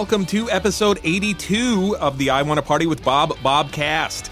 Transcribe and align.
Welcome 0.00 0.24
to 0.26 0.50
episode 0.50 0.98
82 1.04 1.94
of 2.00 2.16
the 2.16 2.30
I 2.30 2.40
Want 2.40 2.56
to 2.56 2.62
Party 2.62 2.86
with 2.86 3.04
Bob 3.04 3.32
Bobcast. 3.40 4.30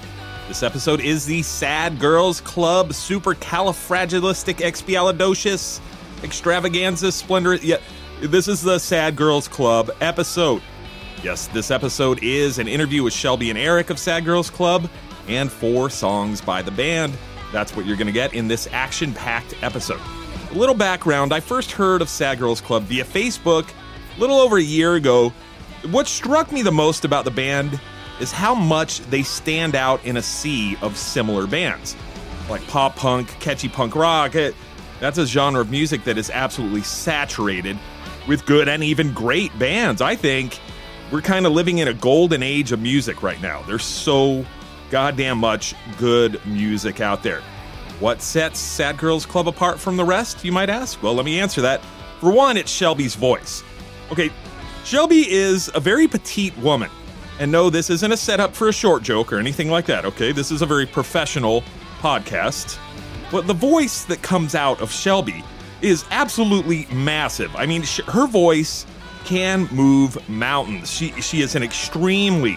This 0.49 0.63
episode 0.63 0.99
is 0.99 1.27
the 1.27 1.43
Sad 1.43 1.99
Girls 1.99 2.41
Club 2.41 2.95
Super 2.95 3.35
Califragilistic 3.35 4.61
Supercalifragilisticexpialidocious 4.61 5.81
Extravaganza 6.25 7.13
Splendor. 7.13 7.57
Yeah, 7.57 7.77
this 8.23 8.49
is 8.49 8.63
the 8.63 8.79
Sad 8.79 9.15
Girls 9.15 9.47
Club 9.47 9.91
episode. 10.01 10.63
Yes, 11.23 11.49
this 11.49 11.71
episode 11.71 12.23
is 12.23 12.59
an 12.59 12.67
interview 12.67 13.03
with 13.03 13.13
Shelby 13.13 13.51
and 13.51 13.59
Eric 13.59 13.91
of 13.91 13.99
Sad 13.99 14.25
Girls 14.25 14.49
Club 14.49 14.89
and 15.29 15.53
four 15.53 15.91
songs 15.91 16.41
by 16.41 16.63
the 16.63 16.71
band. 16.71 17.13
That's 17.53 17.77
what 17.77 17.85
you're 17.85 17.99
going 17.99 18.07
to 18.07 18.13
get 18.13 18.33
in 18.33 18.49
this 18.49 18.69
action 18.73 19.13
packed 19.13 19.55
episode. 19.63 20.01
A 20.51 20.55
little 20.55 20.75
background 20.75 21.35
I 21.35 21.41
first 21.41 21.73
heard 21.73 22.01
of 22.01 22.09
Sad 22.09 22.39
Girls 22.39 22.63
Club 22.63 22.85
via 22.85 23.05
Facebook 23.05 23.69
a 24.17 24.21
little 24.21 24.39
over 24.39 24.57
a 24.57 24.63
year 24.63 24.95
ago. 24.95 25.31
What 25.91 26.07
struck 26.07 26.51
me 26.53 26.63
the 26.63 26.73
most 26.73 27.05
about 27.05 27.25
the 27.25 27.31
band 27.31 27.81
is 28.21 28.33
how 28.33 28.55
much 28.55 29.01
they 29.11 29.23
stand 29.23 29.75
out 29.75 30.05
in 30.05 30.17
a 30.17 30.23
sea 30.23 30.77
of 30.83 30.97
similar 30.97 31.47
bands. 31.47 31.97
Like 32.51 32.67
pop 32.67 32.97
punk, 32.97 33.29
catchy 33.41 33.69
punk 33.69 33.95
rock. 33.95 34.35
It, 34.35 34.55
that's 35.01 35.19
a 35.19 35.27
genre 35.27 35.61
of 35.61 35.71
music 35.71 36.05
that 36.05 36.19
is 36.19 36.31
absolutely 36.31 36.83
saturated 36.83 37.79
with 38.27 38.45
good 38.45 38.69
and 38.69 38.83
even 38.83 39.13
great 39.13 39.57
bands. 39.59 40.03
I 40.03 40.17
think 40.17 40.59
we're 41.13 41.23
kind 41.23 41.47
of 41.47 41.53
living 41.53 41.79
in 41.79 41.89
a 41.89 41.95
golden 41.95 42.43
age 42.43 42.73
of 42.73 42.81
music 42.81 43.23
right 43.23 43.41
now. 43.41 43.63
There's 43.63 43.85
so 43.85 44.45
goddamn 44.91 45.39
much 45.39 45.75
good 45.97 46.45
music 46.45 47.01
out 47.01 47.23
there. 47.23 47.41
What 48.01 48.23
sets 48.23 48.59
Sad 48.59 48.99
Girls 48.99 49.27
Club 49.27 49.49
apart 49.49 49.79
from 49.79 49.97
the 49.97 50.05
rest, 50.05 50.45
you 50.45 50.53
might 50.53 50.71
ask? 50.71 51.03
Well, 51.03 51.15
let 51.15 51.25
me 51.25 51.41
answer 51.41 51.61
that. 51.63 51.83
For 52.21 52.31
one, 52.33 52.57
it's 52.57 52.71
Shelby's 52.71 53.15
voice. 53.15 53.63
Okay, 54.11 54.31
Shelby 54.89 55.31
is 55.31 55.71
a 55.75 55.81
very 55.81 56.09
petite 56.09 56.57
woman. 56.57 56.91
And 57.41 57.53
no, 57.53 57.69
this 57.69 57.91
isn't 57.91 58.11
a 58.11 58.17
setup 58.17 58.57
for 58.57 58.69
a 58.69 58.73
short 58.73 59.03
joke 59.03 59.35
or 59.35 59.39
anything 59.39 59.69
like 59.69 59.85
that, 59.85 60.07
okay? 60.07 60.33
This 60.33 60.51
is 60.51 60.63
a 60.63 60.67
very 60.67 60.87
professional 60.87 61.63
podcast. 61.99 62.79
But 63.31 63.47
the 63.47 63.53
voice 63.53 64.07
that 64.07 64.23
comes 64.23 64.55
out 64.55 64.81
of 64.81 64.91
Shelby 64.91 65.45
is 65.83 66.07
absolutely 66.11 66.87
massive. 66.91 67.55
I 67.55 67.67
mean, 67.67 67.83
sh- 67.83 68.01
her 68.09 68.27
voice 68.27 68.87
can 69.27 69.69
move 69.73 70.27
mountains. 70.27 70.91
She 70.91 71.11
she 71.21 71.43
is 71.43 71.55
an 71.55 71.63
extremely 71.63 72.57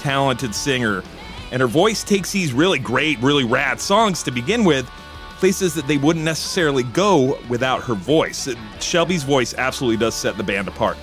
talented 0.00 0.54
singer, 0.54 1.02
and 1.50 1.62
her 1.62 1.66
voice 1.66 2.04
takes 2.04 2.30
these 2.30 2.52
really 2.52 2.78
great, 2.78 3.18
really 3.20 3.44
rad 3.44 3.80
songs 3.80 4.22
to 4.24 4.30
begin 4.30 4.64
with, 4.64 4.84
places 5.38 5.72
that 5.76 5.86
they 5.86 5.96
wouldn't 5.96 6.26
necessarily 6.26 6.82
go 6.82 7.38
without 7.48 7.82
her 7.84 7.94
voice. 7.94 8.50
Shelby's 8.80 9.22
voice 9.22 9.54
absolutely 9.54 9.96
does 9.96 10.14
set 10.14 10.36
the 10.36 10.44
band 10.44 10.68
apart. 10.68 10.98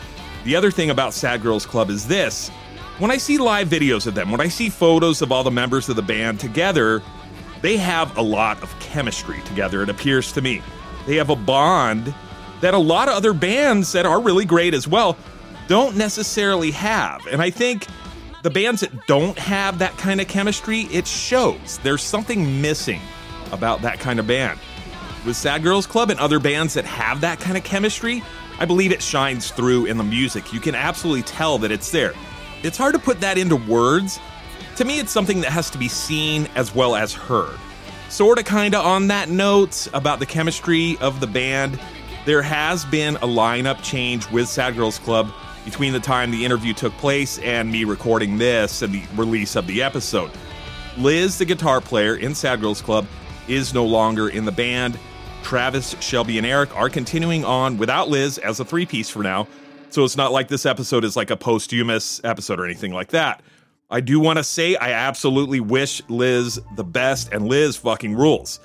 The 0.48 0.56
other 0.56 0.72
thing 0.72 0.92
about 0.92 1.14
Sad 1.14 1.42
Girls 1.42 1.66
Club 1.66 1.90
is 1.90 2.08
this. 2.08 2.48
When 3.00 3.12
I 3.12 3.18
see 3.18 3.38
live 3.38 3.68
videos 3.68 4.08
of 4.08 4.16
them, 4.16 4.32
when 4.32 4.40
I 4.40 4.48
see 4.48 4.70
photos 4.70 5.22
of 5.22 5.30
all 5.30 5.44
the 5.44 5.52
members 5.52 5.90
of 5.90 5.98
the 5.98 6.02
band 6.02 6.40
together, 6.40 7.04
they 7.62 7.76
have 7.76 8.16
a 8.18 8.22
lot 8.22 8.64
of 8.64 8.74
chemistry 8.80 9.42
together, 9.42 9.84
it 9.84 9.90
appears 9.90 10.32
to 10.32 10.42
me. 10.42 10.62
They 11.06 11.18
have 11.18 11.30
a 11.30 11.36
bond 11.36 12.16
that 12.62 12.74
a 12.74 12.78
lot 12.78 13.10
of 13.10 13.16
other 13.16 13.34
bands 13.34 13.92
that 13.92 14.06
are 14.06 14.22
really 14.22 14.46
great 14.46 14.74
as 14.74 14.88
well 14.88 15.18
don't 15.68 15.98
necessarily 15.98 16.72
have. 16.72 17.28
And 17.28 17.42
I 17.42 17.50
think 17.50 17.86
the 18.42 18.50
bands 18.50 18.80
that 18.80 19.06
don't 19.06 19.38
have 19.38 19.80
that 19.80 19.98
kind 19.98 20.22
of 20.22 20.30
chemistry, 20.30 20.84
it 20.84 21.08
shows. 21.08 21.78
There's 21.84 22.04
something 22.04 22.62
missing 22.62 23.02
about 23.52 23.82
that 23.82 24.00
kind 24.00 24.18
of 24.18 24.28
band. 24.28 24.58
With 25.26 25.36
Sad 25.36 25.62
Girls 25.62 25.86
Club 25.86 26.10
and 26.10 26.18
other 26.22 26.40
bands 26.40 26.74
that 26.76 26.86
have 26.86 27.20
that 27.20 27.42
kind 27.42 27.58
of 27.58 27.66
chemistry, 27.66 28.24
I 28.60 28.66
believe 28.66 28.92
it 28.92 29.02
shines 29.02 29.52
through 29.52 29.86
in 29.86 29.98
the 29.98 30.04
music. 30.04 30.52
You 30.54 30.60
can 30.60 30.76
absolutely 30.76 31.24
tell 31.24 31.58
that 31.60 31.72
it's 31.72 31.92
there. 31.92 32.14
It's 32.64 32.78
hard 32.78 32.94
to 32.94 33.00
put 33.00 33.22
that 33.22 33.38
into 33.38 33.56
words. 33.56 34.20
To 34.78 34.86
me, 34.86 35.00
it's 35.00 35.12
something 35.12 35.42
that 35.42 35.52
has 35.52 35.70
to 35.72 35.78
be 35.78 35.88
seen 35.88 36.48
as 36.56 36.74
well 36.74 36.96
as 36.96 37.14
heard. 37.14 37.58
Sorta, 38.10 38.44
kinda 38.44 38.80
on 38.80 39.08
that 39.08 39.30
note 39.30 39.88
about 39.94 40.20
the 40.20 40.26
chemistry 40.26 40.98
of 41.02 41.20
the 41.20 41.28
band, 41.28 41.80
there 42.26 42.42
has 42.42 42.84
been 42.86 43.16
a 43.18 43.28
lineup 43.28 43.82
change 43.84 44.30
with 44.32 44.48
Sad 44.48 44.76
Girls 44.76 45.00
Club 45.00 45.32
between 45.66 45.94
the 45.94 46.00
time 46.00 46.32
the 46.32 46.46
interview 46.46 46.74
took 46.74 46.94
place 46.98 47.38
and 47.40 47.72
me 47.72 47.84
recording 47.84 48.38
this 48.38 48.82
and 48.82 48.94
the 48.94 49.04
release 49.16 49.56
of 49.56 49.68
the 49.68 49.84
episode. 49.84 50.32
Liz, 50.98 51.38
the 51.38 51.46
guitar 51.46 51.82
player 51.82 52.16
in 52.16 52.34
Sad 52.34 52.62
Girls 52.62 52.82
Club, 52.82 53.06
is 53.48 53.74
no 53.74 53.86
longer 53.86 54.30
in 54.30 54.46
the 54.46 54.52
band. 54.52 54.98
Travis, 55.44 55.96
Shelby, 56.02 56.38
and 56.38 56.46
Eric 56.46 56.76
are 56.76 56.90
continuing 56.90 57.46
on 57.46 57.78
without 57.78 58.10
Liz 58.10 58.38
as 58.40 58.60
a 58.60 58.66
three 58.66 58.86
piece 58.86 59.10
for 59.10 59.24
now. 59.24 59.48
So 59.90 60.04
it's 60.04 60.18
not 60.18 60.32
like 60.32 60.48
this 60.48 60.66
episode 60.66 61.04
is 61.04 61.16
like 61.16 61.30
a 61.30 61.38
posthumous 61.38 62.22
episode 62.24 62.60
or 62.60 62.66
anything 62.66 62.92
like 62.92 63.10
that. 63.10 63.42
I 63.90 64.02
do 64.02 64.20
want 64.20 64.38
to 64.38 64.44
say 64.44 64.76
I 64.76 64.92
absolutely 64.92 65.62
wish 65.62 66.02
Liz 66.10 66.60
the 66.76 66.84
best, 66.84 67.32
and 67.32 67.48
Liz 67.48 67.78
fucking 67.78 68.16
rules. 68.16 68.60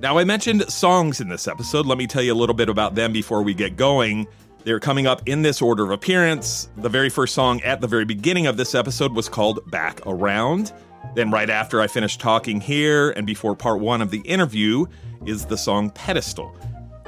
Now, 0.00 0.18
I 0.18 0.24
mentioned 0.24 0.70
songs 0.70 1.20
in 1.20 1.28
this 1.28 1.48
episode. 1.48 1.86
Let 1.86 1.98
me 1.98 2.06
tell 2.06 2.22
you 2.22 2.32
a 2.32 2.36
little 2.36 2.54
bit 2.54 2.68
about 2.68 2.94
them 2.94 3.12
before 3.12 3.42
we 3.42 3.54
get 3.54 3.76
going. 3.76 4.26
They're 4.64 4.80
coming 4.80 5.06
up 5.06 5.22
in 5.26 5.42
this 5.42 5.62
order 5.62 5.84
of 5.84 5.90
appearance. 5.90 6.68
The 6.76 6.88
very 6.88 7.08
first 7.08 7.34
song 7.34 7.62
at 7.62 7.80
the 7.80 7.86
very 7.86 8.04
beginning 8.04 8.46
of 8.46 8.56
this 8.56 8.74
episode 8.74 9.14
was 9.14 9.28
called 9.28 9.70
Back 9.70 10.00
Around. 10.06 10.72
Then, 11.14 11.30
right 11.30 11.48
after 11.48 11.80
I 11.80 11.86
finish 11.86 12.18
talking 12.18 12.60
here 12.60 13.10
and 13.10 13.26
before 13.26 13.54
part 13.54 13.80
one 13.80 14.02
of 14.02 14.10
the 14.10 14.20
interview, 14.20 14.86
is 15.24 15.46
the 15.46 15.56
song 15.56 15.90
Pedestal. 15.90 16.54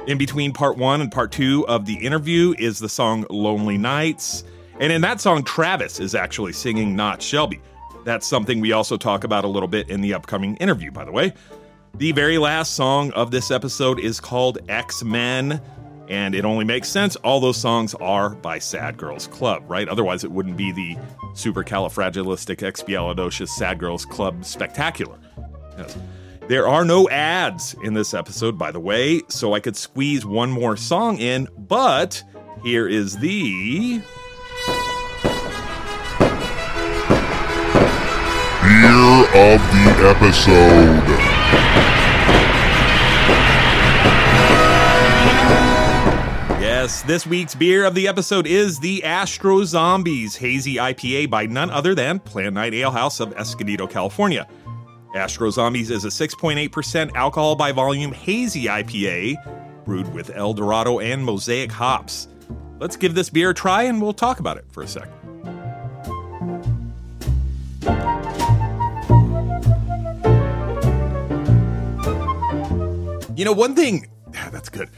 In 0.07 0.17
between 0.17 0.51
part 0.51 0.77
one 0.77 1.01
and 1.01 1.11
part 1.11 1.31
two 1.31 1.67
of 1.67 1.85
the 1.85 1.95
interview 1.95 2.55
is 2.57 2.79
the 2.79 2.89
song 2.89 3.25
Lonely 3.29 3.77
Nights. 3.77 4.43
And 4.79 4.91
in 4.91 5.01
that 5.01 5.21
song, 5.21 5.43
Travis 5.43 5.99
is 5.99 6.15
actually 6.15 6.53
singing, 6.53 6.95
not 6.95 7.21
Shelby. 7.21 7.61
That's 8.05 8.25
something 8.25 8.59
we 8.59 8.71
also 8.71 8.97
talk 8.97 9.23
about 9.23 9.43
a 9.43 9.47
little 9.47 9.67
bit 9.67 9.89
in 9.89 10.01
the 10.01 10.13
upcoming 10.13 10.55
interview, 10.57 10.89
by 10.89 11.05
the 11.05 11.11
way. 11.11 11.33
The 11.95 12.11
very 12.13 12.37
last 12.37 12.75
song 12.75 13.11
of 13.11 13.29
this 13.29 13.51
episode 13.51 13.99
is 13.99 14.19
called 14.19 14.59
X 14.69 15.03
Men, 15.03 15.61
and 16.09 16.35
it 16.35 16.43
only 16.43 16.65
makes 16.65 16.89
sense. 16.89 17.15
All 17.17 17.39
those 17.39 17.57
songs 17.57 17.93
are 17.95 18.31
by 18.31 18.57
Sad 18.59 18.97
Girls 18.97 19.27
Club, 19.27 19.63
right? 19.69 19.87
Otherwise, 19.87 20.23
it 20.23 20.31
wouldn't 20.31 20.57
be 20.57 20.71
the 20.71 20.97
supercalifragilisticexpialidocious 21.33 23.49
Sad 23.49 23.77
Girls 23.79 24.05
Club 24.05 24.43
spectacular. 24.43 25.19
Yes. 25.77 25.95
There 26.47 26.67
are 26.67 26.83
no 26.83 27.07
ads 27.09 27.75
in 27.83 27.93
this 27.93 28.15
episode, 28.15 28.57
by 28.57 28.71
the 28.71 28.79
way, 28.79 29.21
so 29.27 29.53
I 29.53 29.59
could 29.59 29.77
squeeze 29.77 30.25
one 30.25 30.49
more 30.49 30.75
song 30.75 31.19
in, 31.19 31.47
but 31.55 32.23
here 32.63 32.87
is 32.87 33.19
the. 33.19 34.01
Beer 38.63 39.27
of 39.35 39.61
the 39.71 40.09
episode. 40.09 41.28
This 46.89 47.27
week's 47.27 47.53
beer 47.53 47.85
of 47.85 47.93
the 47.93 48.07
episode 48.07 48.47
is 48.47 48.79
the 48.79 49.03
Astro 49.03 49.63
Zombies 49.63 50.35
Hazy 50.35 50.77
IPA 50.77 51.29
by 51.29 51.45
none 51.45 51.69
other 51.69 51.93
than 51.93 52.17
Plan 52.17 52.55
9 52.55 52.73
Ale 52.73 52.89
House 52.89 53.19
of 53.19 53.31
Escondido, 53.33 53.85
California. 53.85 54.47
Astro 55.13 55.51
Zombies 55.51 55.91
is 55.91 56.03
a 56.03 56.07
6.8% 56.07 57.13
alcohol 57.13 57.55
by 57.55 57.71
volume 57.71 58.11
hazy 58.11 58.65
IPA 58.65 59.85
brewed 59.85 60.11
with 60.15 60.31
El 60.31 60.55
Dorado 60.55 60.99
and 60.99 61.23
Mosaic 61.23 61.71
hops. 61.71 62.27
Let's 62.79 62.95
give 62.95 63.13
this 63.13 63.29
beer 63.29 63.51
a 63.51 63.53
try 63.53 63.83
and 63.83 64.01
we'll 64.01 64.11
talk 64.11 64.39
about 64.39 64.57
it 64.57 64.65
for 64.71 64.81
a 64.81 64.87
second. 64.87 65.13
You 73.37 73.45
know, 73.45 73.53
one 73.53 73.75
thing 73.75 74.07
that's 74.51 74.69
good. 74.69 74.89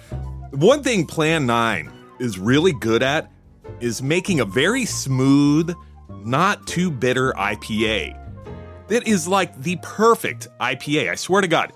One 0.51 0.83
thing 0.83 1.06
Plan 1.06 1.45
9 1.45 1.89
is 2.19 2.38
really 2.38 2.74
good 2.74 3.01
at 3.01 3.31
is 3.80 4.01
making 4.01 4.42
a 4.42 4.45
very 4.45 4.83
smooth, 4.83 5.74
not 6.09 6.68
too 6.68 6.92
bitter 6.92 7.31
IPA. 7.31 8.18
That 8.89 9.07
is 9.07 9.30
like 9.30 9.62
the 9.62 9.77
perfect 9.81 10.50
IPA, 10.59 11.09
I 11.09 11.15
swear 11.15 11.42
to 11.42 11.48
God. 11.48 11.71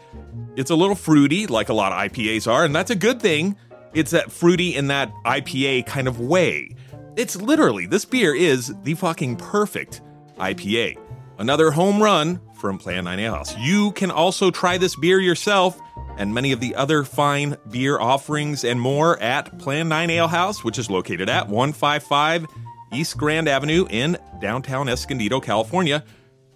It's 0.57 0.71
a 0.71 0.75
little 0.75 0.95
fruity, 0.95 1.47
like 1.47 1.69
a 1.69 1.73
lot 1.73 1.93
of 1.93 2.11
IPAs 2.11 2.51
are, 2.51 2.65
and 2.65 2.75
that's 2.75 2.91
a 2.91 2.95
good 2.95 3.21
thing. 3.21 3.55
It's 3.93 4.11
that 4.11 4.29
fruity 4.29 4.75
in 4.75 4.87
that 4.87 5.09
IPA 5.23 5.85
kind 5.85 6.09
of 6.09 6.19
way. 6.19 6.75
It's 7.15 7.37
literally, 7.37 7.85
this 7.85 8.03
beer 8.03 8.35
is 8.35 8.75
the 8.83 8.95
fucking 8.95 9.37
perfect 9.37 10.01
IPA. 10.37 10.97
Another 11.37 11.71
home 11.71 12.03
run 12.03 12.41
from 12.55 12.77
Plan 12.77 13.05
9 13.05 13.19
Ale 13.19 13.35
House. 13.35 13.57
You 13.57 13.93
can 13.93 14.11
also 14.11 14.51
try 14.51 14.77
this 14.77 14.97
beer 14.97 15.21
yourself 15.21 15.79
and 16.17 16.33
many 16.33 16.51
of 16.51 16.59
the 16.59 16.73
other 16.75 17.03
fine 17.03 17.57
beer 17.69 17.99
offerings 17.99 18.63
and 18.63 18.79
more 18.79 19.21
at 19.21 19.59
Plan 19.59 19.87
9 19.89 20.09
Ale 20.09 20.27
House, 20.27 20.63
which 20.63 20.79
is 20.79 20.89
located 20.89 21.29
at 21.29 21.47
155 21.47 22.47
East 22.93 23.17
Grand 23.17 23.47
Avenue 23.47 23.85
in 23.89 24.17
downtown 24.39 24.87
Escondido, 24.89 25.39
California. 25.39 26.03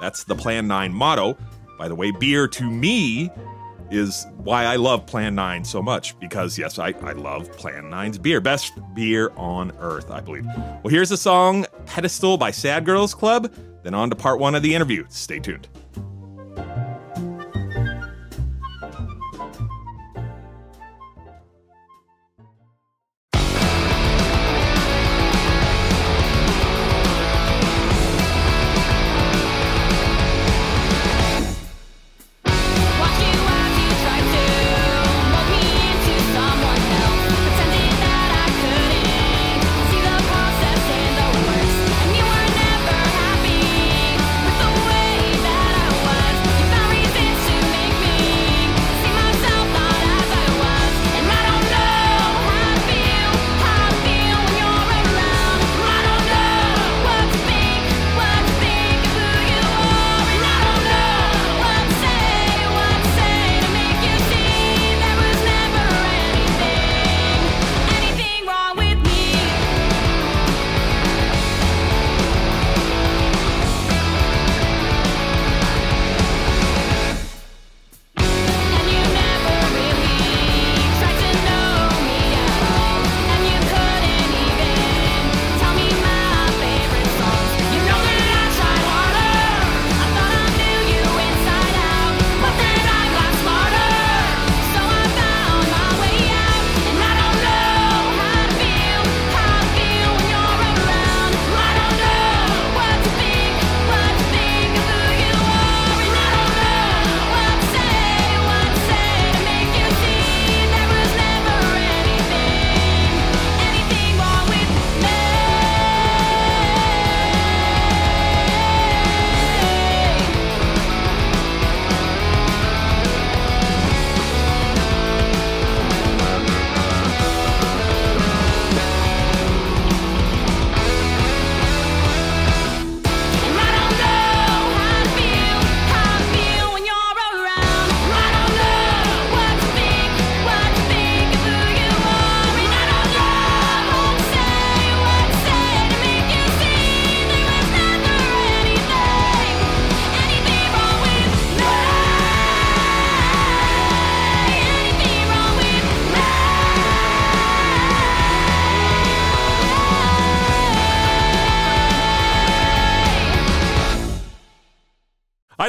That's 0.00 0.24
the 0.24 0.34
Plan 0.34 0.66
9 0.66 0.94
motto. 0.94 1.36
By 1.78 1.88
the 1.88 1.94
way, 1.94 2.10
beer 2.10 2.48
to 2.48 2.70
me 2.70 3.30
is 3.90 4.26
why 4.38 4.64
I 4.64 4.76
love 4.76 5.06
Plan 5.06 5.34
9 5.34 5.64
so 5.64 5.82
much 5.82 6.18
because, 6.20 6.58
yes, 6.58 6.78
I, 6.78 6.94
I 7.02 7.12
love 7.12 7.50
Plan 7.52 7.84
9's 7.84 8.18
beer. 8.18 8.40
Best 8.40 8.72
beer 8.94 9.32
on 9.36 9.72
earth, 9.78 10.10
I 10.10 10.20
believe. 10.20 10.46
Well, 10.46 10.90
here's 10.90 11.08
the 11.08 11.16
song 11.16 11.66
Pedestal 11.86 12.36
by 12.36 12.50
Sad 12.50 12.84
Girls 12.84 13.14
Club. 13.14 13.52
Then 13.82 13.94
on 13.94 14.10
to 14.10 14.16
part 14.16 14.38
one 14.38 14.54
of 14.54 14.62
the 14.62 14.74
interview. 14.74 15.04
Stay 15.08 15.38
tuned. 15.40 15.68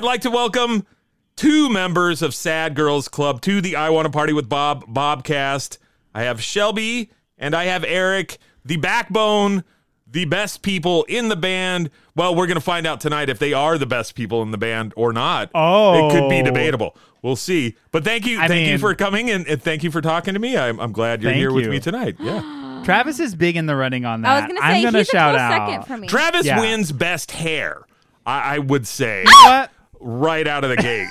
I'd 0.01 0.05
like 0.05 0.21
to 0.21 0.31
welcome 0.31 0.87
two 1.35 1.69
members 1.69 2.23
of 2.23 2.33
Sad 2.33 2.73
Girls 2.73 3.07
Club 3.07 3.39
to 3.41 3.61
the 3.61 3.75
I 3.75 3.91
Want 3.91 4.07
to 4.07 4.09
Party 4.09 4.33
with 4.33 4.49
Bob 4.49 4.91
Bobcast. 4.91 5.77
I 6.11 6.23
have 6.23 6.41
Shelby 6.41 7.11
and 7.37 7.53
I 7.53 7.65
have 7.65 7.83
Eric, 7.83 8.39
the 8.65 8.77
backbone, 8.77 9.63
the 10.07 10.25
best 10.25 10.63
people 10.63 11.03
in 11.03 11.29
the 11.29 11.35
band. 11.35 11.91
Well, 12.15 12.33
we're 12.33 12.47
going 12.47 12.55
to 12.55 12.61
find 12.61 12.87
out 12.87 12.99
tonight 12.99 13.29
if 13.29 13.37
they 13.37 13.53
are 13.53 13.77
the 13.77 13.85
best 13.85 14.15
people 14.15 14.41
in 14.41 14.49
the 14.49 14.57
band 14.57 14.91
or 14.95 15.13
not. 15.13 15.51
Oh. 15.53 16.07
It 16.07 16.13
could 16.13 16.29
be 16.31 16.39
oh. 16.39 16.45
debatable. 16.45 16.97
We'll 17.21 17.35
see. 17.35 17.75
But 17.91 18.03
thank 18.03 18.25
you. 18.25 18.41
I 18.41 18.47
thank 18.47 18.69
you 18.69 18.79
for 18.79 18.95
coming 18.95 19.29
and, 19.29 19.45
and 19.45 19.61
thank 19.61 19.83
you 19.83 19.91
for 19.91 20.01
talking 20.01 20.33
to 20.33 20.39
me. 20.39 20.57
I'm, 20.57 20.79
I'm 20.79 20.93
glad 20.93 21.21
you're 21.21 21.29
Thank 21.29 21.41
here 21.41 21.53
with 21.53 21.67
me 21.67 21.79
tonight. 21.79 22.15
Yeah. 22.19 22.81
Travis 22.85 23.19
is 23.19 23.35
big 23.35 23.55
in 23.55 23.67
the 23.67 23.75
running 23.75 24.05
on 24.05 24.23
that. 24.23 24.31
I 24.31 24.39
was 24.39 24.47
gonna 24.47 24.61
say 24.61 24.65
I'm 24.65 24.83
gonna 24.83 24.97
he's 24.97 25.07
shout 25.09 25.35
a 25.35 25.37
close 25.37 25.41
out. 25.51 25.67
second 25.67 25.85
for 25.85 25.97
me. 25.97 26.07
Travis 26.07 26.47
Yeah. 26.47 26.59
wins 26.59 26.91
best 26.91 27.29
hair, 27.29 27.83
I, 28.25 28.55
I 28.55 28.57
would 28.57 28.87
say, 28.87 29.25
What? 29.25 29.70
Right 30.01 30.47
out 30.47 30.63
of 30.63 30.69
the 30.69 30.77
gate. 30.77 31.07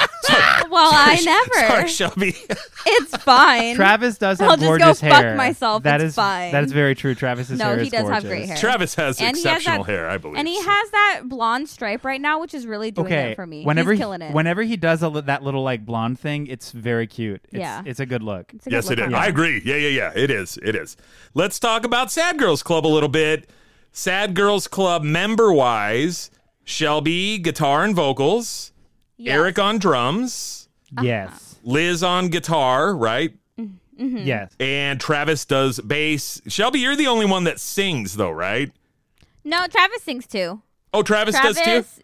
well, 0.70 0.90
I 0.92 1.20
never. 1.24 1.66
Sorry, 1.68 1.88
Shelby. 1.88 2.36
It's 2.86 3.16
fine. 3.18 3.74
Travis 3.74 4.16
does 4.18 4.38
have 4.38 4.50
I'll 4.50 4.56
just 4.56 4.62
go 4.66 4.78
gorgeous 4.78 5.00
fuck 5.00 5.10
hair. 5.24 5.36
myself. 5.36 5.82
That 5.82 6.00
It's 6.00 6.10
is- 6.10 6.14
fine. 6.14 6.52
That 6.52 6.62
is 6.64 6.70
very 6.72 6.94
true. 6.94 7.14
Travis's 7.16 7.58
No, 7.58 7.66
hair 7.66 7.76
he 7.78 7.82
is 7.86 7.90
does 7.90 8.00
have 8.02 8.22
gorgeous. 8.22 8.28
great 8.28 8.46
hair. 8.46 8.56
Travis 8.56 8.94
has 8.94 9.20
And 9.20 9.36
he 9.36 9.42
has 9.42 9.56
exceptional 9.58 9.84
that- 9.84 9.90
hair, 9.92 10.08
I 10.08 10.18
believe. 10.18 10.38
And 10.38 10.46
he 10.46 10.56
has 10.62 10.90
that 10.90 11.22
blonde 11.24 11.68
stripe 11.68 12.04
right 12.04 12.20
now, 12.20 12.40
which 12.40 12.54
is 12.54 12.66
really 12.66 12.90
doing 12.92 13.06
Okay, 13.08 13.30
it 13.32 13.34
for 13.36 13.46
me. 13.46 13.64
whenever 13.64 13.90
He's 13.92 13.98
he, 13.98 14.02
killing 14.02 14.22
it. 14.22 14.32
whenever 14.32 14.62
he 14.62 14.76
does 14.76 15.02
a, 15.02 15.08
li- 15.08 15.22
that 15.22 15.42
little 15.42 15.62
like 15.64 15.84
blonde 15.84 16.20
thing, 16.20 16.46
it's 16.46 16.70
very 16.70 17.06
cute. 17.08 17.40
It's, 17.50 17.54
Yeah. 17.58 17.82
it's 17.84 17.98
a 18.00 18.06
good 18.06 18.22
look. 18.22 18.52
It's 18.54 18.66
a 18.66 18.70
good 18.70 18.76
yes, 18.76 18.84
it 18.90 18.98
look 18.98 19.08
is. 19.08 19.14
on 19.14 19.20
I 19.20 19.26
agree. 19.26 19.60
Yeah, 19.64 19.76
yeah, 19.76 19.88
yeah. 19.88 20.12
It 20.14 20.30
is. 20.30 20.58
It 20.62 20.76
is. 20.76 20.96
Let's 21.34 21.58
talk 21.58 21.84
about 21.84 22.12
Sad 22.12 22.38
Girls 22.38 22.62
Club 22.62 22.86
a 22.86 22.88
little 22.88 23.08
bit. 23.08 23.50
Sad 23.90 24.34
Girls 24.34 24.68
Club 24.68 25.02
member 25.02 25.52
wise, 25.52 26.30
Shelby 26.68 27.38
guitar 27.38 27.82
and 27.82 27.96
vocals, 27.96 28.72
Yes. 29.16 29.34
Eric 29.34 29.58
on 29.58 29.78
drums, 29.78 30.68
Uh-huh. 30.96 31.04
Yes, 31.06 31.56
Liz 31.64 32.02
on 32.02 32.28
guitar, 32.28 32.94
right? 32.94 33.32
Mm-hmm. 33.58 34.18
yes. 34.18 34.52
And 34.60 35.00
Travis 35.00 35.44
does 35.44 35.80
bass. 35.80 36.40
Shelby, 36.46 36.78
you're 36.78 36.94
the 36.94 37.08
only 37.08 37.26
one 37.26 37.44
that 37.44 37.58
sings 37.58 38.14
though, 38.14 38.30
right? 38.30 38.70
No, 39.44 39.66
Travis 39.66 40.02
sings 40.02 40.26
too. 40.28 40.62
Oh, 40.94 41.02
Travis, 41.02 41.34
Travis. 41.34 41.56
does 41.60 41.96
too. 41.96 42.02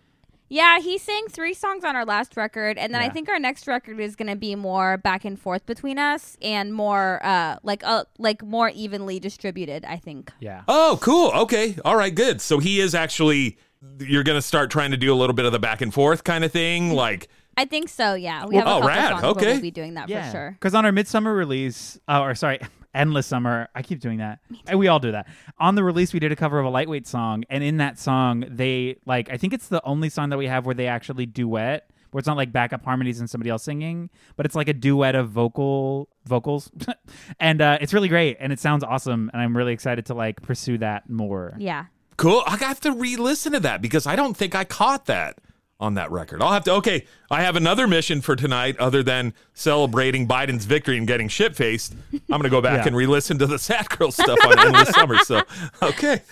Yeah, 0.48 0.80
he 0.80 0.98
sang 0.98 1.26
three 1.30 1.54
songs 1.54 1.84
on 1.84 1.94
our 1.94 2.04
last 2.04 2.36
record, 2.36 2.78
and 2.78 2.92
then 2.94 3.00
I 3.00 3.08
think 3.10 3.28
our 3.28 3.38
next 3.38 3.66
record 3.68 4.00
is 4.00 4.16
gonna 4.16 4.34
be 4.36 4.54
more 4.56 4.96
back 4.96 5.24
and 5.24 5.38
forth 5.38 5.66
between 5.66 5.98
us 5.98 6.36
and 6.42 6.72
more 6.74 7.20
uh 7.24 7.58
like 7.62 7.84
uh 7.84 8.04
like 8.18 8.42
more 8.42 8.70
evenly 8.70 9.20
distributed. 9.20 9.84
I 9.84 9.96
think. 9.98 10.32
Yeah. 10.40 10.62
Oh, 10.66 10.98
cool. 11.00 11.30
Okay. 11.42 11.76
All 11.84 11.96
right, 11.96 12.14
good. 12.14 12.40
So 12.40 12.58
he 12.58 12.80
is 12.80 12.94
actually 12.94 13.56
you're 14.00 14.22
going 14.24 14.36
to 14.38 14.42
start 14.42 14.70
trying 14.70 14.90
to 14.92 14.96
do 14.96 15.12
a 15.12 15.16
little 15.16 15.34
bit 15.34 15.44
of 15.44 15.52
the 15.52 15.58
back 15.58 15.80
and 15.80 15.92
forth 15.92 16.24
kind 16.24 16.44
of 16.44 16.52
thing, 16.52 16.92
like 16.92 17.28
I 17.56 17.64
think 17.64 17.88
so. 17.88 18.14
Yeah, 18.14 18.46
we 18.46 18.56
Well, 18.56 18.64
have 18.64 18.66
a 18.66 18.70
oh, 18.70 18.80
couple 18.80 18.88
rad. 18.88 19.10
songs 19.10 19.22
where 19.22 19.30
Okay. 19.30 19.52
we'll 19.52 19.60
be 19.60 19.70
doing 19.70 19.94
that 19.94 20.08
yeah. 20.08 20.26
for 20.26 20.30
sure. 20.32 20.50
Because 20.52 20.74
on 20.74 20.84
our 20.84 20.92
midsummer 20.92 21.32
release, 21.34 21.98
uh, 22.08 22.20
or 22.20 22.34
sorry, 22.34 22.58
endless 22.94 23.26
summer, 23.28 23.68
I 23.74 23.82
keep 23.82 24.00
doing 24.00 24.18
that. 24.18 24.40
And 24.66 24.78
we 24.78 24.88
all 24.88 24.98
do 24.98 25.12
that. 25.12 25.28
On 25.58 25.74
the 25.76 25.84
release, 25.84 26.12
we 26.12 26.18
did 26.20 26.32
a 26.32 26.36
cover 26.36 26.58
of 26.58 26.66
a 26.66 26.70
lightweight 26.70 27.06
song, 27.06 27.44
and 27.50 27.62
in 27.62 27.76
that 27.76 27.98
song, 27.98 28.44
they 28.48 28.96
like 29.06 29.30
I 29.30 29.36
think 29.36 29.52
it's 29.52 29.68
the 29.68 29.82
only 29.84 30.08
song 30.08 30.30
that 30.30 30.38
we 30.38 30.46
have 30.48 30.66
where 30.66 30.74
they 30.74 30.86
actually 30.88 31.26
duet. 31.26 31.88
Where 32.10 32.20
it's 32.20 32.28
not 32.28 32.36
like 32.36 32.52
backup 32.52 32.84
harmonies 32.84 33.18
and 33.18 33.28
somebody 33.28 33.50
else 33.50 33.64
singing, 33.64 34.08
but 34.36 34.46
it's 34.46 34.54
like 34.54 34.68
a 34.68 34.72
duet 34.72 35.16
of 35.16 35.30
vocal 35.30 36.08
vocals, 36.26 36.70
and 37.40 37.60
uh, 37.60 37.78
it's 37.80 37.92
really 37.92 38.06
great 38.08 38.36
and 38.38 38.52
it 38.52 38.60
sounds 38.60 38.84
awesome. 38.84 39.30
And 39.32 39.42
I'm 39.42 39.56
really 39.56 39.72
excited 39.72 40.06
to 40.06 40.14
like 40.14 40.40
pursue 40.40 40.78
that 40.78 41.10
more. 41.10 41.56
Yeah. 41.58 41.86
Cool. 42.16 42.42
I 42.46 42.56
have 42.58 42.80
to 42.80 42.92
re-listen 42.92 43.52
to 43.52 43.60
that 43.60 43.82
because 43.82 44.06
I 44.06 44.16
don't 44.16 44.36
think 44.36 44.54
I 44.54 44.64
caught 44.64 45.06
that 45.06 45.38
on 45.80 45.94
that 45.94 46.10
record. 46.10 46.40
I'll 46.40 46.52
have 46.52 46.64
to. 46.64 46.72
Okay, 46.74 47.06
I 47.30 47.42
have 47.42 47.56
another 47.56 47.86
mission 47.88 48.20
for 48.20 48.36
tonight 48.36 48.78
other 48.78 49.02
than 49.02 49.34
celebrating 49.54 50.26
Biden's 50.28 50.64
victory 50.64 50.96
and 50.98 51.06
getting 51.06 51.28
shit 51.28 51.56
faced. 51.56 51.94
I'm 52.12 52.20
gonna 52.28 52.48
go 52.48 52.60
back 52.62 52.82
Yeah. 52.82 52.86
and 52.88 52.96
re-listen 52.96 53.38
to 53.38 53.46
the 53.46 53.58
Sad 53.58 53.88
Girl 53.90 54.12
stuff 54.12 54.38
on 54.46 54.58
Endless 54.58 54.90
Summer. 54.94 55.18
So, 55.18 55.42
okay. 55.82 56.22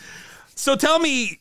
So 0.55 0.77
tell 0.77 0.99
me, 1.01 1.41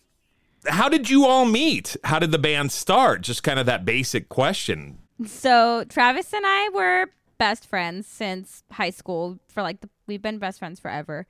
how 0.68 0.90
did 0.90 1.10
you 1.10 1.26
all 1.26 1.46
meet? 1.46 1.96
How 2.04 2.18
did 2.20 2.32
the 2.32 2.40
band 2.40 2.72
start? 2.72 3.22
Just 3.22 3.44
kind 3.44 3.60
of 3.60 3.66
that 3.68 3.86
basic 3.86 4.30
question. 4.30 4.98
So 5.26 5.84
Travis 5.88 6.34
and 6.34 6.44
I 6.46 6.70
were 6.70 7.06
best 7.38 7.68
friends 7.68 8.08
since 8.08 8.64
high 8.72 8.90
school. 8.90 9.38
For 9.48 9.62
like 9.62 9.82
the, 9.82 9.90
we've 10.08 10.22
been 10.22 10.40
best 10.40 10.58
friends 10.60 10.80
forever, 10.80 11.28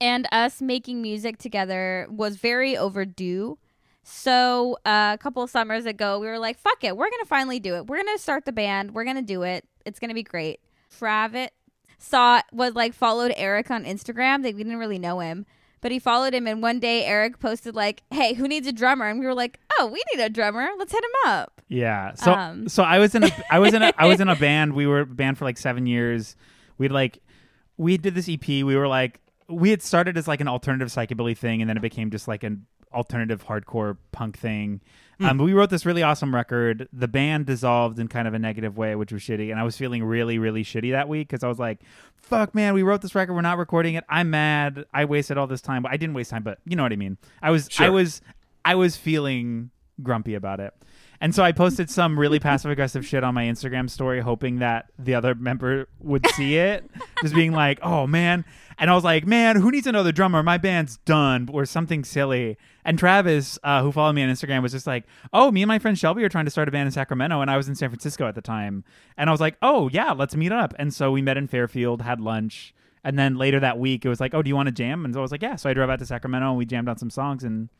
and 0.00 0.26
us 0.32 0.60
making 0.60 1.02
music 1.02 1.38
together 1.38 2.06
was 2.10 2.36
very 2.36 2.76
overdue. 2.76 3.58
So 4.02 4.78
uh, 4.86 5.12
a 5.14 5.18
couple 5.18 5.42
of 5.42 5.50
summers 5.50 5.84
ago, 5.84 6.18
we 6.20 6.26
were 6.28 6.38
like, 6.38 6.58
"Fuck 6.58 6.84
it, 6.84 6.96
we're 6.96 7.10
gonna 7.10 7.24
finally 7.24 7.58
do 7.58 7.74
it. 7.76 7.86
We're 7.88 7.96
gonna 7.98 8.18
start 8.18 8.44
the 8.44 8.52
band. 8.52 8.94
We're 8.94 9.04
gonna 9.04 9.22
do 9.22 9.42
it. 9.42 9.64
It's 9.84 9.98
gonna 9.98 10.14
be 10.14 10.22
great." 10.22 10.60
Travis 10.96 11.48
saw 11.98 12.40
was 12.52 12.74
like 12.74 12.94
followed 12.94 13.32
Eric 13.36 13.70
on 13.70 13.84
Instagram. 13.84 14.42
They 14.42 14.52
we 14.54 14.62
didn't 14.62 14.78
really 14.78 14.98
know 15.00 15.18
him, 15.20 15.44
but 15.80 15.90
he 15.90 15.98
followed 15.98 16.34
him. 16.34 16.46
And 16.46 16.62
one 16.62 16.78
day, 16.78 17.04
Eric 17.04 17.40
posted 17.40 17.74
like, 17.74 18.02
"Hey, 18.12 18.34
who 18.34 18.46
needs 18.46 18.66
a 18.68 18.72
drummer?" 18.72 19.06
And 19.08 19.18
we 19.18 19.26
were 19.26 19.34
like, 19.34 19.58
"Oh, 19.78 19.86
we 19.86 20.00
need 20.14 20.22
a 20.22 20.28
drummer. 20.30 20.68
Let's 20.78 20.92
hit 20.92 21.02
him 21.02 21.30
up." 21.32 21.60
Yeah. 21.68 22.14
So 22.14 22.32
Um. 22.32 22.68
so 22.68 22.84
I 22.84 23.00
was 23.00 23.14
in 23.16 23.24
a 23.24 23.30
I 23.50 23.58
was 23.58 23.74
in 23.74 23.82
a 23.82 23.92
I 23.98 24.06
was 24.06 24.20
in 24.20 24.28
a 24.28 24.36
band. 24.46 24.74
We 24.74 24.86
were 24.86 25.00
a 25.00 25.06
band 25.06 25.36
for 25.36 25.44
like 25.44 25.58
seven 25.58 25.86
years. 25.86 26.36
We'd 26.78 26.92
like 26.92 27.18
we 27.76 27.96
did 27.98 28.14
this 28.14 28.28
EP. 28.28 28.46
We 28.46 28.76
were 28.76 28.86
like 28.86 29.20
we 29.48 29.70
had 29.70 29.82
started 29.82 30.16
as 30.16 30.26
like 30.28 30.40
an 30.40 30.48
alternative 30.48 30.88
psychobilly 30.88 31.36
thing, 31.36 31.60
and 31.60 31.68
then 31.68 31.76
it 31.76 31.82
became 31.82 32.10
just 32.10 32.28
like 32.28 32.42
an 32.42 32.66
alternative 32.92 33.44
hardcore 33.46 33.96
punk 34.12 34.38
thing. 34.38 34.80
Um, 35.18 35.38
but 35.38 35.44
we 35.44 35.54
wrote 35.54 35.70
this 35.70 35.86
really 35.86 36.02
awesome 36.02 36.34
record. 36.34 36.88
The 36.92 37.08
band 37.08 37.46
dissolved 37.46 37.98
in 37.98 38.08
kind 38.08 38.28
of 38.28 38.34
a 38.34 38.38
negative 38.38 38.76
way, 38.76 38.94
which 38.96 39.12
was 39.12 39.22
shitty. 39.22 39.50
And 39.50 39.58
I 39.58 39.62
was 39.62 39.76
feeling 39.76 40.04
really, 40.04 40.38
really 40.38 40.62
shitty 40.62 40.92
that 40.92 41.08
week 41.08 41.28
because 41.28 41.42
I 41.42 41.48
was 41.48 41.58
like, 41.58 41.80
"Fuck, 42.16 42.54
man, 42.54 42.74
we 42.74 42.82
wrote 42.82 43.00
this 43.00 43.14
record. 43.14 43.32
We're 43.32 43.40
not 43.40 43.56
recording 43.56 43.94
it. 43.94 44.04
I'm 44.10 44.30
mad. 44.30 44.84
I 44.92 45.06
wasted 45.06 45.38
all 45.38 45.46
this 45.46 45.62
time. 45.62 45.82
But 45.82 45.92
I 45.92 45.96
didn't 45.96 46.14
waste 46.14 46.30
time. 46.30 46.42
But 46.42 46.58
you 46.66 46.76
know 46.76 46.82
what 46.82 46.92
I 46.92 46.96
mean. 46.96 47.16
I 47.40 47.50
was, 47.50 47.68
I 47.78 47.88
was, 47.88 48.20
I 48.64 48.74
was 48.74 48.96
feeling 48.96 49.70
grumpy 50.02 50.34
about 50.34 50.60
it. 50.60 50.74
And 51.20 51.34
so 51.34 51.42
I 51.42 51.52
posted 51.52 51.88
some 51.88 52.18
really 52.18 52.38
passive 52.38 52.70
aggressive 52.70 53.06
shit 53.06 53.24
on 53.24 53.34
my 53.34 53.44
Instagram 53.44 53.88
story, 53.88 54.20
hoping 54.20 54.58
that 54.58 54.90
the 54.98 55.14
other 55.14 55.34
member 55.34 55.88
would 56.00 56.26
see 56.34 56.56
it, 56.56 56.84
just 57.22 57.34
being 57.34 57.52
like, 57.52 57.78
"Oh 57.82 58.06
man!" 58.06 58.44
And 58.78 58.90
I 58.90 58.94
was 58.94 59.04
like, 59.04 59.26
"Man, 59.26 59.56
who 59.56 59.70
needs 59.70 59.86
another 59.86 60.12
drummer? 60.12 60.42
My 60.42 60.58
band's 60.58 60.98
done," 60.98 61.48
or 61.52 61.64
something 61.64 62.04
silly. 62.04 62.58
And 62.84 62.98
Travis, 62.98 63.58
uh, 63.62 63.82
who 63.82 63.90
followed 63.90 64.12
me 64.12 64.22
on 64.22 64.28
Instagram, 64.28 64.62
was 64.62 64.72
just 64.72 64.86
like, 64.86 65.04
"Oh, 65.32 65.50
me 65.50 65.62
and 65.62 65.68
my 65.68 65.78
friend 65.78 65.98
Shelby 65.98 66.22
are 66.24 66.28
trying 66.28 66.44
to 66.44 66.50
start 66.50 66.68
a 66.68 66.70
band 66.70 66.86
in 66.86 66.92
Sacramento, 66.92 67.40
and 67.40 67.50
I 67.50 67.56
was 67.56 67.68
in 67.68 67.74
San 67.74 67.88
Francisco 67.88 68.26
at 68.26 68.34
the 68.34 68.42
time." 68.42 68.84
And 69.16 69.30
I 69.30 69.32
was 69.32 69.40
like, 69.40 69.56
"Oh 69.62 69.88
yeah, 69.92 70.12
let's 70.12 70.36
meet 70.36 70.52
up." 70.52 70.74
And 70.78 70.92
so 70.92 71.10
we 71.10 71.22
met 71.22 71.36
in 71.36 71.46
Fairfield, 71.46 72.02
had 72.02 72.20
lunch, 72.20 72.74
and 73.02 73.18
then 73.18 73.36
later 73.36 73.60
that 73.60 73.78
week, 73.78 74.04
it 74.04 74.08
was 74.08 74.20
like, 74.20 74.34
"Oh, 74.34 74.42
do 74.42 74.48
you 74.48 74.56
want 74.56 74.66
to 74.66 74.72
jam?" 74.72 75.04
And 75.04 75.14
so 75.14 75.20
I 75.20 75.22
was 75.22 75.32
like, 75.32 75.42
"Yeah." 75.42 75.56
So 75.56 75.70
I 75.70 75.74
drove 75.74 75.88
out 75.88 75.98
to 76.00 76.06
Sacramento, 76.06 76.48
and 76.48 76.58
we 76.58 76.66
jammed 76.66 76.88
on 76.88 76.98
some 76.98 77.10
songs, 77.10 77.44
and 77.44 77.70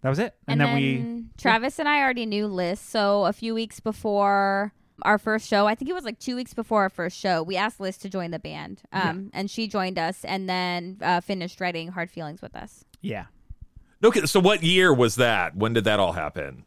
that 0.00 0.08
was 0.08 0.18
it. 0.18 0.34
And, 0.48 0.60
then, 0.60 0.74
we 0.74 1.24
Travis 1.36 1.78
and 1.78 1.88
I 1.88 2.00
already 2.00 2.24
knew 2.26 2.46
Liz. 2.46 2.80
So 2.80 3.26
a 3.26 3.32
few 3.32 3.54
weeks 3.54 3.80
before 3.80 4.72
our 5.02 5.18
first 5.18 5.48
show, 5.48 5.66
I 5.66 5.74
think 5.74 5.90
it 5.90 5.94
was 5.94 6.04
like 6.04 6.18
two 6.18 6.36
weeks 6.36 6.54
before 6.54 6.82
our 6.82 6.90
first 6.90 7.18
show, 7.18 7.42
we 7.42 7.56
asked 7.56 7.80
Liz 7.80 7.96
to 7.98 8.08
join 8.08 8.30
the 8.30 8.38
band, 8.38 8.82
um, 8.92 9.30
and 9.34 9.50
she 9.50 9.68
joined 9.68 9.98
us, 9.98 10.24
and 10.24 10.48
then 10.48 10.98
uh, 11.02 11.20
finished 11.20 11.60
writing 11.60 11.88
Hard 11.88 12.10
Feelings 12.10 12.40
with 12.42 12.54
us. 12.56 12.84
yeah, 13.00 13.26
Okay, 14.04 14.26
so 14.26 14.40
what 14.40 14.62
year 14.62 14.92
was 14.92 15.16
that? 15.16 15.56
When 15.56 15.72
did 15.72 15.84
that 15.84 15.98
all 16.00 16.12
happen? 16.12 16.64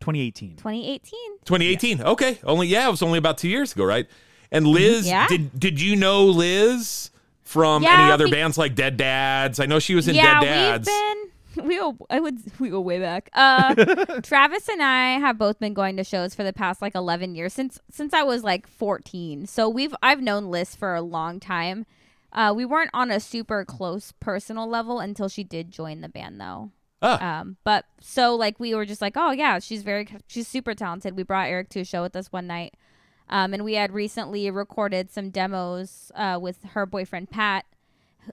2018. 0.00 0.56
2018. 0.56 1.38
2018. 1.44 2.02
Okay, 2.02 2.38
only 2.44 2.66
yeah, 2.68 2.86
it 2.86 2.90
was 2.90 3.02
only 3.02 3.18
about 3.18 3.38
two 3.38 3.48
years 3.48 3.72
ago, 3.72 3.84
right? 3.84 4.06
And 4.52 4.66
Liz, 4.66 5.06
Yeah. 5.08 5.26
did 5.28 5.58
did 5.58 5.80
you 5.80 5.96
know 5.96 6.26
Liz 6.26 7.10
from 7.42 7.82
Yeah, 7.82 8.02
any 8.02 8.12
other 8.12 8.26
be- 8.26 8.32
bands 8.32 8.58
like 8.58 8.74
Dead 8.74 8.96
Dads? 8.98 9.58
I 9.60 9.66
know 9.66 9.78
she 9.78 9.94
was 9.94 10.06
in 10.06 10.14
yeah, 10.14 10.40
Dead 10.40 10.46
Dads. 10.46 10.86
we've 10.88 10.94
been. 11.24 11.30
We 11.62 11.76
go. 11.78 11.96
I 12.10 12.20
would. 12.20 12.38
We 12.58 12.68
go 12.70 12.80
way 12.80 12.98
back. 12.98 13.30
Uh, 13.32 13.74
Travis 14.22 14.68
and 14.68 14.82
I 14.82 15.18
have 15.18 15.38
both 15.38 15.58
been 15.58 15.74
going 15.74 15.96
to 15.96 16.04
shows 16.04 16.34
for 16.34 16.42
the 16.44 16.52
past 16.52 16.82
like 16.82 16.94
eleven 16.94 17.34
years 17.34 17.52
since 17.52 17.80
since 17.90 18.12
I 18.12 18.22
was 18.22 18.42
like 18.44 18.66
fourteen. 18.66 19.46
So 19.46 19.68
we've 19.68 19.94
I've 20.02 20.20
known 20.20 20.46
Liz 20.46 20.74
for 20.74 20.94
a 20.94 21.02
long 21.02 21.40
time. 21.40 21.86
Uh, 22.32 22.52
we 22.54 22.64
weren't 22.64 22.90
on 22.92 23.10
a 23.12 23.20
super 23.20 23.64
close 23.64 24.12
personal 24.18 24.68
level 24.68 24.98
until 24.98 25.28
she 25.28 25.44
did 25.44 25.70
join 25.70 26.00
the 26.00 26.08
band, 26.08 26.40
though. 26.40 26.70
Ah. 27.00 27.40
Um, 27.40 27.56
but 27.64 27.84
so 28.00 28.34
like 28.34 28.58
we 28.58 28.74
were 28.74 28.84
just 28.86 29.00
like, 29.02 29.12
oh 29.16 29.30
yeah, 29.30 29.58
she's 29.60 29.82
very 29.82 30.08
she's 30.26 30.48
super 30.48 30.74
talented. 30.74 31.16
We 31.16 31.22
brought 31.22 31.48
Eric 31.48 31.68
to 31.70 31.80
a 31.80 31.84
show 31.84 32.02
with 32.02 32.16
us 32.16 32.32
one 32.32 32.46
night, 32.48 32.74
um, 33.28 33.52
and 33.54 33.62
we 33.64 33.74
had 33.74 33.92
recently 33.92 34.50
recorded 34.50 35.10
some 35.12 35.30
demos 35.30 36.10
uh, 36.16 36.38
with 36.40 36.58
her 36.72 36.86
boyfriend 36.86 37.30
Pat, 37.30 37.66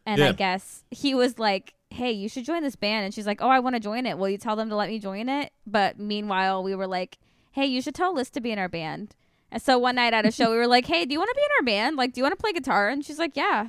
and 0.05 0.19
Yeah. 0.19 0.29
I 0.29 0.31
guess 0.31 0.83
he 0.89 1.13
was 1.13 1.37
like, 1.37 1.73
hey, 1.91 2.11
you 2.11 2.29
should 2.29 2.45
join 2.45 2.63
this 2.63 2.75
band, 2.75 3.05
and 3.05 3.13
she's 3.13 3.27
like, 3.27 3.41
oh, 3.41 3.49
I 3.49 3.59
want 3.59 3.75
to 3.75 3.79
join 3.79 4.05
it. 4.05 4.17
Will 4.17 4.29
you 4.29 4.37
tell 4.37 4.55
them 4.55 4.69
to 4.69 4.75
let 4.75 4.89
me 4.89 4.97
join 4.97 5.29
it? 5.29 5.51
But 5.67 5.99
meanwhile, 5.99 6.63
we 6.63 6.73
were 6.73 6.87
like, 6.87 7.17
hey, 7.51 7.65
you 7.65 7.81
should 7.81 7.95
tell 7.95 8.15
Liz 8.15 8.29
to 8.31 8.41
be 8.41 8.51
in 8.51 8.59
our 8.59 8.69
band. 8.69 9.15
And 9.51 9.61
so 9.61 9.77
one 9.77 9.95
night 9.95 10.13
at 10.13 10.25
a 10.25 10.31
show, 10.31 10.49
we 10.49 10.57
were 10.57 10.67
like, 10.67 10.85
hey, 10.87 11.03
do 11.05 11.11
you 11.13 11.19
want 11.19 11.29
to 11.29 11.35
be 11.35 11.41
in 11.41 11.49
our 11.59 11.65
band? 11.65 11.97
Like, 11.97 12.13
do 12.13 12.19
you 12.19 12.23
want 12.23 12.31
to 12.31 12.41
play 12.41 12.53
guitar? 12.53 12.87
And 12.87 13.03
she's 13.03 13.19
like, 13.19 13.35
yeah. 13.35 13.67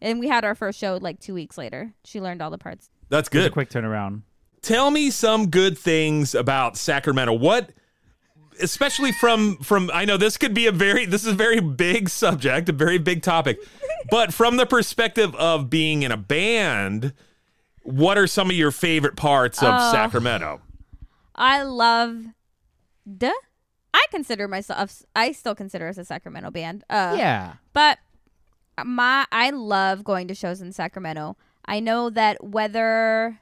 And 0.00 0.18
we 0.18 0.28
had 0.28 0.44
our 0.44 0.54
first 0.54 0.78
show 0.78 0.98
like 1.00 1.20
two 1.20 1.34
weeks 1.34 1.58
later. 1.58 1.92
She 2.04 2.20
learned 2.20 2.40
all 2.40 2.50
the 2.50 2.58
parts. 2.58 2.88
That's 3.10 3.28
It 3.28 3.34
was 3.34 3.44
a 3.44 3.48
good. 3.48 3.52
quick 3.52 3.68
turnaround. 3.70 4.22
Tell 4.62 4.90
me 4.90 5.10
some 5.10 5.50
good 5.50 5.76
things 5.76 6.34
about 6.34 6.78
Sacramento. 6.78 7.34
What 7.34 7.72
especially 8.62 9.12
from 9.12 9.56
from 9.58 9.90
I 9.92 10.04
know 10.04 10.16
this 10.16 10.36
could 10.36 10.54
be 10.54 10.66
a 10.66 10.72
very 10.72 11.06
this 11.06 11.22
is 11.22 11.32
a 11.32 11.36
very 11.36 11.60
big 11.60 12.08
subject, 12.08 12.68
a 12.68 12.72
very 12.72 12.98
big 12.98 13.22
topic. 13.22 13.58
but 14.10 14.32
from 14.32 14.56
the 14.56 14.64
perspective 14.64 15.34
of 15.36 15.68
being 15.68 16.02
in 16.02 16.12
a 16.12 16.16
band, 16.16 17.12
what 17.84 18.18
are 18.18 18.26
some 18.26 18.50
of 18.50 18.56
your 18.56 18.70
favorite 18.72 19.14
parts 19.16 19.62
of 19.62 19.68
Oh. 19.72 19.92
Sacramento? 19.92 20.60
I 21.34 21.62
love 21.62 22.24
duh. 23.18 23.30
I 23.92 24.04
consider 24.10 24.48
myself 24.48 25.02
I 25.14 25.30
still 25.32 25.54
consider 25.54 25.88
us 25.88 25.98
a 25.98 26.04
Sacramento 26.04 26.50
band. 26.50 26.82
Uh 26.90 27.14
yeah. 27.16 27.54
but 27.72 27.98
my 28.84 29.24
I 29.30 29.50
love 29.50 30.02
going 30.02 30.26
to 30.28 30.34
shows 30.34 30.60
in 30.60 30.72
Sacramento. 30.72 31.36
I 31.64 31.80
know 31.80 32.10
that 32.10 32.42
whether 32.42 33.38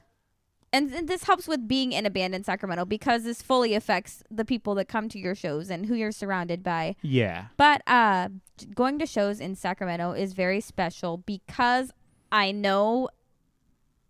and, 0.75 0.90
and 0.92 1.06
this 1.08 1.25
helps 1.25 1.46
with 1.46 1.68
being 1.68 1.92
in 1.92 2.06
a 2.06 2.11
band 2.11 2.34
in 2.34 2.44
Sacramento 2.44 2.84
because 2.87 3.25
this 3.25 3.42
fully 3.42 3.75
affects 3.75 4.22
the 4.30 4.44
people 4.44 4.75
that 4.76 4.88
come 4.88 5.08
to 5.11 5.18
your 5.18 5.34
shows 5.34 5.68
and 5.70 5.84
who 5.87 5.94
you're 5.94 6.12
surrounded 6.12 6.62
by. 6.62 6.96
Yeah. 7.02 7.46
But 7.58 7.82
uh, 7.87 8.28
going 8.75 8.99
to 8.99 9.04
shows 9.06 9.38
in 9.38 9.54
Sacramento 9.54 10.12
is 10.12 10.32
very 10.32 10.61
special 10.62 11.18
because 11.18 11.90
I 12.30 12.52
know 12.52 13.11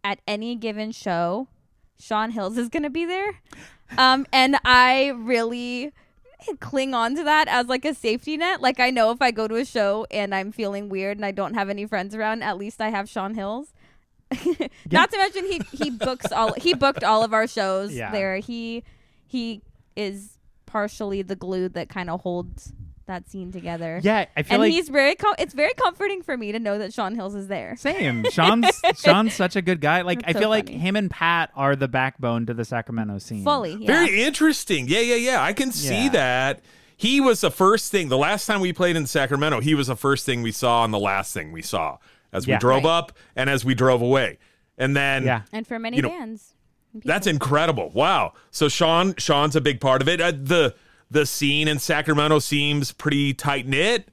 at 0.04 0.20
any 0.26 0.56
given 0.56 0.92
show, 0.92 1.48
Sean 1.98 2.30
Hills 2.30 2.58
is 2.58 2.68
going 2.68 2.82
to 2.82 2.90
be 2.90 3.04
there. 3.04 3.40
Um, 3.98 4.26
and 4.32 4.56
I 4.64 5.08
really 5.16 5.92
cling 6.60 6.92
on 6.94 7.14
to 7.14 7.22
that 7.24 7.46
as 7.48 7.66
like 7.66 7.84
a 7.84 7.94
safety 7.94 8.36
net. 8.36 8.60
Like 8.60 8.80
I 8.80 8.90
know 8.90 9.10
if 9.12 9.20
I 9.22 9.30
go 9.30 9.46
to 9.46 9.54
a 9.56 9.64
show 9.64 10.06
and 10.10 10.34
I'm 10.34 10.50
feeling 10.50 10.88
weird 10.88 11.18
and 11.18 11.24
I 11.24 11.30
don't 11.30 11.54
have 11.54 11.68
any 11.68 11.86
friends 11.86 12.14
around, 12.14 12.42
at 12.42 12.56
least 12.58 12.80
I 12.80 12.88
have 12.88 13.08
Sean 13.08 13.34
Hills. 13.34 13.72
Not 14.90 15.10
to 15.10 15.18
mention 15.18 15.44
he 15.44 15.60
he 15.76 15.90
books 15.90 16.32
all 16.32 16.54
he 16.54 16.72
booked 16.74 17.04
all 17.04 17.22
of 17.22 17.32
our 17.34 17.46
shows 17.46 17.94
Yeah. 17.94 18.10
there. 18.10 18.38
He 18.38 18.82
he 19.26 19.60
is 19.94 20.38
partially 20.64 21.20
the 21.20 21.36
glue 21.36 21.68
that 21.68 21.90
kind 21.90 22.08
of 22.08 22.22
holds 22.22 22.72
that 23.12 23.28
scene 23.28 23.52
together. 23.52 24.00
Yeah. 24.02 24.26
I 24.36 24.42
feel 24.42 24.54
and 24.54 24.60
like 24.62 24.72
he's 24.72 24.88
very 24.88 25.14
com- 25.14 25.34
it's 25.38 25.54
very 25.54 25.74
comforting 25.74 26.22
for 26.22 26.36
me 26.36 26.50
to 26.52 26.58
know 26.58 26.78
that 26.78 26.92
Sean 26.94 27.14
Hills 27.14 27.34
is 27.34 27.48
there. 27.48 27.76
Same. 27.76 28.24
Sean's 28.30 28.80
Sean's 28.96 29.34
such 29.42 29.54
a 29.56 29.62
good 29.62 29.80
guy. 29.80 30.02
Like 30.02 30.20
That's 30.22 30.30
I 30.30 30.32
so 30.32 30.38
feel 30.40 30.48
like 30.48 30.66
funny. 30.66 30.78
him 30.78 30.96
and 30.96 31.10
Pat 31.10 31.50
are 31.54 31.76
the 31.76 31.88
backbone 31.88 32.46
to 32.46 32.54
the 32.54 32.64
Sacramento 32.64 33.18
scene. 33.18 33.44
Fully, 33.44 33.76
yeah. 33.80 33.86
Very 33.86 34.22
interesting. 34.22 34.88
Yeah, 34.88 35.00
yeah, 35.00 35.16
yeah. 35.16 35.42
I 35.42 35.52
can 35.52 35.70
see 35.72 36.04
Yeah. 36.04 36.08
that. 36.10 36.60
He 36.96 37.20
was 37.20 37.40
the 37.40 37.50
first 37.50 37.90
thing. 37.90 38.08
The 38.08 38.18
last 38.18 38.46
time 38.46 38.60
we 38.60 38.72
played 38.72 38.96
in 38.96 39.06
Sacramento, 39.06 39.60
he 39.60 39.74
was 39.74 39.88
the 39.88 39.96
first 39.96 40.24
thing 40.24 40.42
we 40.42 40.52
saw 40.52 40.84
and 40.84 40.94
the 40.94 40.98
last 41.00 41.34
thing 41.34 41.50
we 41.52 41.62
saw 41.62 41.98
as 42.32 42.46
we 42.46 42.52
Yeah. 42.52 42.58
drove 42.58 42.84
Right. 42.84 42.90
up 42.90 43.12
and 43.36 43.50
as 43.50 43.64
we 43.64 43.74
drove 43.74 44.00
away. 44.02 44.38
And 44.78 44.96
then 44.96 45.24
Yeah. 45.24 45.42
and 45.52 45.66
for 45.66 45.78
many 45.78 45.96
You 45.96 46.02
know, 46.02 46.08
bands. 46.08 46.54
and 46.94 47.02
That's 47.04 47.26
incredible. 47.26 47.90
Wow. 47.92 48.34
So 48.50 48.68
Sean 48.68 49.14
Sean's 49.18 49.56
a 49.56 49.60
big 49.60 49.80
part 49.80 50.00
of 50.00 50.08
it. 50.08 50.20
Uh, 50.20 50.30
the 50.30 50.74
the 51.12 51.26
scene 51.26 51.68
in 51.68 51.78
Sacramento 51.78 52.38
seems 52.38 52.92
pretty 52.92 53.34
tight 53.34 53.66
knit. 53.66 54.08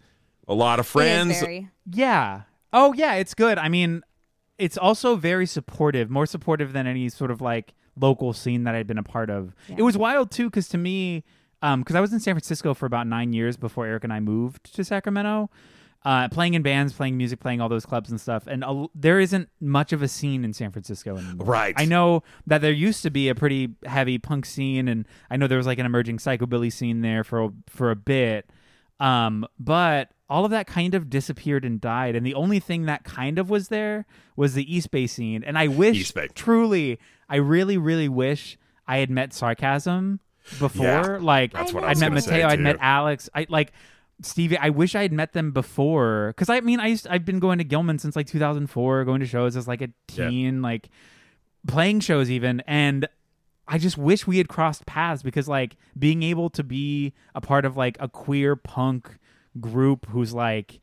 A 0.47 0.53
lot 0.53 0.79
of 0.79 0.87
friends. 0.87 1.43
Yeah. 1.85 2.41
Oh 2.73 2.93
yeah, 2.93 3.15
it's 3.15 3.33
good. 3.33 3.57
I 3.57 3.69
mean, 3.69 4.03
it's 4.57 4.77
also 4.77 5.15
very 5.15 5.45
supportive, 5.45 6.09
more 6.09 6.25
supportive 6.25 6.73
than 6.73 6.87
any 6.87 7.07
sort 7.09 7.31
of 7.31 7.41
like 7.41 7.73
local 7.95 8.33
scene 8.33 8.63
that 8.65 8.75
I'd 8.75 8.87
been 8.87 8.97
a 8.97 9.03
part 9.03 9.29
of. 9.29 9.55
Yeah. 9.67 9.77
It 9.79 9.81
was 9.83 9.97
wild 9.97 10.31
too, 10.31 10.49
because 10.49 10.67
to 10.69 10.77
me, 10.77 11.23
um, 11.61 11.81
because 11.81 11.95
I 11.95 12.01
was 12.01 12.13
in 12.13 12.19
San 12.19 12.35
Francisco 12.35 12.73
for 12.73 12.85
about 12.85 13.07
nine 13.07 13.33
years 13.33 13.57
before 13.57 13.85
Eric 13.85 14.03
and 14.03 14.13
I 14.13 14.19
moved 14.19 14.75
to 14.75 14.83
Sacramento, 14.83 15.49
uh, 16.05 16.29
playing 16.29 16.53
in 16.53 16.61
bands, 16.61 16.93
playing 16.93 17.17
music, 17.17 17.39
playing 17.39 17.59
all 17.61 17.69
those 17.69 17.85
clubs 17.85 18.09
and 18.09 18.19
stuff. 18.19 18.47
And 18.47 18.63
there 18.95 19.19
isn't 19.19 19.49
much 19.59 19.91
of 19.91 20.01
a 20.01 20.07
scene 20.07 20.45
in 20.45 20.53
San 20.53 20.71
Francisco 20.71 21.17
anymore. 21.17 21.45
Right. 21.45 21.73
I 21.77 21.85
know 21.85 22.23
that 22.47 22.61
there 22.61 22.71
used 22.71 23.03
to 23.03 23.09
be 23.09 23.29
a 23.29 23.35
pretty 23.35 23.75
heavy 23.85 24.17
punk 24.17 24.45
scene, 24.45 24.87
and 24.87 25.05
I 25.29 25.37
know 25.37 25.47
there 25.47 25.57
was 25.57 25.67
like 25.67 25.79
an 25.79 25.85
emerging 25.85 26.17
psychobilly 26.17 26.71
scene 26.71 27.01
there 27.01 27.23
for 27.23 27.43
a, 27.43 27.49
for 27.67 27.91
a 27.91 27.95
bit. 27.95 28.49
Um, 28.99 29.45
but 29.57 30.11
all 30.29 30.45
of 30.45 30.51
that 30.51 30.67
kind 30.67 30.93
of 30.93 31.09
disappeared 31.09 31.65
and 31.65 31.81
died. 31.81 32.15
And 32.15 32.25
the 32.25 32.33
only 32.35 32.59
thing 32.59 32.85
that 32.85 33.03
kind 33.03 33.39
of 33.39 33.49
was 33.49 33.69
there 33.69 34.05
was 34.35 34.53
the 34.53 34.73
East 34.73 34.91
Bay 34.91 35.07
scene. 35.07 35.43
And 35.43 35.57
I 35.57 35.67
wish, 35.67 36.13
truly, 36.35 36.99
I 37.27 37.37
really, 37.37 37.77
really 37.77 38.09
wish 38.09 38.57
I 38.87 38.97
had 38.97 39.09
met 39.09 39.33
Sarchasm 39.33 40.19
before. 40.59 40.85
Yeah, 40.85 41.17
like, 41.19 41.53
that's 41.53 41.73
what 41.73 41.83
I 41.83 41.89
I'd 41.89 41.99
met 41.99 42.11
Mateo, 42.11 42.47
I'd 42.47 42.59
met 42.59 42.77
Alex. 42.79 43.29
I 43.33 43.47
like 43.49 43.71
Stevie. 44.21 44.57
I 44.57 44.69
wish 44.69 44.95
I 44.95 45.01
had 45.01 45.13
met 45.13 45.33
them 45.33 45.51
before. 45.51 46.33
Because 46.35 46.49
I 46.49 46.59
mean, 46.61 46.79
I 46.79 46.87
used, 46.87 47.07
I've 47.07 47.25
been 47.25 47.39
going 47.39 47.57
to 47.59 47.63
Gilman 47.63 47.99
since 47.99 48.15
like 48.15 48.27
2004, 48.27 49.05
going 49.05 49.19
to 49.21 49.25
shows 49.25 49.55
as 49.55 49.67
like 49.67 49.81
a 49.81 49.89
Yeah. 50.13 50.29
teen, 50.29 50.61
like 50.61 50.89
playing 51.67 51.99
shows 52.01 52.29
even. 52.29 52.61
And 52.67 53.07
I 53.67 53.77
just 53.77 53.97
wish 53.97 54.25
we 54.27 54.37
had 54.37 54.47
crossed 54.49 54.85
paths 54.85 55.21
because 55.23 55.47
like 55.47 55.75
being 55.97 56.23
able 56.23 56.49
to 56.51 56.63
be 56.63 57.13
a 57.35 57.41
part 57.41 57.65
of 57.65 57.77
like 57.77 57.97
a 57.99 58.07
queer 58.09 58.55
punk 58.55 59.17
group 59.59 60.07
who's 60.07 60.33
like 60.33 60.79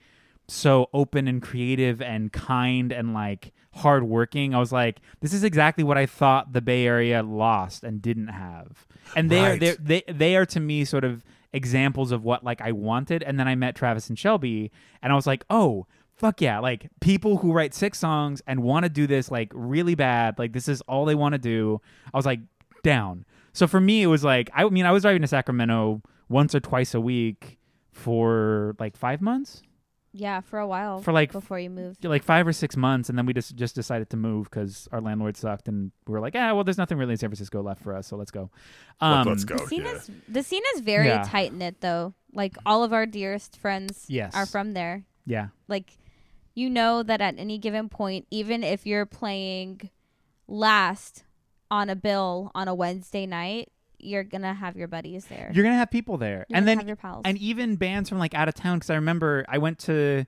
so 0.48 0.88
open 0.94 1.26
and 1.26 1.42
creative 1.42 2.00
and 2.00 2.32
kind 2.32 2.92
and 2.92 3.12
like 3.12 3.52
hardworking. 3.74 4.54
I 4.54 4.58
was 4.58 4.72
like, 4.72 5.00
this 5.20 5.34
is 5.34 5.42
exactly 5.44 5.84
what 5.84 5.98
I 5.98 6.06
thought 6.06 6.52
the 6.52 6.60
Bay 6.60 6.86
Area 6.86 7.22
lost 7.22 7.82
and 7.84 8.00
didn't 8.00 8.28
have. 8.28 8.86
And 9.14 9.30
they 9.30 9.40
are 9.40 9.50
Right. 9.50 9.60
they're- 9.60 9.76
they 9.80 10.02
they 10.12 10.36
are 10.36 10.46
to 10.46 10.60
me 10.60 10.84
sort 10.84 11.04
of 11.04 11.24
examples 11.52 12.12
of 12.12 12.24
what 12.24 12.44
like 12.44 12.60
I 12.60 12.72
wanted. 12.72 13.22
And 13.22 13.38
then 13.38 13.48
I 13.48 13.54
met 13.54 13.74
Travis 13.74 14.08
and 14.08 14.18
Shelby, 14.18 14.70
and 15.02 15.12
I 15.12 15.16
was 15.16 15.26
like, 15.26 15.44
oh. 15.50 15.86
Fuck 16.18 16.40
yeah, 16.40 16.60
like 16.60 16.88
people 17.02 17.36
who 17.36 17.52
write 17.52 17.74
six 17.74 17.98
songs 17.98 18.40
and 18.46 18.62
want 18.62 18.84
to 18.84 18.88
do 18.88 19.06
this 19.06 19.30
like 19.30 19.52
really 19.52 19.94
bad, 19.94 20.38
like 20.38 20.54
this 20.54 20.66
is 20.66 20.80
all 20.88 21.04
they 21.04 21.14
want 21.14 21.34
to 21.34 21.38
do. 21.38 21.78
I 22.14 22.16
was 22.16 22.24
like, 22.24 22.40
down. 22.82 23.26
So 23.52 23.66
for 23.66 23.80
me, 23.80 24.02
it 24.02 24.06
was 24.06 24.24
like, 24.24 24.48
I 24.54 24.66
mean, 24.70 24.86
I 24.86 24.92
was 24.92 25.02
driving 25.02 25.20
to 25.20 25.28
Sacramento 25.28 26.00
once 26.30 26.54
or 26.54 26.60
twice 26.60 26.94
a 26.94 27.02
week 27.02 27.58
for 27.92 28.74
like 28.78 28.96
five 28.96 29.20
months, 29.20 29.62
Yeah, 30.18 30.40
for 30.40 30.58
a 30.58 30.66
while. 30.66 31.00
For, 31.02 31.12
like, 31.12 31.30
before 31.32 31.58
you 31.58 31.68
moved. 31.68 32.04
like 32.04 32.22
five 32.22 32.46
or 32.46 32.52
six 32.52 32.76
months, 32.76 33.08
and 33.10 33.18
then 33.18 33.26
we 33.26 33.32
just 33.34 33.54
just 33.54 33.74
decided 33.74 34.08
to 34.10 34.16
move 34.16 34.44
because 34.50 34.88
our 34.92 35.00
landlord 35.00 35.36
sucked, 35.36 35.68
and 35.68 35.92
we 36.06 36.12
were 36.12 36.20
like, 36.20 36.34
ah, 36.34 36.54
well, 36.54 36.64
there's 36.64 36.78
nothing 36.78 36.96
really 36.98 37.12
in 37.12 37.18
San 37.18 37.28
Francisco 37.28 37.62
left 37.62 37.82
for 37.82 37.94
us, 37.94 38.06
so 38.06 38.16
let's 38.16 38.30
go. 38.30 38.50
Um, 39.00 39.26
let's 39.28 39.44
go. 39.44 39.56
The 39.58 39.66
scene 39.66 39.82
yeah. 39.82 39.92
is 39.94 40.10
the 40.28 40.42
scene 40.42 40.62
is 40.74 40.80
very 40.80 41.08
Yeah. 41.08 41.22
tight 41.22 41.52
knit 41.52 41.80
though. 41.80 42.14
Like 42.32 42.56
all 42.64 42.82
of 42.82 42.92
our 42.92 43.04
dearest 43.06 43.58
friends 43.58 44.06
Yes. 44.08 44.34
are 44.34 44.46
from 44.46 44.72
there. 44.72 45.04
Yeah, 45.26 45.48
Like 45.68 45.98
you 46.54 46.70
know 46.70 47.02
that 47.02 47.20
at 47.20 47.34
any 47.38 47.58
given 47.58 47.88
point, 47.90 48.26
even 48.30 48.62
if 48.64 48.86
you're 48.86 49.04
playing 49.06 49.90
last 50.48 51.24
on 51.70 51.90
a 51.90 51.96
bill 51.96 52.50
on 52.54 52.68
a 52.68 52.74
Wednesday 52.74 53.26
night, 53.26 53.70
you're 53.98 54.24
gonna 54.24 54.54
have 54.54 54.76
your 54.76 54.88
buddies 54.88 55.24
there. 55.26 55.50
you're 55.54 55.64
gonna 55.64 55.76
have 55.76 55.90
people 55.90 56.16
there, 56.18 56.46
You're 56.48 56.56
and 56.58 56.66
then 56.68 56.86
your 56.86 56.96
pals. 56.96 57.22
and 57.24 57.36
even 57.38 57.76
bands 57.76 58.08
from 58.08 58.18
like 58.18 58.34
out 58.34 58.48
of 58.48 58.54
town. 58.54 58.78
Because 58.78 58.90
I 58.90 58.94
remember 58.96 59.44
I 59.48 59.58
went 59.58 59.78
to. 59.80 60.24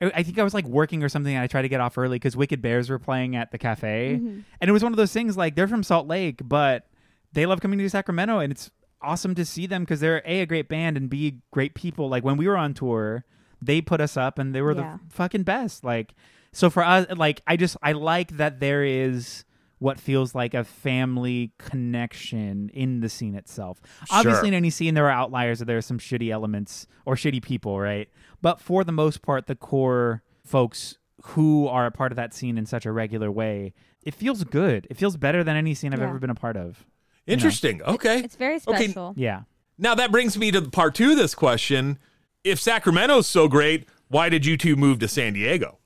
I 0.00 0.22
think 0.22 0.38
I 0.38 0.44
was 0.44 0.52
like 0.52 0.66
working 0.66 1.02
or 1.02 1.08
something, 1.08 1.34
and 1.34 1.42
I 1.42 1.46
tried 1.46 1.62
to 1.62 1.70
get 1.70 1.80
off 1.80 1.96
early 1.96 2.16
because 2.16 2.36
Wicked 2.36 2.60
Bears 2.60 2.90
were 2.90 2.98
playing 2.98 3.34
at 3.34 3.50
the 3.50 3.56
cafe, 3.56 4.20
Mhm. 4.20 4.44
and 4.60 4.68
it 4.68 4.72
was 4.72 4.82
one 4.82 4.92
of 4.92 4.98
those 4.98 5.10
things 5.12 5.38
like 5.38 5.54
they're 5.56 5.66
from 5.68 5.82
Salt 5.82 6.06
Lake, 6.06 6.42
but 6.44 6.86
they 7.32 7.46
love 7.46 7.60
coming 7.62 7.78
to 7.78 7.88
Sacramento, 7.88 8.38
and 8.40 8.52
it's 8.52 8.70
awesome 9.00 9.34
to 9.36 9.44
see 9.44 9.66
them 9.66 9.84
because 9.84 10.00
they're 10.00 10.20
a 10.26 10.40
a 10.42 10.46
great 10.46 10.68
band 10.68 10.98
and 10.98 11.08
b 11.08 11.40
great 11.50 11.74
people. 11.74 12.10
Like 12.10 12.24
when 12.24 12.36
we 12.36 12.46
were 12.46 12.58
on 12.58 12.74
tour, 12.74 13.24
they 13.62 13.80
put 13.80 14.02
us 14.02 14.18
up, 14.18 14.38
and 14.38 14.54
they 14.54 14.60
were 14.60 14.74
Yeah. 14.74 14.98
the 15.08 15.14
fucking 15.14 15.44
best. 15.44 15.82
Like 15.82 16.14
so 16.52 16.68
for 16.68 16.84
us, 16.84 17.06
like 17.16 17.40
I 17.46 17.56
just 17.56 17.78
I 17.82 17.92
like 17.92 18.36
that 18.36 18.60
there 18.60 18.84
is 18.84 19.46
what 19.78 20.00
feels 20.00 20.34
like 20.34 20.54
a 20.54 20.64
family 20.64 21.52
connection 21.58 22.70
in 22.72 23.00
the 23.00 23.08
scene 23.08 23.34
itself. 23.34 23.80
Obviously, 24.10 24.48
in 24.48 24.54
any 24.54 24.70
scene, 24.70 24.94
there 24.94 25.06
are 25.06 25.10
outliers, 25.10 25.60
or 25.60 25.66
there 25.66 25.76
are 25.76 25.82
some 25.82 25.98
shitty 25.98 26.30
elements 26.30 26.86
or 27.04 27.14
shitty 27.14 27.42
people, 27.42 27.78
right? 27.78 28.08
But 28.40 28.60
for 28.60 28.84
the 28.84 28.92
most 28.92 29.22
part, 29.22 29.46
the 29.46 29.54
core 29.54 30.22
folks 30.44 30.98
who 31.22 31.66
are 31.68 31.86
a 31.86 31.90
part 31.90 32.12
of 32.12 32.16
that 32.16 32.32
scene 32.32 32.56
in 32.56 32.66
such 32.66 32.86
a 32.86 32.92
regular 32.92 33.30
way, 33.30 33.74
it 34.02 34.14
feels 34.14 34.44
good. 34.44 34.86
It 34.90 34.96
feels 34.96 35.16
better 35.16 35.42
than 35.44 35.56
any 35.56 35.74
scene 35.74 35.92
I've 35.92 35.98
Yeah. 36.00 36.08
ever 36.08 36.18
been 36.18 36.30
a 36.30 36.34
part 36.34 36.56
of. 36.56 36.84
Interesting. 37.26 37.82
Okay. 37.82 38.20
it's 38.20 38.36
very 38.36 38.60
Okay. 38.66 38.86
special. 38.88 39.12
Yeah. 39.16 39.42
Now 39.78 39.94
that 39.96 40.10
brings 40.12 40.38
me 40.38 40.50
to 40.52 40.60
the 40.60 40.70
part 40.70 40.94
two 40.94 41.10
of 41.12 41.16
this 41.16 41.34
question. 41.34 41.98
If 42.44 42.60
Sacramento's 42.60 43.26
so 43.26 43.48
great, 43.48 43.88
why 44.08 44.28
did 44.28 44.46
you 44.46 44.56
two 44.56 44.76
move 44.76 45.00
to 45.00 45.08
San 45.08 45.32
Diego? 45.32 45.78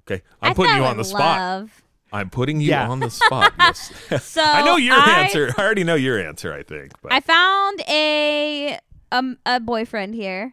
Okay. 0.00 0.22
I'm 0.40 0.52
I 0.52 0.54
putting 0.54 0.76
you 0.76 0.84
on 0.84 0.96
the 0.96 1.00
in 1.02 1.04
spot. 1.04 1.68
Love. 2.12 2.20
I'm 2.20 2.30
putting 2.30 2.60
you 2.60 2.68
Yeah. 2.70 2.88
on 2.88 3.00
the 3.00 3.10
spot. 3.10 3.52
Yes. 3.58 3.92
So 4.24 4.42
I 4.42 4.64
know 4.64 4.76
your 4.76 4.96
I- 4.96 5.22
answer. 5.24 5.52
I 5.58 5.62
already 5.62 5.84
know 5.84 5.94
your 5.94 6.18
answer, 6.18 6.52
I 6.52 6.62
think. 6.62 6.92
But 7.02 7.12
I 7.12 7.20
found 7.20 7.80
a 7.88 8.78
um 9.12 9.38
a 9.46 9.58
boyfriend 9.60 10.14
here 10.14 10.52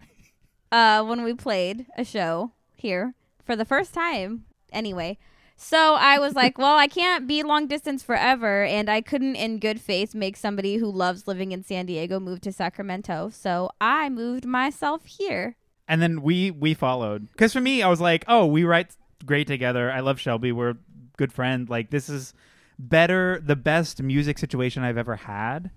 uh 0.71 1.03
when 1.03 1.23
we 1.23 1.33
played 1.33 1.85
a 1.97 2.03
show 2.05 2.51
here 2.75 3.13
for 3.43 3.55
the 3.55 3.65
first 3.65 3.93
time 3.93 4.45
anyway. 4.71 5.17
So 5.57 5.95
I 5.95 6.19
was 6.19 6.35
like, 6.41 6.57
well, 6.57 6.75
I 6.77 6.87
can't 6.87 7.27
be 7.27 7.41
long 7.43 7.67
distance 7.67 8.03
forever 8.03 8.63
and 8.65 8.89
I 8.89 9.01
couldn't 9.01 9.35
in 9.37 9.59
good 9.59 9.79
faith 9.79 10.13
make 10.13 10.35
somebody 10.35 10.77
who 10.77 10.91
loves 10.91 11.27
living 11.27 11.51
in 11.53 11.63
San 11.63 11.85
Diego 11.85 12.19
move 12.19 12.41
to 12.41 12.51
Sacramento. 12.51 13.29
So 13.29 13.69
I 13.79 14.09
moved 14.09 14.45
myself 14.45 15.05
here. 15.05 15.55
And 15.87 16.01
then 16.01 16.21
we 16.21 16.51
we 16.51 16.73
followed. 16.73 17.31
Because 17.31 17.53
for 17.53 17.61
me, 17.61 17.81
I 17.83 17.87
was 17.89 18.01
like, 18.01 18.25
oh, 18.27 18.45
we 18.47 18.63
write 18.63 18.95
great 19.25 19.47
together. 19.47 19.91
I 19.91 19.99
love 20.01 20.19
Shelby. 20.19 20.51
We're 20.51 20.75
good 21.17 21.33
friend. 21.33 21.69
Like 21.69 21.89
this 21.89 22.09
is 22.09 22.33
better, 22.79 23.41
the 23.43 23.55
best 23.55 24.01
music 24.01 24.37
situation 24.37 24.83
I've 24.83 24.97
ever 24.97 25.15
had. 25.15 25.71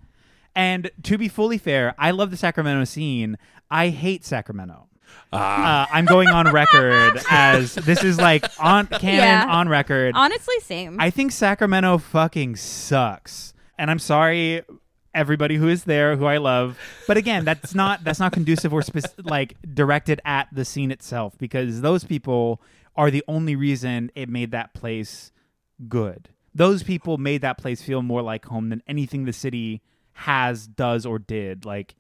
And 0.55 0.91
to 1.05 1.17
be 1.19 1.29
fully 1.29 1.59
fair, 1.59 1.95
I 1.99 2.11
love 2.11 2.31
the 2.31 2.37
Sacramento 2.37 2.85
scene. 2.85 3.39
I 3.71 3.89
hate 3.91 4.25
Sacramento. 4.25 4.87
Ah. 5.33 5.85
Uh, 5.85 5.87
I'm 5.93 6.05
going 6.05 6.29
on 6.29 6.51
record 6.53 7.21
as 7.31 7.75
this 7.75 8.03
is 8.03 8.19
like 8.19 8.45
on 8.59 8.87
canon 8.87 9.17
Yeah. 9.21 9.47
on 9.49 9.69
record. 9.69 10.15
Honestly, 10.15 10.57
same. 10.61 11.01
I 11.01 11.11
think 11.11 11.33
Sacramento 11.33 11.99
fucking 11.99 12.57
sucks. 12.57 13.55
And 13.79 13.91
I'm 13.91 13.99
sorry 13.99 14.63
everybody 15.15 15.57
who 15.57 15.69
is 15.69 15.85
there 15.85 16.17
who 16.17 16.27
I 16.27 16.37
love. 16.39 16.79
But 17.07 17.17
again, 17.17 17.45
that's 17.45 17.75
not 17.75 18.05
that's 18.05 18.21
not 18.21 18.33
conducive 18.33 18.73
or 18.73 18.83
spec- 18.83 19.13
like 19.25 19.55
directed 19.75 20.21
at 20.25 20.49
the 20.53 20.65
scene 20.65 20.91
itself 20.91 21.37
because 21.39 21.81
those 21.81 22.05
people 22.05 22.61
are 22.99 23.11
the 23.11 23.25
only 23.29 23.57
reason 23.57 24.11
it 24.15 24.29
made 24.29 24.51
that 24.51 24.75
place 24.75 25.33
good. 25.89 26.29
Those 26.55 26.83
people 26.83 27.17
made 27.17 27.41
that 27.43 27.57
place 27.57 27.81
feel 27.81 28.03
more 28.03 28.21
like 28.21 28.45
home 28.47 28.69
than 28.69 28.83
anything 28.87 29.25
the 29.25 29.33
city 29.33 29.81
has, 30.13 30.67
does, 30.67 31.07
or 31.07 31.19
did. 31.19 31.65
Like 31.65 31.95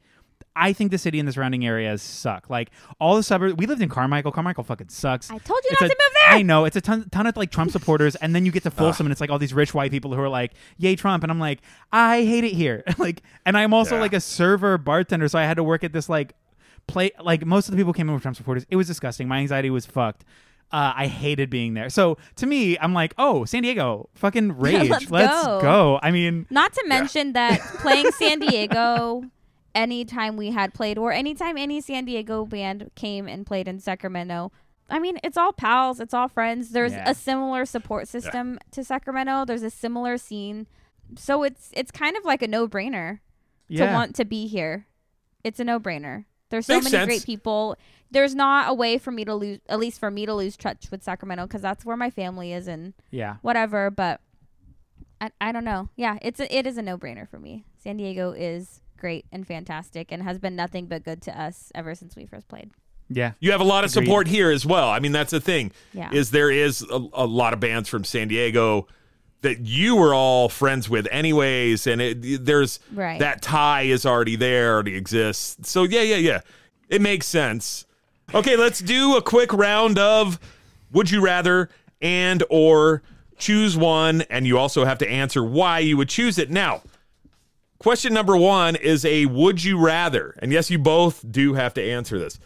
I 0.56 0.72
think 0.72 0.90
the 0.90 0.98
city 0.98 1.20
and 1.20 1.28
the 1.28 1.32
surrounding 1.32 1.64
areas 1.64 2.02
suck. 2.02 2.50
Like 2.50 2.70
all 3.00 3.14
the 3.14 3.22
suburbs. 3.22 3.54
We 3.54 3.66
lived 3.66 3.80
in 3.80 3.88
Carmichael. 3.88 4.32
Carmichael 4.32 4.64
fucking 4.64 4.88
sucks. 4.88 5.30
I 5.30 5.38
told 5.38 5.60
you 5.64 5.70
It's 5.70 5.80
not 5.80 5.90
a- 5.90 5.94
to 5.94 5.96
move 6.00 6.12
there. 6.14 6.38
I 6.38 6.42
know 6.42 6.64
it's 6.64 6.74
a 6.76 6.80
ton, 6.80 7.08
ton 7.10 7.28
of 7.28 7.36
like 7.36 7.52
Trump 7.52 7.70
supporters, 7.70 8.16
and 8.16 8.34
then 8.34 8.44
you 8.44 8.50
get 8.50 8.64
to 8.64 8.70
Folsom, 8.72 9.06
and 9.06 9.12
it's 9.12 9.20
like 9.20 9.30
all 9.30 9.38
these 9.38 9.54
rich 9.54 9.72
white 9.72 9.92
people 9.92 10.12
who 10.14 10.20
are 10.20 10.28
like, 10.28 10.52
"Yay 10.78 10.96
Trump!" 10.96 11.22
And 11.22 11.30
I'm 11.30 11.38
like, 11.38 11.60
I 11.92 12.24
hate 12.24 12.42
it 12.42 12.52
here. 12.54 12.82
like, 12.98 13.22
and 13.46 13.56
I'm 13.56 13.72
also 13.72 13.94
Yeah. 13.94 14.00
like 14.00 14.12
a 14.14 14.20
server 14.20 14.76
bartender, 14.78 15.28
so 15.28 15.38
I 15.38 15.44
had 15.44 15.58
to 15.58 15.62
work 15.62 15.84
at 15.84 15.92
this 15.92 16.08
like 16.08 16.32
play. 16.88 17.12
Like 17.22 17.46
most 17.46 17.68
of 17.68 17.72
the 17.72 17.76
people 17.78 17.92
came 17.92 18.08
in 18.08 18.14
with 18.14 18.22
Trump 18.22 18.36
supporters. 18.36 18.66
It 18.68 18.74
was 18.76 18.88
disgusting. 18.88 19.28
My 19.28 19.38
anxiety 19.38 19.70
was 19.70 19.86
fucked. 19.86 20.24
Uh, 20.70 20.92
I 20.96 21.06
hated 21.06 21.48
being 21.48 21.72
there. 21.74 21.88
So 21.88 22.18
to 22.36 22.46
me, 22.46 22.78
I'm 22.78 22.92
like, 22.92 23.14
oh, 23.16 23.44
San 23.46 23.62
Diego, 23.62 24.10
fucking 24.14 24.58
rage. 24.58 25.10
Let's 25.10 25.46
go. 25.46 25.60
go. 25.62 26.00
I 26.02 26.10
mean, 26.10 26.46
Not 26.50 26.74
to 26.74 26.84
mention 26.86 27.32
that 27.32 27.60
playing 27.80 28.10
San 28.12 28.38
Diego 28.40 29.22
anytime 29.74 30.36
we 30.36 30.50
had 30.50 30.74
played 30.74 30.98
or 30.98 31.12
anytime 31.12 31.56
any 31.56 31.80
San 31.80 32.04
Diego 32.04 32.44
band 32.44 32.90
came 32.96 33.26
and 33.28 33.46
played 33.46 33.66
in 33.66 33.78
Sacramento. 33.80 34.52
I 34.90 34.98
mean, 34.98 35.18
it's 35.22 35.36
all 35.36 35.52
pals, 35.52 36.00
it's 36.00 36.12
all 36.14 36.28
friends. 36.28 36.70
There's 36.70 36.92
Yeah. 36.92 37.08
a 37.08 37.14
similar 37.14 37.64
support 37.64 38.08
system 38.08 38.58
to 38.72 38.82
Sacramento. 38.84 39.44
There's 39.44 39.62
a 39.62 39.70
similar 39.70 40.18
scene. 40.18 40.66
So 41.16 41.42
it's 41.44 41.70
it's 41.74 41.90
kind 41.90 42.16
of 42.16 42.24
like 42.24 42.42
a 42.42 42.48
no-brainer 42.48 43.20
yeah. 43.68 43.86
to 43.86 43.92
want 43.92 44.14
to 44.16 44.24
be 44.24 44.46
here. 44.46 44.86
It's 45.44 45.60
a 45.60 45.64
no-brainer. 45.64 46.24
There's 46.50 46.66
so 46.66 46.74
Makes 46.74 46.84
many 46.84 46.90
sense. 46.92 47.06
great 47.06 47.24
people. 47.24 47.76
There's 48.10 48.34
not 48.34 48.70
a 48.70 48.74
way 48.74 48.96
for 48.98 49.10
me 49.10 49.24
to 49.24 49.34
lose 49.34 49.58
at 49.68 49.78
least 49.78 50.00
for 50.00 50.10
me 50.10 50.24
to 50.26 50.34
lose 50.34 50.56
touch 50.56 50.90
with 50.90 51.02
Sacramento 51.02 51.46
cuz 51.46 51.60
that's 51.60 51.84
where 51.84 51.96
my 51.96 52.08
family 52.10 52.52
is 52.52 52.66
and 52.66 52.94
yeah. 53.10 53.36
whatever 53.42 53.90
but 53.90 54.20
I, 55.20 55.30
I 55.40 55.52
don't 55.52 55.64
know 55.64 55.88
yeah 55.96 56.16
it's 56.22 56.40
a, 56.40 56.56
it 56.56 56.66
is 56.66 56.78
a 56.78 56.82
no-brainer 56.82 57.28
for 57.28 57.38
me 57.38 57.64
san 57.76 57.96
diego 57.98 58.30
is 58.32 58.80
great 58.96 59.26
and 59.30 59.46
fantastic 59.46 60.10
and 60.10 60.22
has 60.22 60.38
been 60.38 60.56
nothing 60.56 60.86
but 60.86 61.04
good 61.04 61.20
to 61.22 61.38
us 61.40 61.70
ever 61.74 61.94
since 61.94 62.16
we 62.16 62.24
first 62.24 62.48
played 62.48 62.70
Yeah. 63.10 63.32
You 63.40 63.52
have 63.52 63.60
a 63.60 63.64
lot 63.64 63.84
of 63.84 63.90
Agreed. 63.90 64.04
support 64.06 64.26
here 64.28 64.50
as 64.50 64.64
well. 64.66 64.88
I 64.88 64.98
mean, 65.00 65.12
that's 65.12 65.30
the 65.30 65.40
thing. 65.40 65.72
Yeah. 65.94 66.10
Is 66.12 66.30
there 66.30 66.50
is 66.50 66.82
a, 66.90 66.96
a 67.14 67.26
lot 67.26 67.52
of 67.54 67.60
bands 67.60 67.88
from 67.88 68.04
San 68.04 68.28
Diego 68.28 68.86
that 69.42 69.60
you 69.60 69.96
were 69.96 70.12
all 70.12 70.48
friends 70.48 70.88
with 70.88 71.06
anyways 71.10 71.86
and 71.86 72.00
it, 72.00 72.44
there's 72.44 72.80
Right. 72.92 73.20
that 73.20 73.42
tie 73.42 73.82
is 73.82 74.04
already 74.04 74.36
there 74.36 74.74
already 74.74 74.96
exists. 74.96 75.68
So 75.70 75.84
yeah 75.84 76.02
yeah 76.02 76.16
yeah. 76.16 76.40
It 76.88 77.00
makes 77.02 77.26
sense. 77.26 77.84
Okay 78.34 78.56
let's 78.56 78.80
do 78.80 79.16
a 79.16 79.22
quick 79.22 79.52
round 79.52 79.98
of 79.98 80.38
would 80.92 81.10
you 81.10 81.20
rather 81.20 81.68
and 82.00 82.42
or 82.50 83.02
choose 83.36 83.76
one 83.76 84.22
and 84.22 84.46
you 84.46 84.58
also 84.58 84.84
have 84.84 84.98
to 84.98 85.08
answer 85.08 85.44
why 85.44 85.78
you 85.78 85.96
would 85.96 86.08
choose 86.08 86.38
it. 86.38 86.50
Now 86.50 86.82
question 87.78 88.12
number 88.12 88.36
one 88.36 88.74
is 88.74 89.04
a 89.04 89.26
would 89.26 89.62
you 89.62 89.78
rather 89.78 90.36
and 90.40 90.50
yes 90.50 90.70
you 90.70 90.78
both 90.78 91.24
do 91.30 91.54
have 91.54 91.74
to 91.74 91.82
answer 91.82 92.18
this. 92.18 92.38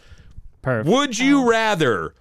Perf. 0.63 0.85
Would 0.85 1.19
you 1.19 1.41
oh. 1.41 1.49
rather 1.49 2.15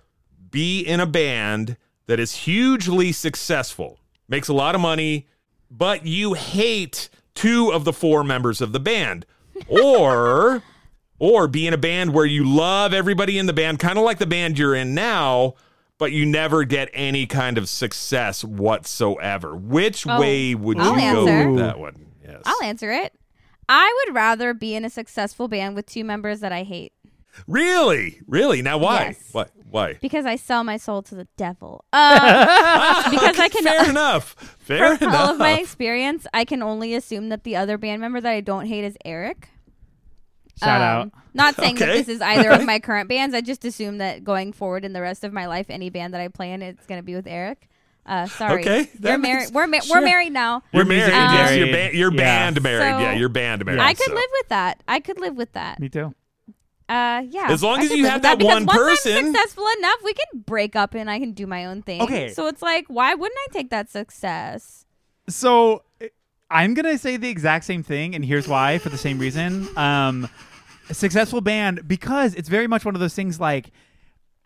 be 0.50 0.82
in 0.82 1.00
a 1.00 1.06
band 1.06 1.78
that 2.08 2.20
is 2.20 2.36
hugely 2.36 3.12
successful, 3.12 4.00
makes 4.32 4.48
a 4.48 4.54
lot 4.54 4.74
of 4.74 4.82
money, 4.82 5.28
but 5.70 6.06
you 6.08 6.34
hate 6.34 7.10
two 7.36 7.72
of 7.72 7.84
the 7.86 7.94
four 7.94 8.24
members 8.24 8.62
of 8.62 8.72
the 8.72 8.80
band? 8.80 9.26
Or 9.68 10.64
or 11.20 11.48
be 11.48 11.68
in 11.68 11.74
a 11.74 11.78
band 11.78 12.14
where 12.14 12.26
you 12.26 12.44
love 12.44 12.94
everybody 12.94 13.38
in 13.38 13.46
the 13.46 13.54
band, 13.54 13.78
kind 13.78 14.00
of 14.00 14.04
like 14.04 14.18
the 14.18 14.26
band 14.26 14.58
you're 14.58 14.74
in 14.74 14.96
now, 14.96 15.54
but 16.00 16.12
you 16.12 16.26
never 16.26 16.64
get 16.64 16.90
any 16.94 17.28
kind 17.28 17.60
of 17.60 17.70
success 17.70 18.44
whatsoever. 18.44 19.56
Which 19.56 20.08
Oh, 20.08 20.20
way 20.20 20.56
would 20.56 20.80
I'll 20.80 20.96
you 20.96 21.14
go 21.14 21.28
answer. 21.28 21.50
with 21.52 21.60
that 21.60 21.78
one? 21.78 22.08
Yes. 22.26 22.42
I'll 22.46 22.64
answer 22.64 22.92
it. 22.92 23.14
I 23.70 24.04
would 24.08 24.16
rather 24.16 24.54
be 24.56 24.74
in 24.76 24.84
a 24.84 24.90
successful 24.90 25.48
band 25.48 25.76
with 25.76 25.86
two 25.86 26.04
members 26.04 26.40
that 26.40 26.52
I 26.52 26.64
hate 26.64 26.94
Really? 27.48 28.22
Really? 28.28 28.62
Now 28.62 28.78
why? 28.78 29.06
Yes. 29.08 29.30
Why? 29.32 29.46
Why? 29.70 29.94
because 30.02 30.26
I 30.26 30.36
sell 30.36 30.66
my 30.66 30.76
soul 30.76 31.02
to 31.04 31.16
the 31.16 31.28
devil. 31.38 31.86
Uh, 31.94 33.10
because 33.12 33.40
I 33.40 33.48
can 33.48 33.64
Fair 33.64 33.90
enough. 33.90 34.36
Fair 34.60 34.98
from 34.98 35.08
enough. 35.10 35.20
all 35.22 35.30
of 35.34 35.38
my 35.40 35.60
experience, 35.60 36.28
I 36.34 36.44
can 36.44 36.62
only 36.62 36.94
assume 36.94 37.30
that 37.30 37.46
the 37.46 37.56
other 37.56 37.78
band 37.78 38.02
member 38.02 38.20
that 38.20 38.30
I 38.32 38.42
don't 38.42 38.66
hate 38.66 38.84
is 38.84 38.98
Eric. 39.06 39.48
Shout 40.60 40.82
Um, 40.82 40.84
out. 40.84 41.12
Not 41.34 41.56
saying 41.56 41.76
that 41.76 41.86
this 41.86 42.10
is 42.10 42.20
either 42.22 42.50
of 42.52 42.66
my 42.66 42.80
current 42.80 43.08
bands. 43.08 43.34
I 43.34 43.40
just 43.40 43.64
assume 43.64 44.00
that 44.00 44.26
going 44.26 44.52
forward 44.52 44.84
in 44.84 44.92
the 44.92 45.02
rest 45.02 45.24
of 45.24 45.32
my 45.32 45.46
life, 45.48 45.68
any 45.70 45.90
band 45.90 46.14
that 46.14 46.20
I 46.22 46.28
play 46.28 46.52
in, 46.52 46.62
it's 46.62 46.86
going 46.86 47.00
to 47.00 47.04
be 47.06 47.16
with 47.16 47.26
Eric. 47.26 47.70
Uh, 48.06 48.26
sorry. 48.28 48.62
Okay, 48.64 48.90
that 49.00 49.10
You're 49.10 49.18
makes- 49.20 49.52
married. 49.52 49.54
We're, 49.54 49.68
ma- 49.68 49.80
sure. 49.80 50.02
we're 50.02 50.06
married 50.06 50.34
now. 50.34 50.64
We're 50.74 50.84
married. 50.84 51.14
musically 51.14 51.18
yes, 51.20 51.56
you're, 51.56 51.68
married. 51.68 51.92
ba- 51.92 51.98
you're 51.98 52.12
Yeah. 52.12 52.18
band 52.18 52.62
married. 52.62 52.82
So, 52.94 53.00
yeah, 53.00 53.14
you're 53.14 53.30
band 53.30 53.66
married. 53.66 53.80
I 53.80 53.94
could 53.94 54.08
so. 54.08 54.14
live 54.16 54.30
with 54.40 54.50
that. 54.50 54.84
I 54.88 55.00
could 55.00 55.20
live 55.22 55.38
with 55.38 55.54
that. 55.54 55.80
Me 55.80 55.88
too. 55.88 56.14
Uh, 56.90 57.24
yeah. 57.30 57.48
As 57.50 57.64
long 57.64 57.80
I 57.80 57.84
as 57.84 57.92
you 57.92 58.04
live 58.04 58.12
have 58.12 58.16
with 58.18 58.24
that 58.24 58.38
because 58.38 58.54
one 58.54 58.66
once 58.66 58.78
person- 58.78 59.18
I'm 59.18 59.26
successful 59.34 59.66
enough, 59.80 60.00
we 60.04 60.14
can 60.14 60.42
break 60.46 60.76
up 60.76 60.94
and 60.94 61.10
I 61.10 61.20
can 61.20 61.32
do 61.32 61.48
my 61.48 61.66
own 61.66 61.82
thing. 61.82 62.02
Okay. 62.02 62.34
So 62.34 62.48
it's 62.48 62.62
like, 62.62 62.86
why 62.88 63.14
wouldn't 63.14 63.40
I 63.50 63.54
take 63.54 63.70
that 63.70 63.90
success? 63.90 64.86
So 65.30 65.84
I'm 66.50 66.74
gonna 66.74 66.98
say 66.98 67.16
the 67.16 67.30
exact 67.30 67.64
same 67.66 67.82
thing, 67.82 68.14
and 68.14 68.26
here's 68.26 68.48
why. 68.48 68.78
For 68.78 68.90
the 68.90 68.98
same 68.98 69.20
reason, 69.20 69.70
um, 69.78 70.28
a 70.90 70.94
successful 70.94 71.40
band 71.40 71.88
because 71.88 72.36
it's 72.36 72.50
very 72.50 72.68
much 72.68 72.84
one 72.84 72.94
of 72.94 73.00
those 73.00 73.14
things. 73.16 73.40
Like, 73.40 73.72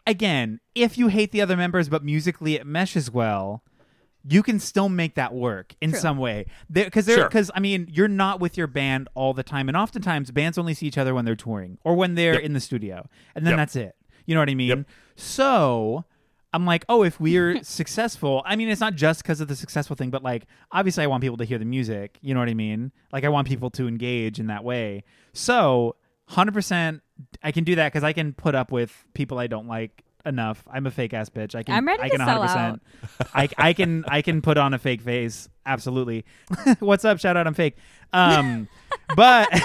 again, 0.05 0.59
if 0.75 0.97
you 0.99 1.07
hate 1.07 1.31
the 1.31 1.41
other 1.41 1.57
members, 1.57 1.89
but 1.89 2.03
musically 2.03 2.55
it 2.55 2.67
meshes 2.67 3.09
well, 3.09 3.63
you 4.27 4.41
can 4.41 4.59
still 4.59 4.89
make 4.89 5.15
that 5.15 5.33
work 5.33 5.75
in 5.81 5.91
True. 5.91 5.99
some 5.99 6.17
way. 6.17 6.45
Because 6.71 7.05
they're 7.05 7.17
Sure. 7.17 7.25
because 7.27 7.51
I 7.53 7.59
mean, 7.59 7.87
you're 7.91 8.07
not 8.07 8.39
with 8.39 8.57
your 8.57 8.67
band 8.67 9.07
all 9.13 9.33
the 9.33 9.43
time, 9.43 9.67
and 9.67 9.77
oftentimes 9.77 10.31
bands 10.31 10.57
only 10.57 10.73
see 10.73 10.87
each 10.87 10.97
other 10.97 11.13
when 11.13 11.25
they're 11.25 11.35
touring 11.35 11.77
or 11.83 11.95
when 11.95 12.15
they're 12.15 12.33
Yep. 12.33 12.41
in 12.43 12.53
the 12.53 12.59
studio, 12.59 13.07
and 13.35 13.45
then 13.45 13.51
Yep. 13.51 13.57
that's 13.57 13.75
it. 13.75 13.95
You 14.25 14.33
know 14.33 14.41
what 14.41 14.49
I 14.49 14.55
mean? 14.55 14.69
Yep. 14.69 14.85
So 15.15 16.05
I'm 16.53 16.65
like, 16.65 16.85
oh, 16.87 17.03
if 17.03 17.19
we're 17.19 17.59
successful, 17.63 18.41
I 18.45 18.55
mean, 18.55 18.69
it's 18.69 18.79
not 18.81 18.95
just 18.95 19.21
because 19.21 19.41
of 19.41 19.47
the 19.47 19.55
successful 19.55 19.95
thing, 19.95 20.09
but 20.09 20.23
like, 20.23 20.45
obviously, 20.71 21.03
I 21.03 21.07
want 21.07 21.21
people 21.21 21.37
to 21.37 21.43
hear 21.45 21.57
the 21.57 21.65
music. 21.65 22.17
You 22.21 22.33
know 22.33 22.39
what 22.39 22.49
I 22.49 22.53
mean? 22.53 22.93
Like, 23.11 23.25
I 23.25 23.29
want 23.29 23.47
people 23.47 23.69
to 23.71 23.87
engage 23.87 24.39
in 24.39 24.47
that 24.47 24.63
way. 24.63 25.03
So, 25.33 25.97
100%, 26.31 27.01
I 27.43 27.51
can 27.51 27.63
do 27.65 27.75
that 27.75 27.91
because 27.91 28.03
I 28.05 28.13
can 28.13 28.33
put 28.33 28.55
up 28.55 28.71
with 28.71 29.05
people 29.13 29.37
I 29.37 29.47
don't 29.47 29.67
like 29.67 30.04
enough. 30.25 30.63
I'm 30.71 30.85
a 30.85 30.91
fake 30.91 31.13
ass 31.13 31.29
bitch. 31.29 31.55
I 31.55 31.63
can. 31.63 31.75
I'm 31.75 31.87
ready 31.87 32.03
I 32.03 32.09
to 32.09 32.17
can 32.17 32.25
sell 32.25 32.43
out. 32.43 32.79
I, 33.33 33.49
I 33.57 33.73
can. 33.73 34.05
I 34.07 34.21
can 34.21 34.41
put 34.41 34.57
on 34.57 34.73
a 34.73 34.79
fake 34.79 35.01
face. 35.01 35.49
Absolutely. 35.65 36.25
What's 36.79 37.05
up? 37.05 37.19
Shout 37.19 37.37
out. 37.37 37.47
I'm 37.47 37.53
fake. 37.53 37.75
Um, 38.13 38.67
but. 39.15 39.49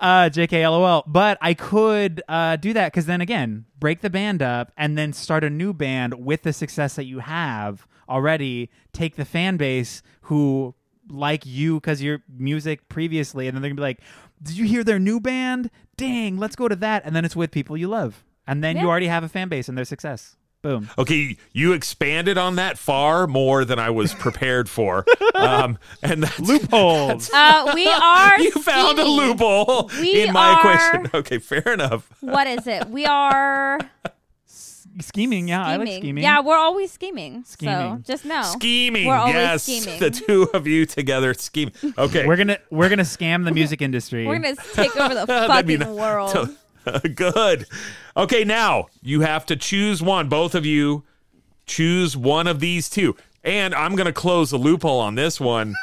Uh, 0.00 0.30
JK 0.30 0.62
LOL. 0.62 1.04
But 1.06 1.36
I 1.42 1.52
could 1.52 2.22
uh, 2.26 2.56
do 2.56 2.72
that 2.72 2.90
because 2.90 3.04
then 3.04 3.20
again, 3.20 3.66
break 3.78 4.00
the 4.00 4.08
band 4.08 4.40
up 4.40 4.72
and 4.76 4.96
then 4.96 5.12
start 5.12 5.44
a 5.44 5.50
new 5.50 5.74
band 5.74 6.14
with 6.24 6.42
the 6.42 6.54
success 6.54 6.94
that 6.94 7.04
you 7.04 7.18
have 7.18 7.86
already. 8.08 8.70
Take 8.94 9.16
the 9.16 9.26
fan 9.26 9.58
base 9.58 10.02
who 10.22 10.74
like 11.10 11.44
you 11.44 11.74
because 11.76 12.02
your 12.02 12.22
music 12.34 12.88
previously, 12.88 13.46
and 13.46 13.54
then 13.54 13.60
they're 13.60 13.70
gonna 13.70 13.76
be 13.76 13.82
like, 13.82 14.00
"Did 14.42 14.56
you 14.56 14.64
hear 14.64 14.82
their 14.82 14.98
new 14.98 15.20
band? 15.20 15.70
Dang, 15.98 16.38
let's 16.38 16.56
go 16.56 16.66
to 16.66 16.76
that." 16.76 17.04
And 17.04 17.14
then 17.14 17.26
it's 17.26 17.36
with 17.36 17.50
people 17.50 17.76
you 17.76 17.88
love, 17.88 18.24
and 18.46 18.62
then 18.64 18.76
you 18.76 18.88
already 18.88 19.06
have 19.08 19.24
a 19.24 19.28
fan 19.28 19.48
base 19.48 19.68
and 19.68 19.76
their 19.78 19.84
success. 19.84 20.36
Boom. 20.62 20.90
Okay, 20.98 21.38
you 21.54 21.72
expanded 21.72 22.36
on 22.36 22.56
that 22.56 22.76
far 22.76 23.26
more 23.26 23.64
than 23.64 23.78
I 23.78 23.88
was 23.90 24.12
prepared 24.14 24.68
for. 24.68 25.04
Um, 25.32 25.78
and 26.02 26.22
that's 26.24 26.38
Loopholes. 26.38 27.30
Uh, 27.32 27.72
we 27.74 27.86
are. 27.86 28.38
You 28.42 28.50
found 28.50 28.98
a 28.98 29.04
loophole 29.06 29.90
We 29.98 30.24
in 30.24 30.34
my 30.34 30.48
are- 30.50 30.58
equation. 31.00 31.10
Okay, 31.20 31.38
fair 31.38 31.72
enough. 31.72 32.10
What 32.20 32.46
is 32.46 32.66
it? 32.66 32.90
We 32.90 33.06
are 33.06 33.78
scheming. 35.00 35.48
Yeah, 35.48 35.64
I 35.64 35.76
like 35.76 35.88
scheming. 35.88 36.22
Yeah, 36.22 36.40
we're 36.40 36.56
always 36.58 36.90
scheming. 36.92 37.44
Scheming. 37.44 37.98
So 38.04 38.12
just 38.12 38.24
know. 38.26 38.42
Scheming, 38.42 39.06
We're 39.06 39.14
always 39.14 39.34
yes. 39.34 39.62
scheming. 39.62 40.00
The 40.00 40.10
two 40.10 40.50
of 40.52 40.66
you 40.66 40.84
together 40.84 41.32
scheming. 41.34 41.72
Okay. 41.96 42.26
We're 42.26 42.36
gonna 42.36 42.58
we're 42.70 42.88
gonna 42.88 43.02
scam 43.02 43.44
the 43.44 43.52
music 43.52 43.80
industry. 43.80 44.26
We're 44.26 44.38
gonna 44.40 44.56
take 44.74 44.94
over 44.96 45.14
the 45.14 45.24
That'd 45.26 45.66
be 45.66 45.76
fucking 45.78 45.94
ni- 45.94 46.00
world. 46.00 46.50
Good. 47.14 47.66
Okay, 48.16 48.44
now 48.44 48.86
you 49.02 49.20
have 49.20 49.46
to 49.46 49.56
choose 49.56 50.02
one. 50.02 50.28
Both 50.28 50.54
of 50.54 50.64
you 50.66 51.04
choose 51.66 52.16
one 52.16 52.46
of 52.46 52.60
these 52.60 52.88
two. 52.88 53.16
And 53.42 53.74
I'm 53.74 53.96
going 53.96 54.06
to 54.06 54.12
close 54.12 54.50
the 54.50 54.58
loophole 54.58 55.00
on 55.00 55.14
this 55.14 55.40
one. 55.40 55.74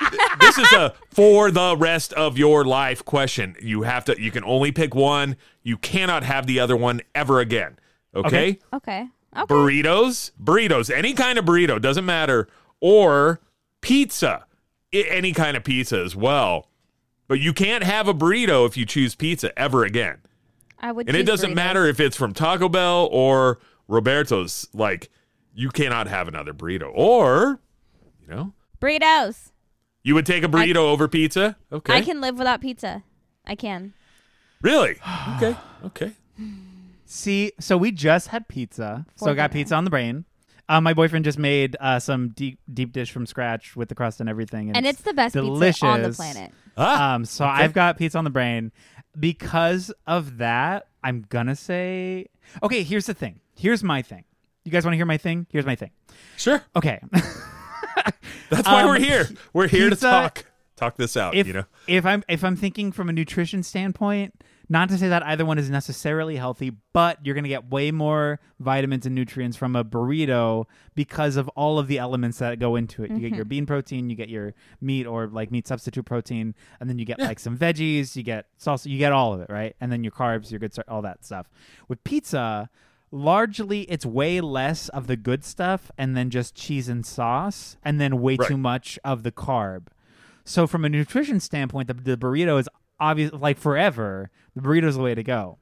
this 0.40 0.58
is 0.58 0.70
a 0.72 0.92
for 1.10 1.50
the 1.50 1.76
rest 1.76 2.12
of 2.12 2.36
your 2.36 2.64
life 2.64 3.04
question. 3.04 3.56
You 3.60 3.82
have 3.82 4.04
to 4.06 4.20
you 4.20 4.30
can 4.30 4.44
only 4.44 4.72
pick 4.72 4.94
one. 4.94 5.36
You 5.62 5.78
cannot 5.78 6.22
have 6.24 6.46
the 6.46 6.60
other 6.60 6.76
one 6.76 7.00
ever 7.14 7.40
again. 7.40 7.78
Okay? 8.14 8.26
Okay. 8.26 8.58
Okay. 8.74 9.08
Okay. 9.36 9.52
Burritos, 9.54 10.30
burritos, 10.42 10.90
any 10.94 11.12
kind 11.12 11.38
of 11.38 11.44
burrito, 11.44 11.80
doesn't 11.80 12.06
matter, 12.06 12.48
or 12.80 13.40
pizza. 13.82 14.46
I- 14.94 15.04
any 15.08 15.32
kind 15.32 15.56
of 15.56 15.64
pizza 15.64 15.98
as 16.02 16.16
well. 16.16 16.68
But 17.28 17.40
you 17.40 17.52
can't 17.52 17.84
have 17.84 18.08
a 18.08 18.14
burrito 18.14 18.66
if 18.66 18.76
you 18.76 18.86
choose 18.86 19.14
pizza 19.14 19.56
ever 19.58 19.84
again. 19.84 20.18
I 20.78 20.92
would. 20.92 21.08
And 21.08 21.16
it 21.16 21.24
doesn't 21.24 21.52
burritos. 21.52 21.54
matter 21.56 21.86
if 21.86 22.00
it's 22.00 22.16
from 22.16 22.32
Taco 22.34 22.68
Bell 22.68 23.08
or 23.10 23.58
Roberto's. 23.88 24.68
Like, 24.72 25.10
you 25.54 25.70
cannot 25.70 26.06
have 26.08 26.28
another 26.28 26.52
burrito. 26.52 26.90
Or, 26.94 27.60
you 28.20 28.28
know, 28.34 28.52
Burritos. 28.80 29.52
you 30.02 30.14
would 30.14 30.26
take 30.26 30.42
a 30.44 30.48
burrito 30.48 30.76
over 30.76 31.08
pizza. 31.08 31.56
Okay. 31.72 31.94
I 31.94 32.00
can 32.02 32.20
live 32.20 32.36
without 32.38 32.60
pizza. 32.60 33.02
I 33.46 33.54
can. 33.54 33.94
Really? 34.62 34.96
Okay. 35.36 35.56
Okay. 35.84 36.12
See, 37.04 37.52
so 37.60 37.76
we 37.76 37.92
just 37.92 38.28
had 38.28 38.48
pizza. 38.48 39.06
so 39.16 39.30
I 39.30 39.34
got 39.34 39.52
pizza 39.52 39.74
on 39.74 39.84
the 39.84 39.90
brain. 39.90 40.24
Um, 40.68 40.82
my 40.82 40.94
boyfriend 40.94 41.24
just 41.24 41.38
made 41.38 41.76
uh, 41.78 42.00
some 42.00 42.30
deep 42.30 42.58
deep 42.72 42.92
dish 42.92 43.12
from 43.12 43.24
scratch 43.26 43.76
with 43.76 43.88
the 43.88 43.94
crust 43.94 44.18
and 44.20 44.28
everything, 44.28 44.68
and, 44.68 44.76
And 44.76 44.86
it's 44.86 45.02
the 45.02 45.12
best 45.14 45.32
delicious. 45.34 45.76
pizza 45.76 45.86
on 45.86 46.02
the 46.02 46.10
planet. 46.10 46.52
Ah, 46.76 47.14
Um, 47.14 47.24
so 47.24 47.44
I've 47.44 47.72
got 47.72 47.96
pizza 47.98 48.18
on 48.18 48.24
the 48.24 48.30
brain. 48.30 48.72
Because 49.18 49.92
of 50.06 50.38
that, 50.38 50.86
I'm 51.02 51.24
gonna 51.28 51.56
say, 51.56 52.26
okay. 52.62 52.82
Here's 52.82 53.06
the 53.06 53.14
thing. 53.14 53.40
Here's 53.54 53.82
my 53.82 54.02
thing. 54.02 54.24
You 54.64 54.72
guys 54.72 54.84
want 54.84 54.92
to 54.94 54.96
hear 54.96 55.06
my 55.06 55.16
thing? 55.18 55.46
Here's 55.50 55.64
my 55.66 55.76
thing. 55.76 55.90
sure. 56.36 56.62
Okay. 56.74 57.00
That's 58.50 58.66
why 58.68 58.82
Um, 58.82 58.88
we're 58.88 58.98
here. 58.98 59.28
We're 59.52 59.68
here 59.68 59.88
pizza- 59.90 60.06
to 60.06 60.10
talk 60.10 60.44
talk 60.76 60.96
this 60.96 61.16
out, 61.16 61.34
if 61.34 61.46
you 61.46 61.52
know. 61.54 61.64
if 61.88 62.04
I'm 62.06 62.22
if 62.28 62.44
I'm 62.44 62.56
thinking 62.56 62.92
from 62.92 63.08
a 63.08 63.12
nutrition 63.12 63.62
standpoint, 63.62 64.34
not 64.68 64.88
to 64.88 64.98
say 64.98 65.08
that 65.08 65.24
either 65.24 65.44
one 65.44 65.58
is 65.58 65.70
necessarily 65.70 66.36
healthy, 66.36 66.72
but 66.92 67.24
you're 67.24 67.34
gonna 67.34 67.48
get 67.48 67.70
way 67.70 67.90
more 67.90 68.40
vitamins 68.58 69.06
and 69.06 69.14
nutrients 69.14 69.56
from 69.56 69.76
a 69.76 69.84
burrito 69.84 70.66
because 70.94 71.36
of 71.36 71.48
all 71.50 71.78
of 71.78 71.86
the 71.88 71.98
elements 71.98 72.38
that 72.38 72.58
go 72.58 72.76
into 72.76 73.04
it. 73.04 73.10
You 73.10 73.18
get 73.20 73.30
your 73.34 73.44
mm-hmm. 73.44 73.48
bean 73.48 73.66
protein, 73.66 74.10
you 74.10 74.16
get 74.16 74.28
your 74.28 74.54
meat 74.80 75.06
or 75.06 75.28
like 75.28 75.50
meat 75.50 75.68
substitute 75.68 76.04
protein, 76.04 76.54
and 76.80 76.90
then 76.90 76.98
you 76.98 77.04
get 77.04 77.18
like 77.18 77.38
some 77.38 77.56
veggies, 77.56 78.16
you 78.16 78.22
get 78.22 78.46
salsa, 78.58 78.86
you 78.86 78.98
get 78.98 79.12
all 79.12 79.32
of 79.32 79.40
it, 79.40 79.50
right? 79.50 79.76
And 79.80 79.92
then 79.92 80.02
your 80.02 80.12
carbs, 80.12 80.50
your 80.50 80.60
good 80.60 80.72
start, 80.72 80.88
all 80.88 81.02
that 81.02 81.24
stuff. 81.24 81.48
With 81.88 82.02
pizza, 82.04 82.68
largely 83.10 83.82
it's 83.82 84.04
way 84.04 84.40
less 84.40 84.88
of 84.90 85.06
the 85.06 85.16
good 85.16 85.44
stuff 85.44 85.90
and 85.96 86.16
then 86.16 86.30
just 86.30 86.54
cheese 86.54 86.88
and 86.88 87.06
sauce 87.06 87.76
and 87.84 88.00
then 88.00 88.20
way 88.20 88.36
Right. 88.36 88.48
too 88.48 88.56
much 88.56 88.98
of 89.04 89.22
the 89.22 89.32
carb. 89.32 89.86
So 90.44 90.66
from 90.66 90.84
a 90.84 90.88
nutrition 90.88 91.40
standpoint, 91.40 91.88
the, 91.88 91.94
the 91.94 92.16
burrito 92.16 92.58
is 92.60 92.68
obvious 93.00 93.32
like 93.32 93.58
forever. 93.58 94.30
The 94.54 94.62
burrito 94.62 94.84
is 94.84 94.96
the 94.96 95.02
way 95.02 95.14
to 95.14 95.22
go. 95.22 95.58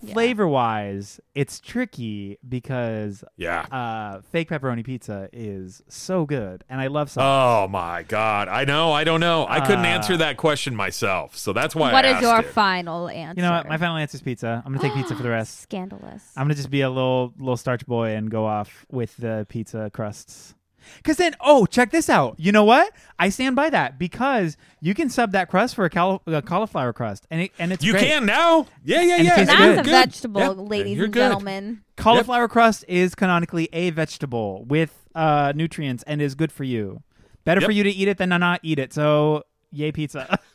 Yeah. 0.00 0.12
Flavor 0.12 0.46
wise, 0.46 1.18
it's 1.34 1.58
tricky 1.58 2.38
because 2.48 3.24
Yeah. 3.36 3.62
uh, 3.62 4.20
fake 4.30 4.48
pepperoni 4.48 4.84
pizza 4.84 5.28
is 5.32 5.82
so 5.88 6.24
good, 6.24 6.62
and 6.68 6.80
I 6.80 6.86
love 6.86 7.10
sauce. 7.10 7.24
Oh 7.24 7.66
my 7.68 8.04
God! 8.04 8.46
I 8.46 8.64
know. 8.64 8.92
I 8.92 9.02
don't 9.02 9.18
know. 9.18 9.44
I 9.48 9.58
couldn't 9.58 9.84
Uh, 9.84 9.88
answer 9.88 10.16
that 10.18 10.36
question 10.36 10.76
myself, 10.76 11.36
so 11.36 11.52
that's 11.52 11.74
why. 11.74 11.92
What 11.92 12.04
I 12.04 12.10
is 12.10 12.14
asked 12.14 12.22
your 12.22 12.38
it. 12.38 12.46
final 12.46 13.08
answer? 13.08 13.40
you 13.40 13.44
know 13.44 13.50
what? 13.56 13.68
My 13.68 13.76
final 13.76 13.96
answer 13.96 14.14
is 14.14 14.22
pizza. 14.22 14.62
I'm 14.64 14.72
gonna 14.72 14.86
take 14.88 14.94
pizza 14.96 15.16
for 15.16 15.22
the 15.24 15.30
rest. 15.30 15.58
Scandalous. 15.62 16.32
I'm 16.36 16.44
gonna 16.44 16.54
just 16.54 16.70
be 16.70 16.82
a 16.82 16.90
little 16.90 17.34
little 17.36 17.56
starch 17.56 17.84
boy 17.84 18.10
and 18.14 18.30
go 18.30 18.46
off 18.46 18.86
with 18.92 19.16
the 19.16 19.46
pizza 19.48 19.90
crusts. 19.92 20.54
Because 20.96 21.16
then, 21.18 21.34
oh, 21.40 21.66
check 21.66 21.90
this 21.90 22.08
out. 22.08 22.36
You 22.38 22.52
know 22.52 22.64
what? 22.64 22.92
I 23.18 23.28
stand 23.28 23.56
by 23.56 23.70
that 23.70 23.98
because 23.98 24.56
you 24.80 24.94
can 24.94 25.10
sub 25.10 25.32
that 25.32 25.48
crust 25.48 25.74
for 25.74 25.84
a, 25.84 25.90
cauli- 25.90 26.20
a 26.26 26.42
cauliflower 26.42 26.92
crust, 26.92 27.26
and 27.30 27.42
it, 27.42 27.52
and 27.58 27.72
it's 27.72 27.84
You 27.84 27.92
great. 27.92 28.06
can 28.06 28.26
now. 28.26 28.66
Yeah, 28.84 29.02
yeah, 29.02 29.16
And 29.16 29.24
yeah. 29.24 29.44
That's 29.44 29.58
good. 29.58 29.78
a 29.78 29.82
Good. 29.82 29.90
vegetable, 29.90 30.40
Yeah, 30.40 30.48
ladies 30.50 31.00
and 31.00 31.14
gentlemen. 31.14 31.82
Cauliflower 31.96 32.48
crust 32.48 32.84
is 32.88 33.14
canonically 33.14 33.68
a 33.72 33.90
vegetable 33.90 34.64
with 34.66 34.94
uh, 35.14 35.52
nutrients 35.54 36.04
and 36.06 36.22
is 36.22 36.34
good 36.34 36.52
for 36.52 36.64
you. 36.64 37.02
Better 37.44 37.60
Yep. 37.60 37.68
for 37.68 37.72
you 37.72 37.82
to 37.84 37.90
eat 37.90 38.08
it 38.08 38.18
than 38.18 38.30
to 38.30 38.38
not 38.38 38.60
eat 38.62 38.78
it. 38.78 38.92
So, 38.92 39.44
yay, 39.72 39.92
pizza. 39.92 40.38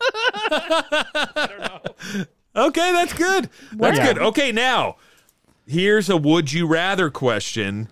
Okay, 2.56 2.92
that's 2.92 3.14
good. 3.14 3.50
That's 3.72 3.98
Yeah. 3.98 4.14
good. 4.14 4.20
Okay, 4.20 4.52
now 4.52 4.98
here's 5.66 6.08
a 6.08 6.16
would 6.18 6.54
you 6.54 6.68
rather 6.68 7.10
question. 7.10 7.88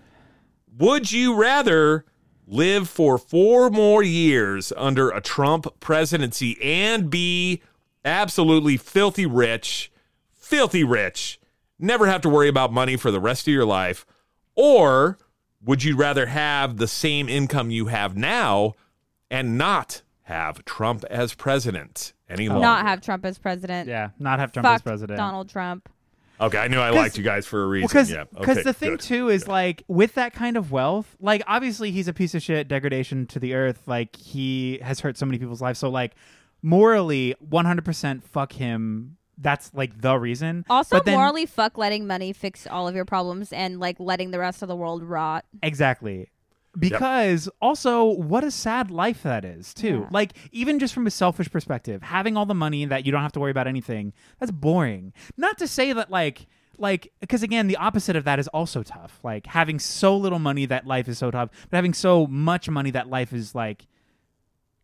Would 0.78 1.12
you 1.12 1.34
rather 1.36 2.06
live 2.48 2.90
for 2.90 3.18
four 3.18 3.70
more 3.70 4.04
years 4.04 4.74
under 4.76 5.10
a 5.10 5.22
Trump 5.22 5.68
presidency 5.80 6.58
and 6.62 7.10
be 7.10 7.62
absolutely 8.04 8.78
filthy 8.78 9.26
rich, 9.26 9.92
filthy 10.34 10.84
rich, 10.84 11.40
never 11.80 12.08
have 12.08 12.22
to 12.22 12.30
worry 12.30 12.50
about 12.50 12.74
money 12.74 12.96
for 12.98 13.12
the 13.12 13.20
rest 13.20 13.48
of 13.48 13.54
your 13.54 13.66
life? 13.66 14.06
Or 14.56 15.18
would 15.64 15.84
you 15.84 15.96
rather 15.96 16.26
have 16.26 16.78
the 16.78 16.88
same 16.88 17.30
income 17.30 17.72
you 17.72 17.88
have 17.88 18.18
now 18.18 18.74
and 19.30 19.58
not 19.58 20.02
have 20.24 20.66
Trump 20.66 21.04
as 21.10 21.34
president 21.34 22.14
any 22.30 22.50
longer? 22.50 22.62
Not 22.62 22.86
have 22.86 23.02
Trump 23.02 23.26
as 23.26 23.38
president. 23.38 23.88
yeah, 23.88 24.10
not 24.20 24.40
have 24.40 24.52
Trump 24.52 24.66
Fuck 24.66 24.76
as 24.76 24.82
president. 24.82 25.18
Donald 25.18 25.50
Trump. 25.50 25.90
Okay, 26.42 26.58
I 26.58 26.68
knew 26.68 26.80
I 26.80 26.90
liked 26.90 27.18
you 27.18 27.24
guys 27.24 27.46
for 27.46 27.64
a 27.64 27.68
reason. 27.68 27.88
Because 27.88 28.12
yeah. 28.12 28.24
okay, 28.36 28.64
the 28.64 28.74
thing 28.74 28.92
good. 28.92 29.00
too 29.00 29.30
is 29.30 29.48
like 29.48 29.84
with 29.88 30.16
that 30.16 30.34
kind 30.34 30.58
of 30.58 30.72
wealth, 30.72 31.16
like 31.20 31.44
obviously 31.46 31.92
he's 31.92 32.08
a 32.08 32.14
piece 32.14 32.34
of 32.34 32.42
shit, 32.42 32.68
degradation 32.68 33.28
to 33.28 33.40
the 33.40 33.54
earth. 33.54 33.84
Like 33.86 34.16
he 34.16 34.80
has 34.82 35.00
hurt 35.00 35.18
so 35.18 35.28
many 35.28 35.38
people's 35.38 35.62
lives. 35.62 35.78
So 35.78 35.90
like 35.90 36.16
morally, 36.64 37.36
one 37.40 37.66
hundred 37.66 37.86
percent 37.86 38.24
fuck 38.24 38.54
him. 38.54 39.18
That's 39.38 39.72
like 39.74 40.02
the 40.02 40.18
reason. 40.18 40.66
Also, 40.70 40.96
But 40.96 41.06
then- 41.06 41.16
morally, 41.16 41.46
fuck 41.46 41.78
letting 41.78 42.08
money 42.08 42.34
fix 42.34 42.66
all 42.66 42.88
of 42.88 42.96
your 42.96 43.06
problems 43.06 43.54
and 43.54 43.80
like 43.80 44.00
letting 44.00 44.32
the 44.32 44.40
rest 44.40 44.64
of 44.64 44.68
the 44.68 44.76
world 44.76 45.04
rot. 45.04 45.46
Exactly. 45.62 46.31
Because 46.78 47.50
also, 47.62 48.06
what 48.06 48.44
a 48.44 48.52
sad 48.52 48.92
life 48.92 49.24
that 49.24 49.44
is, 49.44 49.74
too. 49.74 50.02
Yeah. 50.02 50.10
Like, 50.12 50.34
even 50.52 50.80
just 50.80 50.94
from 50.94 51.06
a 51.06 51.12
selfish 51.12 51.52
perspective, 51.52 52.02
having 52.02 52.38
all 52.38 52.46
the 52.46 52.56
money 52.56 52.86
that 52.86 53.06
you 53.06 53.12
don't 53.12 53.22
have 53.22 53.34
to 53.34 53.40
worry 53.40 53.52
about 53.52 53.68
anything, 53.68 54.14
that's 54.40 54.52
boring. 54.52 55.14
Not 55.36 55.58
to 55.58 55.68
say 55.68 55.92
that, 55.92 56.10
like, 56.10 56.48
like, 56.78 57.12
because 57.20 57.44
again, 57.44 57.68
the 57.68 57.76
opposite 57.76 58.16
of 58.16 58.24
that 58.24 58.40
is 58.40 58.48
also 58.50 58.84
tough. 58.84 59.20
Like, 59.22 59.48
having 59.48 59.80
so 59.80 60.16
little 60.16 60.40
money 60.40 60.66
that 60.66 60.88
life 60.88 61.10
is 61.10 61.18
so 61.18 61.30
tough, 61.30 61.50
but 61.70 61.76
having 61.76 61.94
so 61.94 62.26
much 62.28 62.70
money 62.70 62.92
that 62.92 63.10
life 63.10 63.34
is, 63.34 63.54
like, 63.54 63.86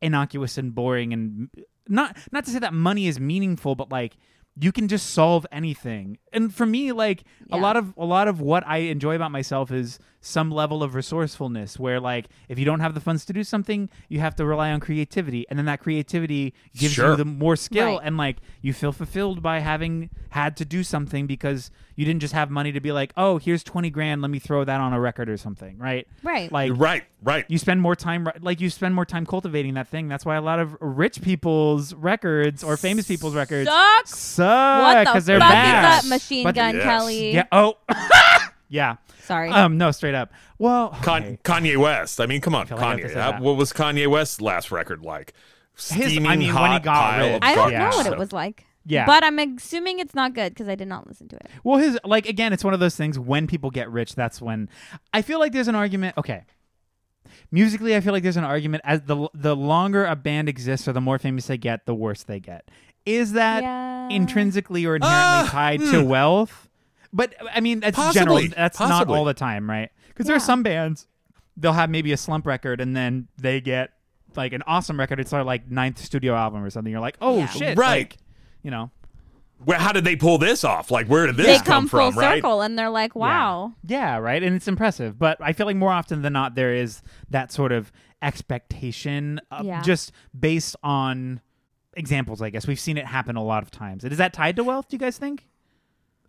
innocuous 0.02 0.58
and 0.58 0.76
boring 0.76 1.14
and 1.14 1.50
not 1.88 2.18
not 2.32 2.46
to 2.46 2.52
say 2.52 2.60
that 2.60 2.74
money 2.74 3.08
is 3.08 3.20
meaningful 3.20 3.76
but 3.76 3.92
like 3.92 4.16
you 4.60 4.72
can 4.72 4.88
just 4.88 5.12
solve 5.12 5.46
anything 5.52 6.18
and 6.34 6.54
for 6.54 6.66
me 6.66 6.92
like 6.92 7.24
a 7.52 7.58
lot 7.58 7.76
of 7.76 7.94
a 7.98 8.06
lot 8.06 8.28
of 8.28 8.42
what 8.42 8.64
i 8.68 8.78
enjoy 8.78 9.16
about 9.16 9.32
myself 9.32 9.72
is 9.72 10.00
some 10.28 10.52
level 10.52 10.84
of 10.84 10.94
resourcefulness 10.94 11.80
where 11.80 12.00
like 12.00 12.26
if 12.50 12.60
you 12.60 12.66
don't 12.66 12.82
have 12.82 12.94
the 12.94 13.00
funds 13.00 13.24
to 13.26 13.32
do 13.34 13.44
something 13.44 13.90
you 14.10 14.20
have 14.20 14.36
to 14.36 14.46
rely 14.46 14.72
on 14.72 14.80
creativity 14.80 15.46
and 15.50 15.58
then 15.58 15.66
that 15.66 15.80
creativity 15.80 16.54
gives 16.76 16.94
Sure. 16.94 17.12
you 17.12 17.16
the 17.16 17.26
more 17.26 17.56
skill 17.56 17.96
Right. 17.98 18.00
and 18.04 18.18
like 18.18 18.38
you 18.62 18.74
feel 18.74 18.92
fulfilled 18.92 19.42
by 19.42 19.60
having 19.60 20.10
had 20.32 20.58
to 20.58 20.66
do 20.66 20.84
something 20.84 21.28
because 21.28 21.72
you 21.96 22.04
didn't 22.06 22.20
just 22.20 22.34
have 22.34 22.52
money 22.52 22.72
to 22.74 22.80
be 22.82 22.92
like 22.92 23.14
oh 23.16 23.38
here's 23.38 23.64
20 23.64 23.90
grand 23.90 24.22
let 24.22 24.30
me 24.30 24.40
throw 24.40 24.64
that 24.66 24.80
on 24.82 24.92
a 24.94 25.00
record 25.00 25.30
or 25.30 25.38
something 25.38 25.78
right 25.78 26.08
Right. 26.24 26.52
like 26.52 26.74
right, 26.76 27.04
right. 27.24 27.46
you 27.48 27.58
spend 27.58 27.82
more 27.82 27.96
time 27.96 28.28
like 28.42 28.60
you 28.60 28.70
spend 28.70 28.94
more 28.96 29.06
time 29.06 29.26
cultivating 29.26 29.76
that 29.76 29.88
thing 29.88 30.08
that's 30.10 30.26
why 30.26 30.36
a 30.36 30.42
lot 30.42 30.60
of 30.60 30.76
rich 30.82 31.22
people's 31.22 31.94
records 31.94 32.64
or 32.64 32.76
famous 32.76 33.08
people's 33.08 33.34
records 33.36 33.70
Sucks. 33.70 34.16
suck 34.18 34.82
What 34.84 34.94
the 34.96 35.00
because 35.12 35.26
they're 35.26 35.40
fuck 35.40 35.50
bad. 35.52 35.98
is 36.04 36.04
that 36.04 36.10
machine 36.16 36.44
But- 36.44 36.56
gun, 36.56 36.76
Yes. 36.76 36.84
Kelly? 36.84 37.34
yeah 37.34 37.46
oh 37.52 37.78
yeah 38.70 38.98
Sorry. 39.24 39.50
um 39.50 39.78
no 39.78 39.92
straight 39.92 40.16
up 40.16 40.32
well 40.58 40.90
Con- 41.02 41.24
okay. 41.24 41.40
Kanye 41.44 41.78
West. 41.78 42.20
I 42.20 42.26
mean, 42.26 42.42
come 42.42 42.54
on, 42.56 42.68
feel 42.68 42.78
like 42.78 42.86
I 42.86 43.00
Kanye. 43.02 43.12
Uh, 43.12 43.14
that. 43.32 43.42
what 43.42 43.56
was 43.58 43.72
Kanye 43.74 44.08
West's 44.10 44.42
last 44.42 44.72
record 44.72 45.02
like? 45.04 45.34
Steaming 45.76 46.26
I 46.28 46.36
mean, 46.36 46.48
when 46.48 46.56
hot 46.56 46.82
he 46.82 46.86
got 46.86 46.94
pile 46.96 47.26
rich. 47.26 47.36
of 47.36 47.40
I 47.44 47.56
don't 47.56 47.74
know 47.74 47.90
what 47.90 48.08
it 48.08 48.18
was 48.18 48.34
like. 48.34 48.66
Yeah. 48.90 49.06
But 49.06 49.24
I'm 49.24 49.38
assuming 49.38 50.00
it's 50.00 50.16
not 50.16 50.34
good 50.34 50.54
because 50.54 50.68
I 50.70 50.76
did 50.76 50.88
not 50.88 51.06
listen 51.08 51.28
to 51.28 51.36
it. 51.36 51.48
well 51.64 51.78
his 51.78 52.00
like 52.04 52.26
again 52.28 52.54
it's 52.54 52.64
one 52.64 52.74
of 52.74 52.80
those 52.80 52.96
things 52.96 53.20
when 53.20 53.46
people 53.48 53.70
get 53.70 53.92
rich 53.92 54.16
that's 54.16 54.42
when 54.42 54.70
i 55.14 55.22
feel 55.22 55.40
like 55.40 55.52
there's 55.52 55.68
an 55.68 55.76
argument 55.76 56.18
okay 56.18 56.46
musically 57.52 57.96
i 57.96 58.00
feel 58.00 58.14
like 58.14 58.24
there's 58.24 58.38
an 58.38 58.44
argument 58.44 58.82
as 58.86 59.02
the 59.04 59.28
the 59.34 59.56
longer 59.56 60.06
a 60.06 60.16
band 60.16 60.48
exists 60.50 60.88
or 60.88 60.94
the 60.94 61.02
more 61.02 61.20
famous 61.20 61.48
they 61.48 61.58
get 61.58 61.86
the 61.86 61.94
worse 61.96 62.24
they 62.24 62.40
get 62.40 62.70
is 63.06 63.34
that 63.34 63.64
Yeah. 63.64 64.10
intrinsically 64.10 64.86
or 64.86 64.96
inherently 64.96 65.48
Ah, 65.48 65.50
tied 65.52 65.82
hmm. 65.82 65.92
to 65.92 66.04
wealth 66.04 66.70
but 67.14 67.34
i 67.54 67.60
mean 67.60 67.80
that's 67.80 67.96
Possibly, 67.96 68.20
general 68.20 68.56
that's 68.56 68.78
possibly. 68.78 69.14
not 69.14 69.18
all 69.20 69.26
the 69.26 69.34
time 69.34 69.70
right 69.70 69.90
because 70.10 70.26
there 70.26 70.36
are 70.36 70.40
Yeah. 70.40 70.44
some 70.46 70.64
bands 70.64 71.08
they'll 71.56 71.74
have 71.74 71.90
maybe 71.90 72.12
a 72.12 72.18
slump 72.18 72.46
record 72.46 72.80
and 72.82 72.96
then 72.96 73.28
they 73.38 73.62
get 73.62 73.92
like 74.36 74.54
an 74.54 74.64
awesome 74.68 75.00
record 75.00 75.20
it's 75.20 75.32
their 75.32 75.44
like 75.44 75.70
ninth 75.72 75.98
studio 76.00 76.36
album 76.36 76.64
or 76.64 76.70
something 76.70 76.92
you're 76.92 77.02
like 77.02 77.18
oh 77.22 77.38
Yeah. 77.40 77.46
shit 77.48 77.78
Right. 77.78 78.10
like, 78.12 78.18
you 78.64 78.72
know 78.72 78.92
Where, 79.64 79.80
how 79.80 79.92
did 79.92 80.04
they 80.06 80.16
pull 80.16 80.38
this 80.38 80.64
off? 80.64 80.92
Like, 80.92 81.08
where 81.08 81.26
did 81.26 81.36
this 81.38 81.48
they 81.48 81.58
come, 81.58 81.66
come 81.66 81.88
full 81.88 82.12
from? 82.12 82.20
Right? 82.20 82.36
circle 82.38 82.62
and 82.62 82.78
they're 82.78 82.92
like, 82.92 83.16
wow. 83.16 83.74
Yeah, 83.84 84.18
right. 84.20 84.44
And 84.44 84.56
it's 84.56 84.68
impressive. 84.68 85.18
But 85.18 85.38
I 85.42 85.52
feel 85.54 85.66
like 85.66 85.76
more 85.76 85.90
often 85.92 86.22
than 86.22 86.34
not, 86.34 86.54
there 86.54 86.76
is 86.76 87.02
that 87.32 87.52
sort 87.52 87.72
of 87.72 87.92
expectation 88.22 89.40
uh, 89.52 89.62
Yeah. 89.64 89.82
just 89.82 90.12
based 90.38 90.76
on 90.84 91.42
examples, 91.96 92.42
I 92.42 92.50
guess. 92.50 92.68
We've 92.68 92.80
seen 92.80 92.98
it 92.98 93.06
happen 93.06 93.36
a 93.36 93.44
lot 93.44 93.64
of 93.64 93.72
times. 93.72 94.04
Is 94.04 94.18
that 94.18 94.34
tied 94.34 94.56
to 94.58 94.64
wealth, 94.64 94.90
do 94.90 94.96
you 94.96 95.00
guys 95.00 95.18
think? 95.18 95.48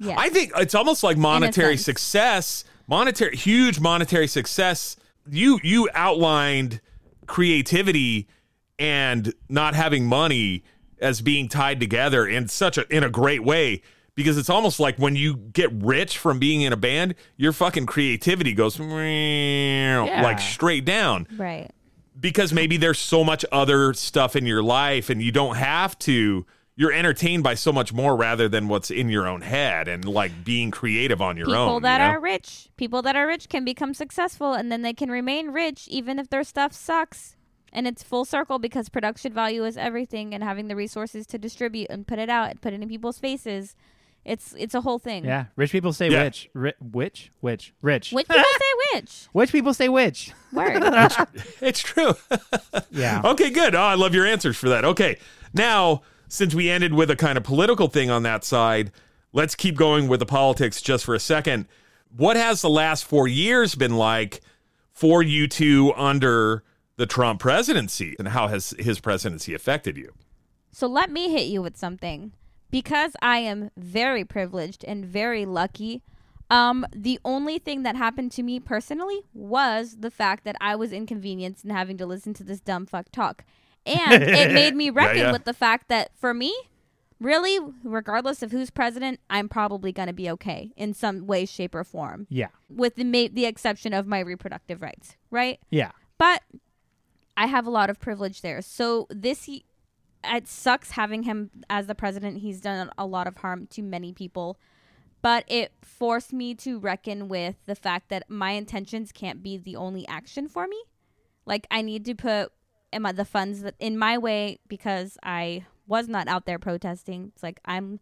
I 0.06 0.28
think 0.28 0.52
it's 0.56 0.74
almost 0.74 1.02
like 1.02 1.16
monetary 1.16 1.76
success, 1.76 2.64
monetary 2.86 3.36
huge 3.36 3.80
monetary 3.80 4.26
success. 4.26 4.96
You 5.28 5.58
you 5.62 5.88
outlined 5.94 6.80
creativity 7.26 8.28
and 8.78 9.32
not 9.48 9.74
having 9.74 10.06
money 10.06 10.64
as 11.00 11.20
being 11.20 11.48
tied 11.48 11.80
together 11.80 12.26
in 12.26 12.48
such 12.48 12.78
a 12.78 12.86
in 12.94 13.04
a 13.04 13.10
great 13.10 13.44
way 13.44 13.82
because 14.14 14.36
it's 14.36 14.50
almost 14.50 14.80
like 14.80 14.98
when 14.98 15.14
you 15.14 15.36
get 15.36 15.70
rich 15.72 16.18
from 16.18 16.40
being 16.40 16.62
in 16.62 16.72
a 16.72 16.76
band, 16.76 17.14
your 17.36 17.52
fucking 17.52 17.86
creativity 17.86 18.52
goes 18.52 18.76
like 20.22 20.40
straight 20.40 20.84
down 20.84 21.26
right. 21.36 21.70
because 22.18 22.52
maybe 22.52 22.76
there's 22.76 22.98
so 22.98 23.22
much 23.22 23.44
other 23.52 23.94
stuff 23.94 24.34
in 24.34 24.44
your 24.44 24.60
life 24.60 25.08
and 25.08 25.22
you 25.22 25.30
don't 25.30 25.54
have 25.54 25.96
to 26.00 26.44
you're 26.78 26.92
entertained 26.92 27.42
by 27.42 27.54
so 27.54 27.72
much 27.72 27.92
more 27.92 28.14
rather 28.14 28.48
than 28.48 28.68
what's 28.68 28.88
in 28.90 29.08
your 29.08 29.26
own 29.26 29.40
head 29.40 29.88
and 29.88 30.04
like 30.04 30.44
being 30.44 30.70
creative 30.70 31.20
on 31.20 31.36
your 31.36 31.46
People 31.46 31.60
own 31.60 31.66
People 31.68 31.80
that 31.80 32.00
you 32.00 32.06
know? 32.06 32.12
are 32.14 32.20
rich, 32.20 32.68
people 32.76 33.02
that 33.02 33.16
are 33.16 33.26
rich 33.26 33.48
can 33.48 33.64
become 33.64 33.92
successful 33.94 34.52
and 34.54 34.70
then 34.70 34.82
they 34.82 34.92
can 34.94 35.10
remain 35.10 35.48
rich 35.48 35.88
even 35.88 36.20
if 36.20 36.30
their 36.30 36.44
stuff 36.44 36.72
sucks. 36.72 37.34
And 37.72 37.86
it's 37.88 38.02
full 38.04 38.24
circle 38.24 38.60
because 38.60 38.88
production 38.88 39.32
value 39.32 39.64
is 39.64 39.76
everything 39.76 40.32
and 40.34 40.42
having 40.44 40.68
the 40.68 40.76
resources 40.76 41.26
to 41.26 41.36
distribute 41.36 41.88
and 41.90 42.06
put 42.06 42.20
it 42.20 42.30
out 42.30 42.48
and 42.50 42.60
put 42.62 42.72
it 42.72 42.80
in 42.80 42.88
people's 42.88 43.18
faces. 43.18 43.74
It's 44.24 44.54
it's 44.56 44.74
a 44.74 44.80
whole 44.82 44.98
thing. 45.00 45.24
Yeah. 45.24 45.46
Rich 45.56 45.72
people 45.72 45.92
say 45.92 46.08
Yeah. 46.10 46.22
rich. 46.22 46.48
Ri- 46.54 46.74
which? 46.80 47.30
Which? 47.40 47.74
Rich. 47.82 48.12
Which 48.12 48.28
people 48.28 48.44
say 48.60 48.98
which? 49.00 49.26
Which 49.32 49.52
people 49.52 49.74
say 49.74 49.88
which? 49.88 50.32
Word. 50.52 50.80
it's 51.60 51.80
true 51.80 52.14
Yeah. 52.92 53.20
okay 53.24 53.50
good 53.50 53.74
oh 53.74 53.80
i 53.82 53.94
love 53.94 54.14
your 54.14 54.24
answers 54.26 54.56
for 54.56 54.68
that 54.70 54.84
okay 54.84 55.18
now 55.52 56.02
since 56.28 56.54
we 56.54 56.70
ended 56.70 56.94
with 56.94 57.10
a 57.10 57.16
kind 57.16 57.36
of 57.36 57.44
political 57.44 57.88
thing 57.88 58.10
on 58.10 58.22
that 58.22 58.44
side 58.44 58.90
let's 59.32 59.54
keep 59.54 59.76
going 59.76 60.08
with 60.08 60.20
the 60.20 60.26
politics 60.26 60.80
just 60.80 61.04
for 61.04 61.14
a 61.14 61.20
second 61.20 61.66
what 62.16 62.36
has 62.36 62.62
the 62.62 62.70
last 62.70 63.04
four 63.04 63.28
years 63.28 63.74
been 63.74 63.96
like 63.96 64.40
for 64.92 65.22
you 65.22 65.46
two 65.48 65.92
under 65.94 66.62
the 66.96 67.06
trump 67.06 67.40
presidency 67.40 68.14
and 68.18 68.28
how 68.28 68.48
has 68.48 68.74
his 68.78 69.00
presidency 69.00 69.54
affected 69.54 69.96
you 69.96 70.12
So 70.72 70.86
let 70.86 71.10
me 71.10 71.30
hit 71.30 71.46
you 71.48 71.60
with 71.62 71.76
something. 71.76 72.32
Because 72.70 73.12
I 73.22 73.38
am 73.38 73.70
very 73.76 74.24
privileged 74.24 74.84
and 74.84 75.04
very 75.04 75.46
lucky, 75.46 76.02
um, 76.50 76.86
the 76.94 77.18
only 77.24 77.58
thing 77.58 77.82
that 77.82 77.96
happened 77.96 78.30
to 78.32 78.42
me 78.42 78.60
personally 78.60 79.22
was 79.34 79.96
the 80.00 80.10
fact 80.10 80.44
that 80.44 80.56
I 80.60 80.76
was 80.76 80.92
inconvenienced 80.92 81.64
in 81.64 81.70
having 81.70 81.96
to 81.98 82.06
listen 82.06 82.34
to 82.34 82.44
this 82.44 82.60
dumb 82.60 82.86
fuck 82.86 83.10
talk. 83.10 83.44
And 83.86 84.22
it 84.22 84.52
made 84.54 84.74
me 84.74 84.90
reckon 84.90 85.18
yeah. 85.22 85.32
with 85.32 85.44
the 85.44 85.54
fact 85.54 85.88
that 85.88 86.10
for 86.16 86.32
me, 86.34 86.54
really, 87.20 87.58
regardless 87.82 88.42
of 88.42 88.52
who's 88.52 88.70
president, 88.70 89.20
I'm 89.30 89.48
probably 89.48 89.92
going 89.92 90.08
to 90.08 90.12
be 90.12 90.30
okay 90.30 90.72
in 90.76 90.94
some 90.94 91.26
way, 91.26 91.46
shape, 91.46 91.74
or 91.74 91.84
form, 91.84 92.26
Yeah. 92.30 92.48
with 92.68 92.94
the, 92.96 93.04
ma- 93.04 93.28
the 93.32 93.46
exception 93.46 93.92
of 93.92 94.06
my 94.06 94.20
reproductive 94.20 94.82
rights, 94.82 95.16
right? 95.30 95.58
Yeah. 95.70 95.92
but 96.18 96.42
I 97.36 97.46
have 97.46 97.66
a 97.66 97.70
lot 97.70 97.88
of 97.88 98.00
privilege 98.00 98.40
there. 98.40 98.60
So 98.62 99.06
this 99.10 99.44
he, 99.44 99.64
it 100.24 100.48
sucks 100.48 100.92
having 100.92 101.22
him 101.22 101.50
as 101.70 101.86
the 101.86 101.94
president. 101.94 102.38
He's 102.38 102.60
done 102.60 102.90
a 102.98 103.06
lot 103.06 103.28
of 103.28 103.36
harm 103.36 103.68
to 103.68 103.82
many 103.82 104.12
people, 104.12 104.58
but 105.22 105.44
it 105.46 105.72
forced 105.80 106.32
me 106.32 106.54
to 106.56 106.80
reckon 106.80 107.28
with 107.28 107.54
the 107.66 107.76
fact 107.76 108.08
that 108.08 108.28
my 108.28 108.50
intentions 108.52 109.12
can't 109.12 109.40
be 109.40 109.56
the 109.56 109.76
only 109.76 110.06
action 110.08 110.48
for 110.48 110.66
me. 110.66 110.82
Like 111.46 111.66
I 111.70 111.80
need 111.82 112.04
to 112.06 112.14
put 112.16 112.50
my, 112.96 113.12
the 113.12 113.24
funds 113.24 113.62
that 113.62 113.74
in 113.78 113.98
my 113.98 114.16
way 114.18 114.58
because 114.68 115.18
I 115.22 115.64
was 115.86 116.08
not 116.08 116.28
out 116.28 116.46
there 116.46 116.58
protesting. 116.58 117.32
It's 117.34 117.42
like 117.42 117.60
I'm 117.64 118.00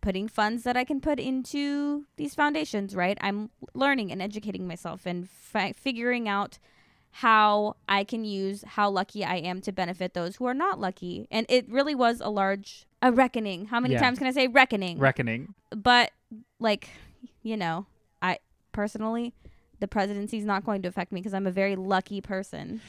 putting 0.00 0.26
funds 0.28 0.64
that 0.64 0.76
I 0.76 0.84
can 0.84 1.00
put 1.00 1.20
into 1.20 2.04
these 2.16 2.34
foundations, 2.34 2.94
right? 2.96 3.16
I'm 3.20 3.50
learning 3.74 4.10
and 4.10 4.20
educating 4.20 4.66
myself 4.66 5.06
and 5.06 5.28
fi- 5.28 5.72
figuring 5.72 6.28
out 6.28 6.58
how 7.16 7.76
I 7.88 8.04
can 8.04 8.24
use 8.24 8.64
how 8.66 8.88
lucky 8.90 9.22
I 9.24 9.36
am 9.36 9.60
to 9.62 9.72
benefit 9.72 10.14
those 10.14 10.36
who 10.36 10.46
are 10.46 10.54
not 10.54 10.80
lucky. 10.80 11.28
And 11.30 11.46
it 11.48 11.68
really 11.70 11.94
was 11.94 12.20
a 12.20 12.28
large 12.30 12.86
a 13.02 13.12
reckoning. 13.12 13.66
How 13.66 13.80
many 13.80 13.94
Yeah. 13.94 14.00
times 14.00 14.18
can 14.18 14.26
I 14.26 14.32
say 14.32 14.46
reckoning? 14.48 14.98
Reckoning. 14.98 15.54
but 15.70 16.10
like, 16.58 16.88
you 17.42 17.56
know, 17.56 17.86
I 18.22 18.38
personally 18.72 19.34
the 19.80 19.88
presidency 19.88 20.38
is 20.38 20.44
not 20.44 20.64
going 20.64 20.80
to 20.82 20.88
affect 20.88 21.10
me 21.12 21.20
because 21.20 21.34
I'm 21.34 21.46
a 21.46 21.50
very 21.50 21.74
lucky 21.76 22.20
person. 22.20 22.80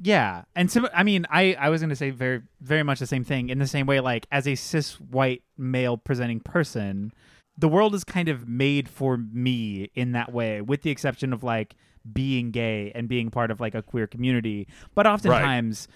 Yeah, 0.00 0.42
and 0.54 0.70
so 0.70 0.88
I 0.94 1.02
mean, 1.02 1.26
I 1.30 1.54
I 1.58 1.70
was 1.70 1.80
going 1.80 1.90
to 1.90 1.96
say 1.96 2.10
very 2.10 2.42
very 2.60 2.82
much 2.82 3.00
the 3.00 3.06
same 3.06 3.24
thing 3.24 3.48
in 3.48 3.58
the 3.58 3.66
same 3.66 3.86
way. 3.86 4.00
Like 4.00 4.26
as 4.30 4.46
a 4.46 4.54
cis 4.54 5.00
white 5.00 5.42
male 5.56 5.96
presenting 5.96 6.40
person, 6.40 7.12
the 7.56 7.68
world 7.68 7.94
is 7.94 8.04
kind 8.04 8.28
of 8.28 8.48
made 8.48 8.88
for 8.88 9.16
me 9.16 9.90
in 9.94 10.12
that 10.12 10.32
way, 10.32 10.60
with 10.60 10.82
the 10.82 10.90
exception 10.90 11.32
of 11.32 11.42
like 11.42 11.74
being 12.12 12.50
gay 12.52 12.92
and 12.94 13.08
being 13.08 13.30
part 13.30 13.50
of 13.50 13.60
like 13.60 13.74
a 13.74 13.82
queer 13.82 14.06
community. 14.06 14.68
But 14.94 15.06
oftentimes, 15.06 15.88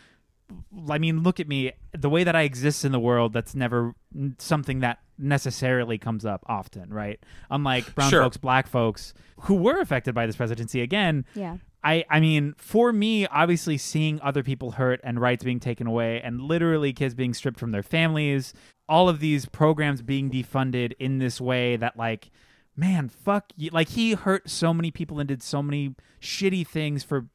I 0.91 0.99
mean, 0.99 1.23
look 1.23 1.39
at 1.39 1.47
me. 1.47 1.73
The 1.93 2.11
way 2.11 2.25
that 2.25 2.35
I 2.35 2.43
exist 2.43 2.85
in 2.85 2.91
the 2.91 2.99
world, 3.01 3.33
that's 3.33 3.55
never 3.55 3.95
something 4.39 4.81
that 4.81 4.99
necessarily 5.17 5.97
comes 5.99 6.25
up 6.25 6.45
often, 6.49 6.93
right? 6.93 7.21
Unlike 7.51 7.95
brown 7.95 8.11
Sure. 8.11 8.23
folks, 8.25 8.37
black 8.37 8.67
folks 8.67 9.15
who 9.43 9.55
were 9.55 9.81
affected 9.81 10.13
by 10.15 10.27
this 10.27 10.35
presidency. 10.37 10.81
Again, 10.81 11.25
Yeah. 11.37 11.59
I, 11.85 12.05
I 12.09 12.21
mean, 12.21 12.55
for 12.57 12.93
me, 12.93 13.27
obviously 13.27 13.77
seeing 13.77 14.21
other 14.21 14.43
people 14.43 14.73
hurt 14.73 15.01
and 15.03 15.21
rights 15.21 15.43
being 15.43 15.59
taken 15.61 15.87
away 15.87 16.21
and 16.23 16.41
literally 16.41 16.93
kids 16.93 17.15
being 17.15 17.35
stripped 17.35 17.59
from 17.59 17.73
their 17.73 17.83
families, 17.83 18.55
all 18.89 19.09
of 19.09 19.19
these 19.21 19.47
programs 19.47 20.01
being 20.03 20.31
defunded 20.31 20.93
in 21.01 21.19
this 21.19 21.41
way 21.41 21.77
that, 21.77 21.97
like, 21.97 22.31
man, 22.77 23.09
fuck 23.09 23.53
you. 23.57 23.71
Like, 23.71 23.89
he 23.91 24.13
hurt 24.15 24.49
so 24.49 24.73
many 24.73 24.91
people 24.91 25.19
and 25.19 25.27
did 25.29 25.43
so 25.43 25.63
many 25.63 25.95
shitty 26.21 26.67
things 26.67 27.03
for 27.03 27.27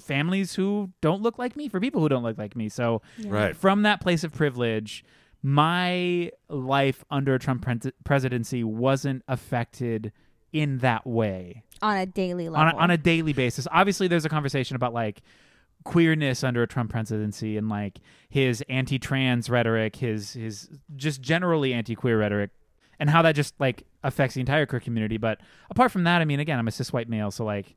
families 0.00 0.54
who 0.56 0.90
don't 1.00 1.22
look 1.22 1.38
like 1.38 1.54
me, 1.54 1.68
for 1.68 1.78
people 1.78 2.00
who 2.00 2.08
don't 2.08 2.24
look 2.24 2.38
like 2.38 2.56
me. 2.56 2.68
So, 2.68 3.02
Right. 3.24 3.56
from 3.56 3.82
that 3.82 4.00
place 4.00 4.24
of 4.24 4.32
privilege, 4.34 5.04
my 5.42 6.30
life 6.48 7.04
under 7.10 7.34
a 7.34 7.38
Trump 7.38 7.62
pres- 7.62 7.92
presidency 8.04 8.64
wasn't 8.64 9.22
affected 9.28 10.12
in 10.52 10.78
that 10.78 11.06
way 11.06 11.62
On 11.82 11.96
a 11.96 12.06
daily 12.06 12.46
on 12.46 12.52
level. 12.52 12.78
a, 12.78 12.82
on 12.82 12.90
a 12.90 12.96
daily 12.96 13.32
basis. 13.32 13.66
Obviously, 13.72 14.06
there's 14.06 14.24
a 14.24 14.28
conversation 14.28 14.76
about 14.76 14.94
like 14.94 15.20
queerness 15.84 16.44
under 16.44 16.62
a 16.62 16.66
Trump 16.68 16.90
presidency 16.90 17.56
and 17.56 17.68
like 17.68 17.98
his 18.28 18.62
anti-trans 18.68 19.50
rhetoric, 19.50 19.96
his 19.96 20.32
his 20.34 20.68
just 20.94 21.20
generally 21.20 21.74
anti-queer 21.74 22.18
rhetoric, 22.18 22.50
and 23.00 23.10
how 23.10 23.20
that 23.22 23.34
just 23.34 23.54
like 23.58 23.84
affects 24.04 24.34
the 24.34 24.40
entire 24.40 24.64
queer 24.64 24.80
community. 24.80 25.16
But 25.16 25.40
apart 25.70 25.90
from 25.90 26.04
that, 26.04 26.22
I 26.22 26.24
mean, 26.24 26.38
again, 26.38 26.58
I'm 26.58 26.68
a 26.68 26.70
cis 26.70 26.92
white 26.92 27.08
male, 27.08 27.32
so 27.32 27.44
like 27.44 27.74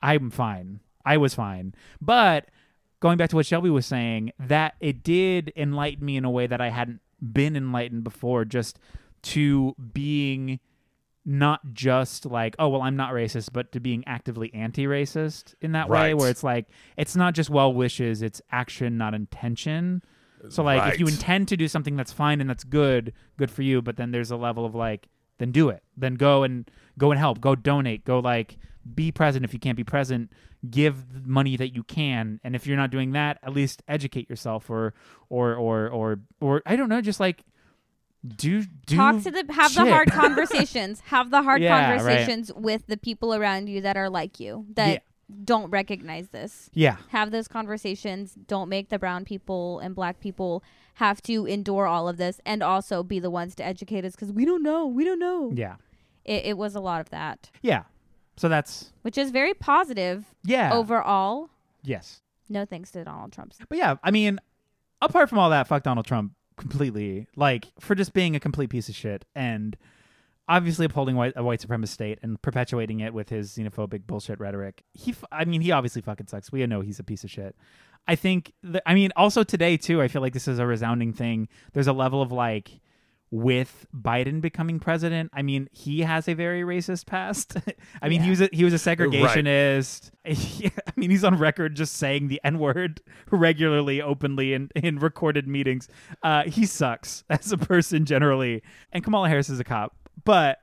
I'm 0.00 0.30
fine. 0.30 0.80
I 1.04 1.18
was 1.18 1.34
fine, 1.34 1.74
but 2.00 2.46
going 3.00 3.18
back 3.18 3.28
to 3.30 3.36
what 3.36 3.44
Shelby 3.44 3.68
was 3.68 3.84
saying, 3.84 4.32
that 4.38 4.76
it 4.80 5.02
did 5.02 5.52
enlighten 5.56 6.06
me 6.06 6.16
in 6.16 6.24
a 6.24 6.30
way 6.30 6.46
that 6.46 6.60
I 6.60 6.70
hadn't 6.70 7.00
been 7.20 7.56
enlightened 7.56 8.04
before, 8.04 8.44
just 8.44 8.78
to 9.22 9.74
being 9.92 10.60
not 11.24 11.60
just 11.72 12.26
like, 12.26 12.56
oh, 12.58 12.68
well, 12.68 12.82
I'm 12.82 12.96
not 12.96 13.12
racist, 13.12 13.50
but 13.52 13.72
to 13.72 13.80
being 13.80 14.02
actively 14.06 14.52
anti 14.54 14.86
racist 14.86 15.54
in 15.60 15.72
that 15.72 15.88
way, 15.88 16.14
where 16.14 16.28
it's 16.30 16.42
like, 16.42 16.66
it's 16.96 17.14
not 17.14 17.34
just 17.34 17.50
well 17.50 17.72
wishes, 17.72 18.22
it's 18.22 18.42
action, 18.50 18.98
not 18.98 19.14
intention. 19.14 20.02
So, 20.48 20.64
like, 20.64 20.94
if 20.94 21.00
you 21.00 21.06
intend 21.06 21.46
to 21.48 21.56
do 21.56 21.68
something 21.68 21.94
that's 21.94 22.12
fine 22.12 22.40
and 22.40 22.50
that's 22.50 22.64
good, 22.64 23.12
good 23.36 23.50
for 23.50 23.62
you, 23.62 23.80
but 23.80 23.96
then 23.96 24.10
there's 24.10 24.32
a 24.32 24.36
level 24.36 24.64
of 24.64 24.74
like, 24.74 25.08
then 25.38 25.52
do 25.52 25.68
it. 25.68 25.82
Then 25.96 26.14
go 26.14 26.42
and 26.42 26.70
go 26.98 27.10
and 27.10 27.18
help. 27.18 27.40
Go 27.40 27.54
donate. 27.54 28.04
Go 28.04 28.18
like 28.18 28.58
be 28.94 29.12
present 29.12 29.44
if 29.44 29.52
you 29.52 29.60
can't 29.60 29.76
be 29.76 29.84
present. 29.84 30.32
Give 30.68 30.96
the 31.12 31.28
money 31.28 31.56
that 31.56 31.74
you 31.74 31.82
can, 31.82 32.40
and 32.44 32.54
if 32.54 32.66
you're 32.66 32.76
not 32.76 32.90
doing 32.90 33.12
that, 33.12 33.38
at 33.42 33.52
least 33.52 33.82
educate 33.88 34.30
yourself 34.30 34.70
or 34.70 34.94
or 35.28 35.54
or 35.54 35.88
or 35.88 36.20
or 36.40 36.62
I 36.66 36.76
don't 36.76 36.88
know, 36.88 37.00
just 37.00 37.18
like 37.18 37.44
do 38.26 38.62
do 38.86 38.96
Talk 38.96 39.22
to 39.22 39.30
the 39.30 39.44
have 39.52 39.74
the 39.74 39.84
hard 39.86 40.10
conversations. 40.22 41.00
have 41.06 41.30
the 41.30 41.42
hard 41.42 41.60
Yeah, 41.62 41.72
right. 41.72 41.96
conversations 41.98 42.52
with 42.54 42.86
the 42.86 42.96
people 42.96 43.34
around 43.34 43.68
you 43.68 43.80
that 43.80 43.96
are 43.96 44.08
like 44.08 44.38
you 44.38 44.66
that 44.74 44.88
Yeah. 44.92 44.98
don't 45.44 45.70
recognize 45.70 46.28
this. 46.28 46.70
yeah 46.72 46.96
Have 47.08 47.30
those 47.32 47.48
conversations. 47.48 48.34
Don't 48.46 48.68
make 48.68 48.90
the 48.90 48.98
brown 48.98 49.24
people 49.24 49.80
and 49.80 49.94
black 49.94 50.20
people 50.20 50.62
have 50.94 51.20
to 51.22 51.46
endure 51.46 51.86
all 51.86 52.08
of 52.08 52.16
this 52.16 52.40
and 52.46 52.62
also 52.62 53.02
be 53.02 53.18
the 53.18 53.30
ones 53.30 53.54
to 53.56 53.64
educate 53.64 54.04
us 54.04 54.12
because 54.12 54.30
we 54.32 54.44
don't 54.44 54.62
know. 54.62 54.86
We 54.86 55.04
don't 55.04 55.18
know. 55.18 55.50
yeah 55.54 55.76
It, 56.24 56.44
it 56.46 56.56
was 56.58 56.74
a 56.76 56.80
lot 56.80 57.00
of 57.00 57.10
that, 57.10 57.50
yeah. 57.62 57.84
So 58.36 58.48
that's 58.48 58.92
which 59.02 59.18
is 59.18 59.30
very 59.30 59.52
positive 59.54 60.26
yeah 60.44 60.72
overall. 60.72 61.50
yes. 61.82 62.20
No 62.48 62.64
thanks 62.66 62.90
to 62.92 63.02
Donald 63.02 63.32
Trump. 63.32 63.54
But 63.68 63.78
yeah, 63.78 63.96
I 64.04 64.10
mean, 64.10 64.38
apart 65.00 65.28
from 65.30 65.38
all 65.38 65.48
that, 65.50 65.66
fuck 65.68 65.82
Donald 65.82 66.04
Trump 66.06 66.32
completely. 66.56 67.26
Like 67.36 67.66
for 67.80 67.94
just 67.94 68.12
being 68.12 68.36
a 68.36 68.40
complete 68.40 68.70
piece 68.70 68.88
of 68.88 68.94
shit 68.94 69.24
and 69.34 69.76
obviously 70.48 70.86
upholding 70.86 71.16
white, 71.16 71.32
a 71.36 71.42
white 71.42 71.60
supremacist 71.60 71.88
state 71.88 72.18
and 72.22 72.40
perpetuating 72.42 73.00
it 73.00 73.14
with 73.14 73.28
his 73.28 73.52
xenophobic 73.52 74.06
bullshit 74.06 74.40
rhetoric. 74.40 74.82
He, 74.92 75.14
I 75.30 75.44
mean, 75.44 75.60
he 75.60 75.70
obviously 75.72 76.02
fucking 76.02 76.26
sucks. 76.26 76.52
We 76.52 76.66
know 76.66 76.80
he's 76.80 76.98
a 76.98 77.04
piece 77.04 77.24
of 77.24 77.30
shit. 77.30 77.56
I 78.06 78.16
think. 78.16 78.52
I 78.84 78.94
mean, 78.94 79.12
also 79.16 79.44
today 79.44 79.76
too. 79.76 80.02
I 80.02 80.08
feel 80.08 80.22
like 80.22 80.32
this 80.32 80.48
is 80.48 80.58
a 80.58 80.66
resounding 80.66 81.12
thing. 81.12 81.48
There's 81.72 81.86
a 81.86 81.92
level 81.92 82.20
of 82.20 82.32
like. 82.32 82.80
With 83.34 83.86
Biden 83.96 84.42
becoming 84.42 84.78
president, 84.78 85.30
I 85.32 85.40
mean, 85.40 85.70
he 85.72 86.00
has 86.02 86.28
a 86.28 86.34
very 86.34 86.60
racist 86.60 87.06
past. 87.06 87.56
I 88.02 88.10
mean, 88.10 88.20
he 88.20 88.28
was 88.28 88.42
a, 88.42 88.50
he 88.52 88.62
was 88.62 88.74
a 88.74 88.76
segregationist. 88.76 90.10
I 90.26 90.92
mean, 90.96 91.08
he's 91.08 91.24
on 91.24 91.38
record 91.38 91.74
just 91.74 91.94
saying 91.94 92.28
the 92.28 92.42
N 92.44 92.58
word 92.58 93.00
regularly, 93.30 94.02
openly, 94.02 94.52
in, 94.52 94.68
in 94.76 94.98
recorded 94.98 95.48
meetings. 95.48 95.88
Uh, 96.22 96.42
he 96.44 96.66
sucks 96.66 97.24
as 97.30 97.50
a 97.52 97.56
person 97.56 98.04
generally. 98.04 98.62
And 98.92 99.02
Kamala 99.02 99.30
Harris 99.30 99.48
is 99.48 99.58
a 99.58 99.64
cop. 99.64 99.96
But 100.26 100.58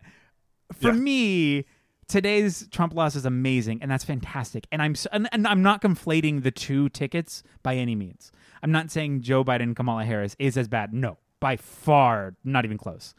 for 0.71 0.89
Yeah. 0.93 0.99
me, 0.99 1.65
today's 2.07 2.67
Trump 2.69 2.93
loss 2.93 3.15
is 3.15 3.25
amazing, 3.25 3.81
and 3.81 3.89
that's 3.89 4.03
fantastic. 4.03 4.67
And 4.71 4.79
I'm 4.81 4.93
and, 5.11 5.27
and 5.31 5.47
I'm 5.47 5.63
not 5.63 5.81
conflating 5.81 6.43
the 6.43 6.51
two 6.51 6.89
tickets 6.89 7.41
by 7.63 7.77
any 7.77 7.95
means. 7.95 8.31
I'm 8.61 8.71
not 8.71 8.91
saying 8.91 9.21
Joe 9.21 9.43
Biden 9.43 9.75
Kamala 9.75 10.05
Harris 10.05 10.35
is 10.37 10.55
as 10.55 10.67
bad. 10.67 10.93
No, 10.93 11.17
by 11.39 11.57
far, 11.57 12.35
not 12.43 12.65
even 12.65 12.77
close. 12.77 13.13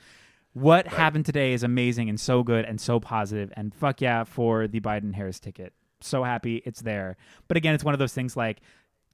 What 0.53 0.89
happened 0.89 1.27
today 1.27 1.53
is 1.53 1.63
amazing 1.63 2.09
and 2.09 2.19
so 2.19 2.43
good 2.43 2.65
and 2.65 2.81
so 2.81 2.99
positive, 3.01 3.53
and 3.57 3.75
fuck 3.75 4.01
yeah 4.01 4.25
for 4.25 4.67
the 4.67 4.81
Biden 4.81 5.15
Harris 5.15 5.39
ticket. 5.39 5.73
So 6.01 6.25
happy 6.25 6.63
it's 6.65 6.83
there. 6.83 7.17
But 7.47 7.57
again, 7.57 7.75
it's 7.75 7.85
one 7.85 7.95
of 7.95 8.01
those 8.01 8.13
things 8.13 8.37
like, 8.37 8.61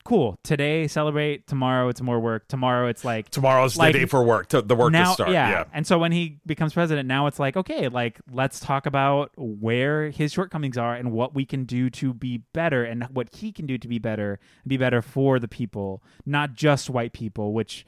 cool. 0.05 0.39
Today 0.45 0.87
celebrate. 0.87 1.47
Tomorrow 1.47 1.89
it's 1.89 2.01
more 2.01 2.21
work. 2.21 2.47
Tomorrow 2.49 2.89
it's 2.89 3.05
like 3.05 3.29
Tomorrow's 3.29 3.77
Like, 3.77 3.93
the 3.93 3.99
day 4.01 4.07
for 4.07 4.23
work. 4.23 4.49
To, 4.49 4.63
the 4.63 4.77
work 4.77 4.93
now, 4.93 5.09
to 5.09 5.13
start. 5.13 5.31
Yeah. 5.31 5.51
Yeah. 5.51 5.65
And 5.73 5.87
so 5.87 5.99
when 5.99 6.13
he 6.13 6.39
becomes 6.47 6.73
president, 6.73 7.09
now 7.09 7.27
it's 7.27 7.41
like, 7.41 7.57
okay, 7.57 7.89
like 7.89 8.21
let's 8.31 8.61
talk 8.61 8.87
about 8.87 9.33
where 9.37 10.11
his 10.11 10.33
shortcomings 10.33 10.79
are 10.79 10.95
and 10.95 11.13
what 11.13 11.35
we 11.35 11.45
can 11.45 11.65
do 11.65 11.91
to 11.91 12.15
be 12.15 12.39
better 12.53 12.85
and 12.85 13.05
what 13.13 13.35
he 13.35 13.53
can 13.53 13.67
do 13.67 13.77
to 13.79 13.89
be 13.89 13.99
better 13.99 14.39
and 14.63 14.69
be 14.69 14.77
better 14.77 15.03
for 15.03 15.41
the 15.41 15.49
people, 15.49 16.03
not 16.25 16.55
just 16.55 16.89
white 16.89 17.13
people, 17.13 17.53
which 17.53 17.85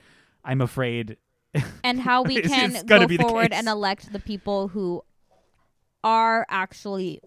I'm 0.49 0.61
afraid 0.61 1.17
and 1.85 2.01
how 2.01 2.23
we 2.23 2.41
can 2.43 2.71
it's 2.73 2.83
gonna 2.83 3.03
go 3.05 3.07
be 3.09 3.17
forward 3.19 3.53
and 3.53 3.69
elect 3.69 4.13
the 4.13 4.19
people 4.19 4.69
who 4.69 5.03
are 6.03 6.47
actually 6.49 7.21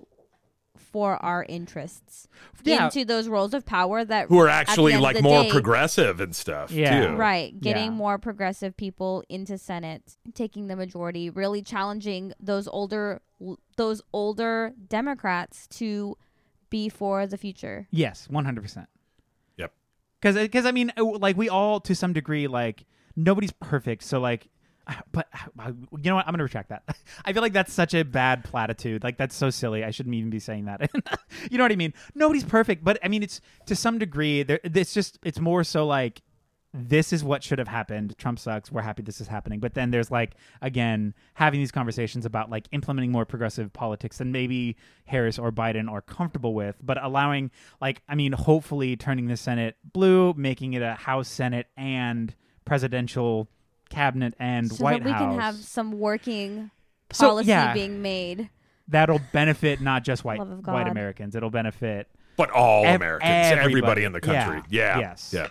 for 0.78 1.16
our 1.24 1.46
interests 1.48 2.28
Yeah. 2.64 2.86
into 2.86 3.06
those 3.06 3.28
roles 3.30 3.54
of 3.54 3.66
power 3.66 4.04
that 4.04 4.28
Who 4.28 4.40
are 4.40 4.48
actually 4.50 4.98
like 4.98 5.22
more 5.22 5.44
day- 5.44 5.52
progressive 5.52 6.20
and 6.20 6.36
stuff 6.36 6.72
Yeah. 6.72 7.08
too. 7.08 7.16
right 7.16 7.58
getting 7.60 7.86
Yeah. 7.92 7.98
more 7.98 8.18
progressive 8.18 8.76
people 8.76 9.24
into 9.30 9.58
senate 9.58 10.18
taking 10.34 10.68
the 10.68 10.76
majority 10.76 11.30
really 11.30 11.62
challenging 11.62 12.34
those 12.40 12.68
older 12.68 13.22
those 13.78 14.02
older 14.12 14.74
democrats 14.90 15.68
to 15.68 16.18
be 16.70 16.90
for 16.90 17.26
the 17.28 17.38
future 17.38 17.88
Yes, 17.92 18.28
one 18.30 18.46
hundred 18.46 18.62
percent. 18.62 18.88
Yep. 18.88 19.01
Because, 20.22 20.36
because 20.36 20.66
I 20.66 20.72
mean, 20.72 20.92
uh, 20.98 21.04
like 21.04 21.38
we 21.38 21.50
all 21.50 21.80
to 21.82 21.96
some 21.96 22.14
degree, 22.14 22.48
like 22.48 22.86
nobody's 23.16 23.52
perfect. 23.52 24.04
So, 24.04 24.20
like, 24.20 24.48
but 25.12 25.28
uh, 25.60 25.72
you 25.98 26.10
know 26.10 26.16
what? 26.16 26.28
I'm 26.28 26.34
gonna 26.34 26.44
retract 26.44 26.70
that. 26.70 26.84
I 27.26 27.34
feel 27.34 27.42
like 27.42 27.54
that's 27.54 27.74
such 27.74 27.94
a 27.94 28.04
bad 28.04 28.44
platitude. 28.44 29.04
Like 29.04 29.18
that's 29.18 29.36
so 29.36 29.50
silly. 29.50 29.84
I 29.84 29.92
shouldn't 29.92 30.16
even 30.16 30.30
be 30.30 30.40
saying 30.40 30.66
that. 30.66 30.90
you 31.52 31.58
know 31.58 31.64
what 31.64 31.72
I 31.72 31.76
mean? 31.76 31.94
Nobody's 32.16 32.44
perfect, 32.44 32.84
but 32.84 33.00
I 33.04 33.08
mean, 33.08 33.24
it's 33.24 33.42
to 33.68 33.76
some 33.76 34.00
degree. 34.00 34.44
There, 34.44 34.60
it's 34.64 34.94
just 34.94 35.20
it's 35.24 35.40
more 35.40 35.64
so 35.64 35.86
like 35.86 36.22
this 36.74 37.12
is 37.12 37.22
what 37.24 37.44
should 37.44 37.60
have 37.60 37.68
happened. 37.68 38.18
Trump 38.18 38.40
sucks. 38.40 38.72
We're 38.72 38.82
happy 38.82 39.02
this 39.04 39.20
is 39.20 39.28
happening. 39.28 39.60
But 39.60 39.74
then 39.74 39.92
there's 39.92 40.10
like 40.10 40.36
again 40.62 41.14
having 41.34 41.60
these 41.60 41.72
conversations 41.72 42.26
about 42.26 42.50
like 42.50 42.68
implementing 42.72 43.12
more 43.12 43.26
progressive 43.26 43.74
politics 43.74 44.20
than 44.20 44.32
maybe 44.32 44.78
Harris 45.06 45.38
or 45.38 45.52
Biden 45.52 45.92
are 45.92 46.02
comfortable 46.02 46.54
with, 46.54 46.78
but 46.82 47.02
allowing 47.04 47.52
like 47.82 48.02
I 48.08 48.16
mean 48.16 48.32
hopefully 48.32 48.96
turning 48.96 49.28
the 49.28 49.36
Senate 49.38 49.76
blue, 49.92 50.34
making 50.38 50.74
it 50.74 50.82
a 50.82 50.94
House 50.94 51.28
Senate 51.28 51.68
and 51.76 52.34
presidential 52.64 53.50
cabinet 53.90 54.34
and 54.40 54.72
so 54.72 54.84
White 54.84 55.04
that 55.04 55.06
we 55.06 55.12
House. 55.12 55.22
can 55.34 55.40
have 55.42 55.56
some 55.56 56.00
working 56.00 56.72
So, 57.12 57.28
policy 57.28 57.50
yeah. 57.50 57.74
being 57.74 58.02
made. 58.02 58.50
That'll 58.88 59.20
benefit 59.34 59.82
not 59.82 60.04
just 60.06 60.24
white 60.24 60.40
white 60.40 60.88
Americans. 60.88 61.36
It'll 61.36 61.50
benefit 61.50 62.08
But 62.38 62.50
all 62.52 62.86
Ev- 62.86 62.96
Americans, 62.96 63.30
everybody. 63.30 63.66
everybody 63.66 64.04
in 64.06 64.12
the 64.14 64.22
country. 64.22 64.62
Yeah. 64.70 64.96
Yeah. 64.96 65.00
Yes. 65.00 65.32
Yeah. 65.36 65.48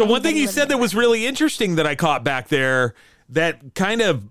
So 0.00 0.06
one 0.06 0.22
thing 0.22 0.38
you 0.38 0.48
said 0.48 0.70
that 0.70 0.78
was 0.78 0.94
really 0.94 1.26
interesting 1.26 1.74
that 1.74 1.86
I 1.86 1.94
caught 1.94 2.24
back 2.24 2.48
there 2.48 2.94
that 3.28 3.74
kind 3.74 4.00
of 4.00 4.30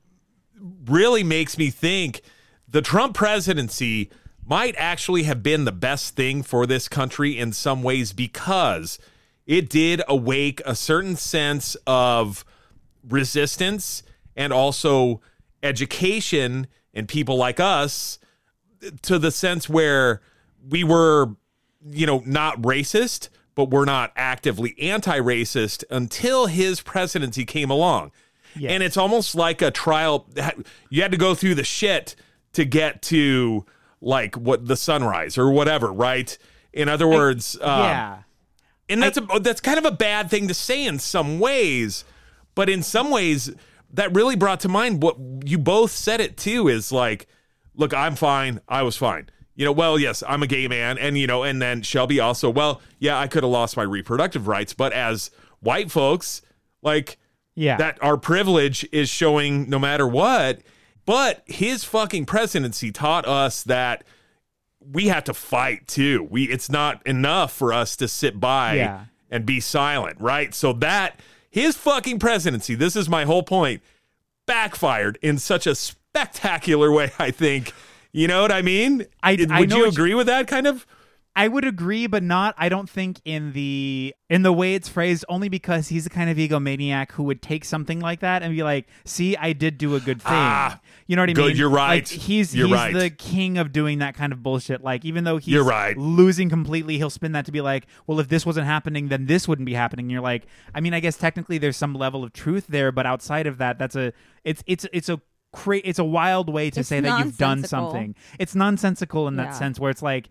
really 0.88 1.22
makes 1.22 1.60
me 1.60 1.70
think 1.70 2.22
the 2.68 2.82
Trump 2.82 3.14
presidency 3.14 4.10
might 4.44 4.74
actually 4.80 5.24
have 5.24 5.44
been 5.44 5.66
the 5.66 5.72
best 5.72 6.16
thing 6.16 6.42
for 6.42 6.66
this 6.66 6.88
country 6.88 7.38
in 7.38 7.54
some 7.54 7.84
ways 7.84 8.14
because 8.14 8.98
it 9.46 9.70
did 9.70 10.02
awake 10.08 10.60
a 10.66 10.74
certain 10.74 11.16
sense 11.16 11.78
of 11.86 12.44
resistance 13.08 14.02
and 14.36 14.52
also 14.52 15.22
education 15.62 16.66
and 16.96 17.08
people 17.08 17.38
like 17.38 17.60
us 17.60 18.18
to 19.04 19.20
the 19.20 19.30
sense 19.30 19.70
where 19.70 20.20
we 20.68 20.84
were, 20.84 21.36
you 21.92 22.08
know, 22.08 22.24
not 22.26 22.60
racist, 22.60 23.30
but 23.60 23.72
we're 23.72 23.84
not 23.84 24.14
actively 24.16 24.74
anti 24.80 25.20
racist 25.20 25.84
until 25.90 26.46
his 26.46 26.80
presidency 26.80 27.44
came 27.44 27.70
along. 27.70 28.10
Yes. 28.56 28.72
And 28.72 28.82
it's 28.82 28.96
almost 28.96 29.36
like 29.36 29.62
a 29.62 29.70
trial. 29.70 30.30
You 30.90 31.02
had 31.02 31.12
to 31.12 31.18
go 31.18 31.36
through 31.36 31.56
the 31.56 31.66
shit 31.66 32.16
to 32.54 32.64
get 32.64 33.02
to 33.02 33.66
like 34.00 34.38
what 34.38 34.66
the 34.66 34.78
sunrise 34.78 35.38
or 35.38 35.52
whatever, 35.52 35.92
right? 35.92 36.38
In 36.72 36.88
other 36.88 37.06
words, 37.06 37.58
um, 37.60 37.84
yeah. 37.84 38.18
and 38.88 39.04
that's 39.04 39.18
a, 39.18 39.40
that's 39.42 39.60
kind 39.60 39.78
of 39.78 39.84
a 39.84 39.92
bad 39.92 40.30
thing 40.30 40.48
to 40.48 40.54
say 40.54 40.86
in 40.86 40.98
some 40.98 41.38
ways, 41.38 42.06
but 42.56 42.70
in 42.70 42.82
some 42.82 43.12
ways 43.12 43.54
that 43.92 44.16
really 44.16 44.38
brought 44.38 44.62
to 44.62 44.70
mind 44.70 45.04
what 45.04 45.18
you 45.44 45.58
both 45.58 45.92
said 45.92 46.22
it 46.22 46.38
too 46.38 46.70
is 46.70 46.94
like, 46.94 47.28
look, 47.76 47.94
I'm 47.94 48.16
fine, 48.16 48.62
I 48.70 48.84
was 48.84 48.96
fine. 48.96 49.30
You 49.60 49.66
know, 49.66 49.74
well, 49.74 50.00
yes, 50.00 50.24
I'm 50.26 50.42
a 50.42 50.48
gay 50.48 50.70
man, 50.70 50.98
and 50.98 51.18
you 51.18 51.28
know, 51.28 51.44
and 51.44 51.62
then 51.62 51.82
Shelby 51.82 52.22
also, 52.22 52.50
well, 52.50 52.80
yeah, 52.98 53.20
I 53.20 53.28
could 53.28 53.44
have 53.44 53.52
lost 53.52 53.76
my 53.76 53.84
reproductive 53.84 54.48
rights, 54.48 54.74
but 54.74 54.94
as 54.94 55.32
white 55.60 55.92
folks, 55.92 56.42
like 56.82 57.18
Yeah. 57.56 57.76
that 57.76 57.98
our 58.02 58.16
privilege 58.16 58.88
is 58.94 59.10
showing 59.10 59.70
no 59.70 59.78
matter 59.78 60.08
what. 60.08 60.62
But 61.06 61.44
his 61.46 61.84
fucking 61.84 62.26
presidency 62.26 62.94
taught 62.94 63.28
us 63.28 63.64
that 63.64 64.06
we 64.80 65.10
have 65.10 65.26
to 65.26 65.34
fight 65.34 65.90
too. 65.90 66.26
We 66.32 66.46
it's 66.46 66.70
not 66.70 67.06
enough 67.06 67.52
for 67.52 67.74
us 67.74 67.98
to 67.98 68.08
sit 68.08 68.40
by 68.40 68.76
Yeah. 68.76 69.06
and 69.30 69.46
be 69.46 69.60
silent, 69.60 70.22
right? 70.22 70.56
So 70.56 70.72
that 70.72 71.20
his 71.50 71.76
fucking 71.76 72.20
presidency, 72.20 72.76
this 72.76 72.96
is 72.96 73.10
my 73.10 73.26
whole 73.26 73.44
point, 73.44 73.82
backfired 74.46 75.20
in 75.22 75.38
such 75.38 75.68
a 75.68 75.76
spectacular 75.76 76.94
way, 76.94 77.12
I 77.20 77.32
think. 77.32 77.74
You 78.12 78.28
know 78.28 78.42
what 78.42 78.52
I 78.52 78.62
mean? 78.62 79.06
I- 79.22 79.34
Would 79.36 79.52
I 79.52 79.66
know 79.66 79.76
you 79.78 79.82
what 79.84 79.86
you- 79.98 80.02
agree 80.02 80.14
with 80.16 80.28
that 80.28 80.48
kind 80.48 80.68
of? 80.68 80.86
I 81.36 81.48
would 81.48 81.64
agree, 81.64 82.06
but 82.08 82.22
not. 82.24 82.54
I 82.58 82.68
don't 82.68 82.90
think 82.90 83.22
in 83.24 83.54
the 83.54 84.14
in 84.30 84.42
the 84.42 84.52
way 84.52 84.74
it's 84.74 84.90
phrased. 84.90 85.24
Only 85.30 85.48
because 85.48 85.88
he's 85.88 86.04
the 86.04 86.10
kind 86.10 86.30
of 86.30 86.36
egomaniac 86.38 87.12
who 87.12 87.24
would 87.24 87.42
take 87.42 87.64
something 87.64 88.00
like 88.02 88.20
that 88.22 88.42
and 88.42 88.54
be 88.54 88.64
like, 88.64 88.88
"See, 89.06 89.38
I 89.38 89.54
did 89.54 89.78
do 89.78 89.96
a 89.96 90.00
good 90.02 90.22
thing." 90.22 90.32
Ah, 90.34 90.82
you 91.08 91.16
know 91.16 91.22
what 91.22 91.30
I 91.30 91.34
good, 91.34 91.48
mean? 91.50 91.56
you're 91.56 91.70
right. 91.70 92.00
Like, 92.00 92.08
he's 92.10 92.54
You're 92.54 92.68
he's 92.68 92.76
right. 92.76 92.94
the 92.94 93.10
king 93.12 93.58
of 93.58 93.72
doing 93.72 94.00
that 94.00 94.16
kind 94.16 94.34
of 94.34 94.42
bullshit. 94.44 94.84
Like 94.84 95.06
even 95.06 95.24
though 95.24 95.38
he's 95.38 95.54
You're 95.54 95.64
right. 95.64 95.96
losing 95.96 96.50
completely, 96.50 96.98
he'll 96.98 97.12
spin 97.12 97.32
that 97.34 97.46
to 97.46 97.52
be 97.54 97.62
like, 97.62 97.86
"Well, 98.08 98.20
if 98.20 98.28
this 98.28 98.46
wasn't 98.46 98.66
happening, 98.66 99.08
then 99.08 99.28
this 99.28 99.48
wouldn't 99.48 99.68
be 99.68 99.76
happening." 99.76 100.06
And 100.06 100.12
you're 100.12 100.22
like, 100.22 100.46
I 100.76 100.82
mean, 100.82 100.96
I 100.96 101.00
guess 101.00 101.16
technically 101.16 101.58
there's 101.60 101.78
some 101.78 101.94
level 101.94 102.24
of 102.24 102.34
truth 102.34 102.66
there, 102.68 102.92
but 102.92 103.06
outside 103.06 103.46
of 103.48 103.60
that, 103.60 103.78
that's 103.78 103.96
a 103.96 104.12
it's 104.44 104.62
it's 104.66 104.86
it's 104.92 105.08
a 105.08 105.22
cra- 105.54 105.82
it's 105.84 106.00
a 106.00 106.04
wild 106.04 106.50
way 106.50 106.70
to 106.70 106.82
It's 106.82 106.90
say 106.90 107.00
that 107.00 107.26
you've 107.26 107.38
done 107.38 107.64
something. 107.64 108.16
It's 108.38 108.56
nonsensical 108.56 109.28
in 109.28 109.36
that 109.38 109.48
Yeah. 109.48 109.52
sense 109.52 109.80
where 109.80 109.92
it's 109.92 110.02
like 110.02 110.30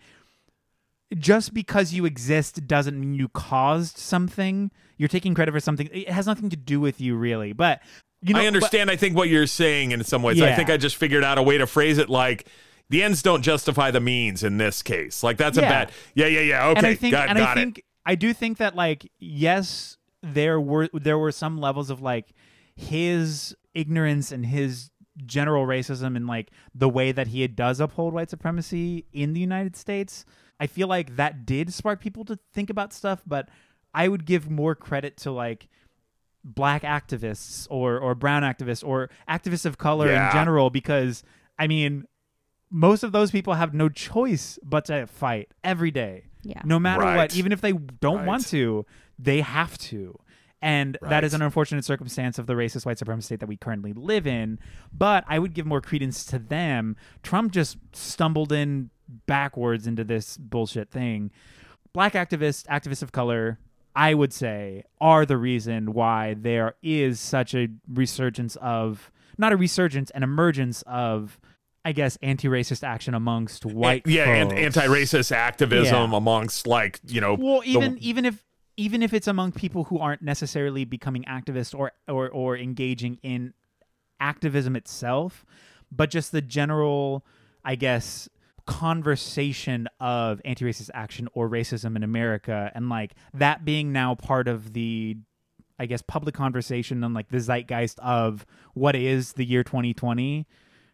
just 1.16 1.54
because 1.54 1.92
you 1.94 2.04
exist 2.04 2.66
doesn't 2.66 2.98
mean 3.00 3.14
you 3.14 3.28
caused 3.28 3.96
something. 3.96 4.70
You're 4.98 5.08
taking 5.08 5.34
credit 5.34 5.52
for 5.52 5.60
something. 5.60 5.88
It 5.92 6.10
has 6.10 6.26
nothing 6.26 6.50
to 6.50 6.56
do 6.56 6.80
with 6.80 7.00
you, 7.00 7.16
really. 7.16 7.52
But 7.52 7.80
you 8.20 8.34
know, 8.34 8.40
I 8.40 8.42
but- 8.42 8.46
understand. 8.48 8.90
I 8.90 8.96
think 8.96 9.16
what 9.16 9.28
you're 9.28 9.46
saying 9.46 9.92
in 9.92 10.02
some 10.04 10.22
ways. 10.22 10.40
I 10.42 10.54
think 10.54 10.70
I 10.70 10.76
just 10.76 10.96
figured 10.96 11.24
out 11.24 11.38
a 11.38 11.42
way 11.42 11.56
to 11.58 11.66
phrase 11.66 11.98
it 11.98 12.10
like 12.10 12.46
the 12.90 13.02
ends 13.02 13.22
don't 13.22 13.42
justify 13.42 13.90
the 13.90 14.00
means 14.00 14.42
in 14.42 14.56
this 14.58 14.82
case. 14.82 15.22
Like 15.22 15.36
that's 15.36 15.56
a 15.56 15.62
Yeah. 15.62 15.68
bad. 15.68 15.92
Yeah, 16.14 16.26
yeah, 16.26 16.40
yeah. 16.40 16.66
Okay, 16.68 16.78
and 16.78 16.86
I 16.86 16.94
think, 16.94 17.12
got, 17.12 17.28
and 17.28 17.38
got 17.38 17.56
I 17.58 17.62
it. 17.62 17.84
I 18.06 18.14
do 18.14 18.32
think 18.32 18.58
that 18.58 18.74
like, 18.74 19.10
yes, 19.18 19.96
there 20.22 20.60
were 20.60 20.88
there 20.92 21.16
were 21.18 21.32
some 21.32 21.58
levels 21.58 21.90
of 21.90 22.00
like 22.02 22.32
his 22.74 23.54
ignorance 23.74 24.32
and 24.32 24.44
his 24.46 24.90
general 25.26 25.66
racism 25.66 26.16
and 26.16 26.26
like 26.26 26.50
the 26.74 26.88
way 26.88 27.12
that 27.12 27.28
he 27.28 27.46
does 27.48 27.80
uphold 27.80 28.14
white 28.14 28.30
supremacy 28.30 29.04
in 29.12 29.32
the 29.32 29.40
United 29.40 29.76
States. 29.76 30.24
I 30.60 30.66
feel 30.66 30.88
like 30.88 31.16
that 31.16 31.46
did 31.46 31.72
spark 31.72 32.00
people 32.00 32.24
to 32.26 32.38
think 32.52 32.68
about 32.70 32.92
stuff, 32.92 33.22
but 33.26 33.48
I 33.94 34.08
would 34.08 34.24
give 34.24 34.50
more 34.50 34.74
credit 34.74 35.16
to 35.18 35.30
like 35.30 35.68
black 36.44 36.82
activists 36.82 37.66
or 37.70 37.98
or 37.98 38.14
brown 38.14 38.42
activists 38.42 38.86
or 38.86 39.10
activists 39.28 39.66
of 39.66 39.76
color 39.76 40.06
Yeah. 40.08 40.28
in 40.28 40.32
general 40.32 40.70
because 40.70 41.22
I 41.58 41.66
mean 41.66 42.04
most 42.70 43.02
of 43.02 43.12
those 43.12 43.30
people 43.30 43.54
have 43.54 43.74
no 43.74 43.88
choice 43.88 44.58
but 44.62 44.84
to 44.86 45.06
fight 45.06 45.48
every 45.64 45.90
day. 45.90 46.24
Yeah. 46.42 46.60
No 46.64 46.78
matter 46.78 47.02
Right. 47.02 47.16
what, 47.16 47.36
even 47.36 47.50
if 47.52 47.60
they 47.60 47.72
don't 47.72 48.18
Right. 48.18 48.26
want 48.26 48.46
to, 48.48 48.84
they 49.18 49.40
have 49.40 49.76
to. 49.78 50.18
And 50.60 50.98
that 51.02 51.22
is 51.22 51.34
an 51.34 51.42
unfortunate 51.42 51.84
circumstance 51.84 52.38
of 52.38 52.46
the 52.46 52.54
racist 52.54 52.84
white 52.84 52.98
supremacist 52.98 53.24
state 53.24 53.40
that 53.40 53.48
we 53.48 53.56
currently 53.56 53.92
live 53.92 54.26
in. 54.26 54.58
But 54.92 55.24
I 55.28 55.38
would 55.38 55.54
give 55.54 55.66
more 55.66 55.80
credence 55.80 56.24
to 56.26 56.38
them. 56.38 56.96
Trump 57.22 57.52
just 57.52 57.76
stumbled 57.92 58.50
in 58.52 58.90
backwards 59.26 59.86
into 59.86 60.02
this 60.04 60.36
bullshit 60.36 60.90
thing. 60.90 61.30
Black 61.92 62.14
activists, 62.14 62.66
activists 62.66 63.02
of 63.02 63.12
color, 63.12 63.58
I 63.94 64.14
would 64.14 64.32
say, 64.32 64.82
are 65.00 65.24
the 65.24 65.36
reason 65.36 65.92
why 65.92 66.34
there 66.38 66.74
is 66.82 67.20
such 67.20 67.54
a 67.54 67.68
resurgence 67.92 68.56
of, 68.56 69.10
not 69.38 69.52
a 69.52 69.56
resurgence, 69.56 70.10
an 70.10 70.22
emergence 70.22 70.82
of, 70.86 71.38
I 71.84 71.92
guess, 71.92 72.18
anti 72.20 72.48
racist 72.48 72.82
action 72.86 73.14
amongst 73.14 73.64
white 73.64 74.02
yeah, 74.06 74.24
and 74.28 74.52
anti-racist 74.52 75.32
activism 75.32 76.10
Yeah. 76.10 76.16
amongst 76.16 76.66
like 76.66 77.00
you 77.06 77.20
know. 77.20 77.34
Well, 77.34 77.60
the- 77.60 77.68
even 77.68 77.98
even 77.98 78.24
if 78.26 78.44
even 78.78 79.02
if 79.02 79.12
it's 79.12 79.26
among 79.26 79.50
people 79.50 79.84
who 79.84 79.98
aren't 79.98 80.22
necessarily 80.22 80.84
becoming 80.84 81.24
activists 81.24 81.76
or 81.76 81.90
or 82.06 82.30
or 82.30 82.56
engaging 82.56 83.18
in 83.22 83.52
activism 84.20 84.76
itself, 84.76 85.44
but 85.90 86.10
just 86.10 86.30
the 86.30 86.40
general, 86.40 87.26
I 87.64 87.74
guess, 87.74 88.28
conversation 88.66 89.88
of 89.98 90.40
anti-racist 90.44 90.90
action 90.94 91.28
or 91.34 91.50
racism 91.50 91.96
in 91.96 92.04
America, 92.04 92.70
and 92.72 92.88
like 92.88 93.14
that 93.34 93.64
being 93.64 93.92
now 93.92 94.14
part 94.14 94.46
of 94.46 94.72
the, 94.74 95.16
I 95.80 95.86
guess, 95.86 96.00
public 96.00 96.36
conversation 96.36 97.02
and 97.02 97.14
like 97.14 97.30
the 97.30 97.40
zeitgeist 97.40 97.98
of 97.98 98.46
what 98.74 98.94
is 98.94 99.32
the 99.32 99.44
year 99.44 99.64
2020. 99.64 100.46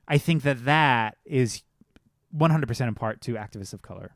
I 0.09 0.19
think 0.19 0.43
that 0.45 0.65
that 0.65 1.19
is 1.27 1.63
100% 2.35 2.89
in 2.89 2.95
part 2.95 3.21
to 3.23 3.35
activists 3.35 3.75
of 3.75 3.83
color. 3.83 4.15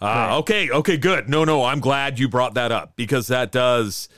Uh, 0.00 0.38
okay, 0.38 0.70
okay, 0.70 0.96
good. 0.96 1.28
No, 1.28 1.44
no, 1.44 1.64
I'm 1.64 1.80
glad 1.80 2.18
you 2.18 2.28
brought 2.28 2.54
that 2.54 2.70
up 2.72 2.96
because 2.96 3.28
that 3.28 3.50
does, 3.52 4.08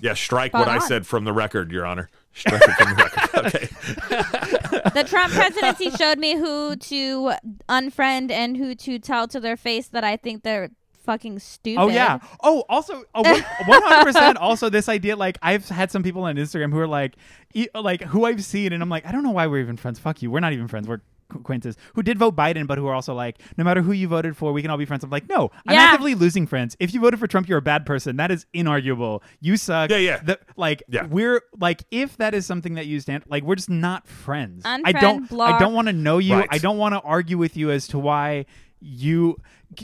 yeah, 0.00 0.14
strike 0.14 0.50
Spot 0.52 0.60
what 0.60 0.68
I 0.68 0.76
on. 0.76 0.80
said 0.80 1.06
from 1.06 1.24
the 1.24 1.32
record, 1.32 1.70
Your 1.70 1.86
Honor. 1.86 2.08
Strike 2.34 2.62
it 2.62 2.70
from 2.72 2.90
the 2.90 3.02
record. 3.02 3.18
Okay. 3.38 3.68
the 4.94 5.04
Trump 5.08 5.32
presidency 5.32 5.90
showed 5.90 6.18
me 6.18 6.36
who 6.36 6.74
to 6.76 7.32
unfriend 7.68 8.30
and 8.32 8.56
who 8.56 8.74
to 8.74 8.98
tell 8.98 9.28
to 9.28 9.38
their 9.38 9.56
face 9.56 9.86
that 9.88 10.02
I 10.02 10.16
think 10.16 10.42
they're 10.42 10.70
fucking 11.04 11.38
stupid. 11.38 11.80
Oh 11.80 11.88
yeah. 11.88 12.18
Oh, 12.42 12.64
also, 12.68 13.04
one 13.14 13.24
hundred 13.66 14.04
percent. 14.04 14.38
Also, 14.40 14.68
this 14.68 14.88
idea, 14.88 15.14
like, 15.16 15.38
I've 15.40 15.68
had 15.68 15.90
some 15.92 16.02
people 16.02 16.22
on 16.24 16.36
Instagram 16.36 16.72
who 16.72 16.78
are 16.80 16.86
like, 16.86 17.14
e- 17.54 17.68
like 17.74 18.02
who 18.02 18.24
I've 18.24 18.44
seen, 18.44 18.72
and 18.72 18.82
I'm 18.82 18.88
like, 18.88 19.06
I 19.06 19.12
don't 19.12 19.22
know 19.22 19.30
why 19.30 19.46
we're 19.46 19.60
even 19.60 19.76
friends. 19.76 19.98
Fuck 19.98 20.20
you. 20.22 20.30
We're 20.30 20.40
not 20.40 20.52
even 20.52 20.66
friends. 20.68 20.88
We're 20.88 21.00
acquaintances 21.34 21.80
who 21.94 22.02
did 22.02 22.18
vote 22.18 22.34
Biden, 22.36 22.66
but 22.66 22.78
who 22.78 22.86
are 22.86 22.94
also 22.94 23.14
like, 23.14 23.40
no 23.56 23.64
matter 23.64 23.82
who 23.82 23.92
you 23.92 24.08
voted 24.08 24.36
for, 24.36 24.52
we 24.52 24.62
can 24.62 24.70
all 24.70 24.76
be 24.78 24.84
friends. 24.84 25.04
I'm 25.04 25.10
like, 25.10 25.28
no, 25.28 25.50
I'm 25.66 25.74
Yeah. 25.74 25.82
actively 25.82 26.14
losing 26.14 26.46
friends. 26.46 26.76
If 26.80 26.94
you 26.94 27.00
voted 27.00 27.18
for 27.20 27.26
Trump, 27.26 27.48
you're 27.48 27.58
a 27.58 27.62
bad 27.62 27.84
person. 27.86 28.16
That 28.16 28.30
is 28.30 28.46
inarguable. 28.54 29.22
You 29.40 29.56
suck. 29.56 29.90
Yeah, 29.90 29.96
yeah. 29.98 30.18
The- 30.18 30.38
like, 30.56 30.82
Yeah. 30.88 31.06
we're 31.06 31.42
like, 31.60 31.84
if 31.90 32.16
that 32.18 32.34
is 32.34 32.46
something 32.46 32.74
that 32.74 32.86
you 32.86 33.00
stand, 33.00 33.24
like, 33.28 33.42
we're 33.42 33.56
just 33.56 33.70
not 33.70 34.06
friends. 34.08 34.62
I 34.64 34.92
don't. 34.92 35.30
I 35.32 35.58
don't 35.58 35.74
want 35.74 35.88
to 35.88 35.92
know 35.92 36.18
you. 36.18 36.34
Right. 36.36 36.48
I 36.50 36.58
don't 36.58 36.78
want 36.78 36.94
to 36.94 37.00
argue 37.00 37.38
with 37.38 37.56
you 37.56 37.70
as 37.70 37.86
to 37.88 37.98
why 37.98 38.46
you 38.80 39.36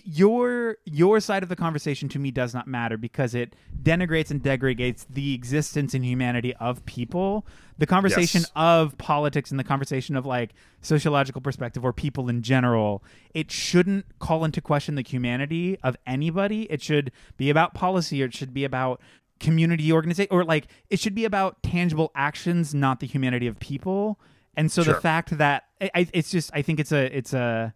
your 0.05 0.78
your 0.85 1.20
side 1.20 1.43
of 1.43 1.49
the 1.49 1.57
conversation 1.57 2.09
to 2.09 2.18
me 2.18 2.30
does 2.30 2.55
not 2.55 2.66
matter 2.66 2.97
because 2.97 3.35
it 3.35 3.55
denigrates 3.82 4.30
and 4.30 4.43
degrades 4.43 5.07
the 5.11 5.35
existence 5.35 5.93
and 5.93 6.05
humanity 6.05 6.55
of 6.57 6.85
people. 6.87 7.47
The 7.76 7.87
conversation 7.87 8.43
Yes. 8.43 8.53
of 8.57 8.97
politics 8.99 9.51
and 9.51 9.61
the 9.61 9.64
conversation 9.64 10.16
of 10.16 10.24
like 10.24 10.55
sociological 10.80 11.41
perspective 11.43 11.85
or 11.85 11.93
people 11.93 12.28
in 12.28 12.41
general 12.43 13.03
it 13.35 13.51
shouldn't 13.51 14.07
call 14.20 14.45
into 14.45 14.61
question 14.62 14.95
the 14.95 15.03
humanity 15.03 15.78
of 15.82 15.97
anybody. 16.07 16.62
It 16.70 16.80
should 16.82 17.12
be 17.37 17.51
about 17.51 17.74
policy 17.74 18.22
or 18.22 18.26
it 18.26 18.35
should 18.35 18.55
be 18.55 18.64
about 18.64 19.01
community 19.41 19.93
organization 19.93 20.28
or 20.30 20.45
like 20.45 20.68
it 20.89 20.99
should 20.99 21.14
be 21.14 21.24
about 21.26 21.62
tangible 21.62 22.11
actions 22.14 22.74
not 22.74 23.01
the 23.01 23.07
humanity 23.07 23.47
of 23.47 23.59
people. 23.61 24.18
And 24.57 24.72
so 24.72 24.82
the 24.82 24.95
fact 24.95 25.37
that 25.37 25.64
I, 25.95 26.09
it's 26.14 26.30
just 26.30 26.51
i 26.55 26.62
think 26.62 26.80
it's 26.80 26.93
a 26.93 27.14
it's 27.14 27.35
a 27.35 27.74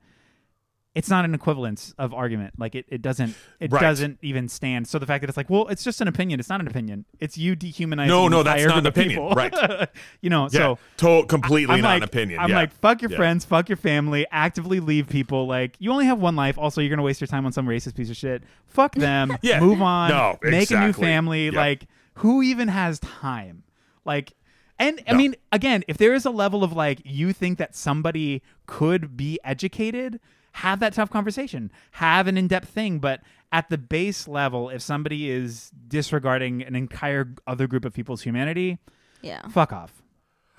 it's 0.98 1.08
not 1.08 1.24
an 1.24 1.32
equivalence 1.34 1.94
of 1.96 2.12
argument. 2.12 2.54
Like 2.58 2.74
it, 2.74 2.84
it 2.88 3.00
doesn't 3.02 3.34
it 3.60 3.70
Right. 3.70 3.80
doesn't 3.80 4.18
even 4.20 4.48
stand. 4.48 4.88
So 4.88 4.98
the 4.98 5.06
fact 5.06 5.20
that 5.22 5.28
it's 5.30 5.36
like, 5.36 5.48
well, 5.48 5.68
it's 5.68 5.84
just 5.84 6.00
an 6.00 6.08
opinion. 6.08 6.40
It's 6.40 6.48
not 6.48 6.60
an 6.60 6.66
opinion. 6.66 7.04
It's 7.20 7.38
you 7.38 7.54
dehumanizing. 7.54 8.08
No, 8.08 8.26
no, 8.26 8.42
that's 8.42 8.64
not 8.64 8.78
an 8.78 8.86
opinion. 8.86 9.20
people. 9.20 9.30
Right. 9.34 9.88
you 10.20 10.28
know, 10.30 10.48
Yeah, 10.50 10.74
so 10.76 10.78
to- 10.98 11.26
completely 11.26 11.76
I'm 11.76 11.80
not 11.82 11.88
like, 11.90 11.96
an 11.98 12.02
opinion. 12.04 12.40
I'm 12.40 12.50
yeah. 12.50 12.56
like, 12.56 12.72
fuck 12.72 13.00
your 13.00 13.10
Yeah. 13.12 13.16
friends, 13.16 13.44
fuck 13.44 13.68
your 13.68 13.76
family, 13.76 14.26
actively 14.32 14.80
leave 14.80 15.08
people. 15.08 15.46
Like, 15.46 15.76
you 15.78 15.92
only 15.92 16.06
have 16.06 16.18
one 16.18 16.34
life. 16.36 16.58
Also, 16.58 16.80
you're 16.80 16.90
gonna 16.90 17.02
waste 17.02 17.20
your 17.20 17.28
time 17.28 17.46
on 17.46 17.52
some 17.52 17.66
racist 17.66 17.94
piece 17.94 18.10
of 18.10 18.16
shit. 18.16 18.42
Fuck 18.66 18.94
them. 18.94 19.36
Yeah. 19.42 19.60
Move 19.60 19.80
on. 19.80 20.10
No, 20.10 20.30
exactly. 20.42 20.50
make 20.50 20.70
a 20.72 20.86
new 20.86 20.92
family. 20.92 21.44
Yep. 21.46 21.54
Like, 21.54 21.86
who 22.14 22.42
even 22.42 22.68
has 22.68 22.98
time? 22.98 23.62
Like, 24.04 24.32
and 24.80 25.00
I 25.08 25.14
mean, 25.14 25.34
again, 25.52 25.84
if 25.88 25.96
there 25.96 26.12
is 26.14 26.24
a 26.24 26.30
level 26.30 26.62
of 26.64 26.72
like 26.72 27.00
you 27.04 27.32
think 27.32 27.58
that 27.58 27.74
somebody 27.76 28.42
could 28.66 29.16
be 29.16 29.38
educated, 29.44 30.20
have 30.58 30.80
that 30.80 30.92
tough 30.94 31.10
conversation. 31.10 31.70
Have 31.92 32.26
an 32.26 32.36
in-depth 32.38 32.68
thing, 32.68 32.98
but 32.98 33.20
at 33.52 33.68
the 33.70 33.78
base 33.78 34.28
level, 34.28 34.68
if 34.70 34.82
somebody 34.82 35.30
is 35.30 35.70
disregarding 35.88 36.62
an 36.62 36.74
entire 36.76 37.32
other 37.46 37.66
group 37.66 37.84
of 37.84 37.92
people's 37.94 38.22
humanity, 38.22 38.78
Yeah. 39.22 39.40
fuck 39.48 39.72
off. 39.72 40.02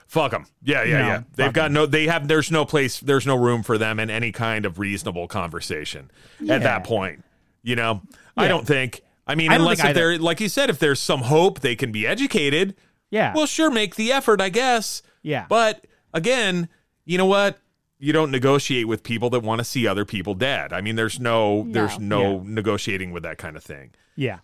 Fuck 0.07 0.31
them. 0.31 0.45
Yeah, 0.63 0.83
yeah, 0.83 0.97
No, 0.97 1.07
yeah. 1.07 1.21
They've 1.35 1.45
got 1.47 1.53
got 1.53 1.65
'em. 1.67 1.73
no. 1.73 1.85
They 1.85 2.07
have. 2.07 2.27
There's 2.27 2.49
no 2.49 2.65
place. 2.65 2.99
There's 2.99 3.27
no 3.27 3.35
room 3.35 3.61
for 3.61 3.77
them 3.77 3.99
in 3.99 4.09
any 4.09 4.31
kind 4.31 4.65
of 4.65 4.79
reasonable 4.79 5.27
conversation 5.27 6.09
at 6.49 6.63
that 6.63 6.83
point. 6.83 7.23
You 7.61 7.75
know, 7.75 8.01
I 8.35 8.47
don't 8.47 8.65
think. 8.65 9.01
I 9.27 9.35
mean, 9.35 9.51
I 9.51 9.53
don't 9.53 9.61
unless 9.61 9.77
think 9.81 9.91
if 9.91 9.97
either. 9.97 10.09
there, 10.13 10.17
like 10.17 10.39
you 10.39 10.49
said, 10.49 10.71
if 10.71 10.79
there's 10.79 10.99
some 10.99 11.21
hope 11.21 11.59
they 11.59 11.75
can 11.75 11.91
be 11.91 12.07
educated. 12.07 12.75
Yeah. 13.11 13.33
Well, 13.35 13.45
sure, 13.45 13.69
make 13.69 13.95
the 13.95 14.11
effort, 14.11 14.41
I 14.41 14.49
guess. 14.49 15.03
Yeah. 15.21 15.45
But 15.47 15.85
again, 16.11 16.69
you 17.05 17.19
know 17.19 17.27
what? 17.27 17.59
You 17.99 18.13
don't 18.13 18.31
negotiate 18.31 18.87
with 18.87 19.03
people 19.03 19.29
that 19.31 19.41
want 19.41 19.59
to 19.59 19.65
see 19.65 19.85
other 19.85 20.05
people 20.05 20.33
dead. 20.33 20.71
I 20.71 20.79
mean, 20.81 20.95
there's 20.95 21.19
no, 21.19 21.65
there's 21.69 21.99
no 21.99 22.37
Yeah. 22.37 22.41
negotiating 22.45 23.11
with 23.11 23.23
that 23.23 23.37
kind 23.37 23.55
of 23.57 23.63
thing 23.63 23.91
yeah. 24.15 24.39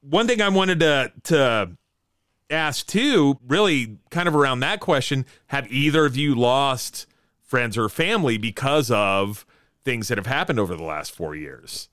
one 0.00 0.26
thing 0.26 0.40
I 0.42 0.48
wanted 0.48 0.80
to 0.80 1.12
to 1.24 1.70
ask 2.50 2.86
too, 2.86 3.38
really 3.46 3.98
kind 4.10 4.28
of 4.28 4.36
around 4.36 4.60
that 4.60 4.80
question, 4.80 5.24
have 5.46 5.70
either 5.72 6.04
of 6.04 6.16
you 6.16 6.34
lost 6.34 7.06
friends 7.42 7.78
or 7.78 7.88
family 7.88 8.36
because 8.38 8.90
of 8.90 9.46
things 9.84 10.08
that 10.08 10.18
have 10.18 10.26
happened 10.26 10.58
over 10.60 10.76
the 10.76 10.82
last 10.82 11.14
four 11.14 11.34
years? 11.34 11.88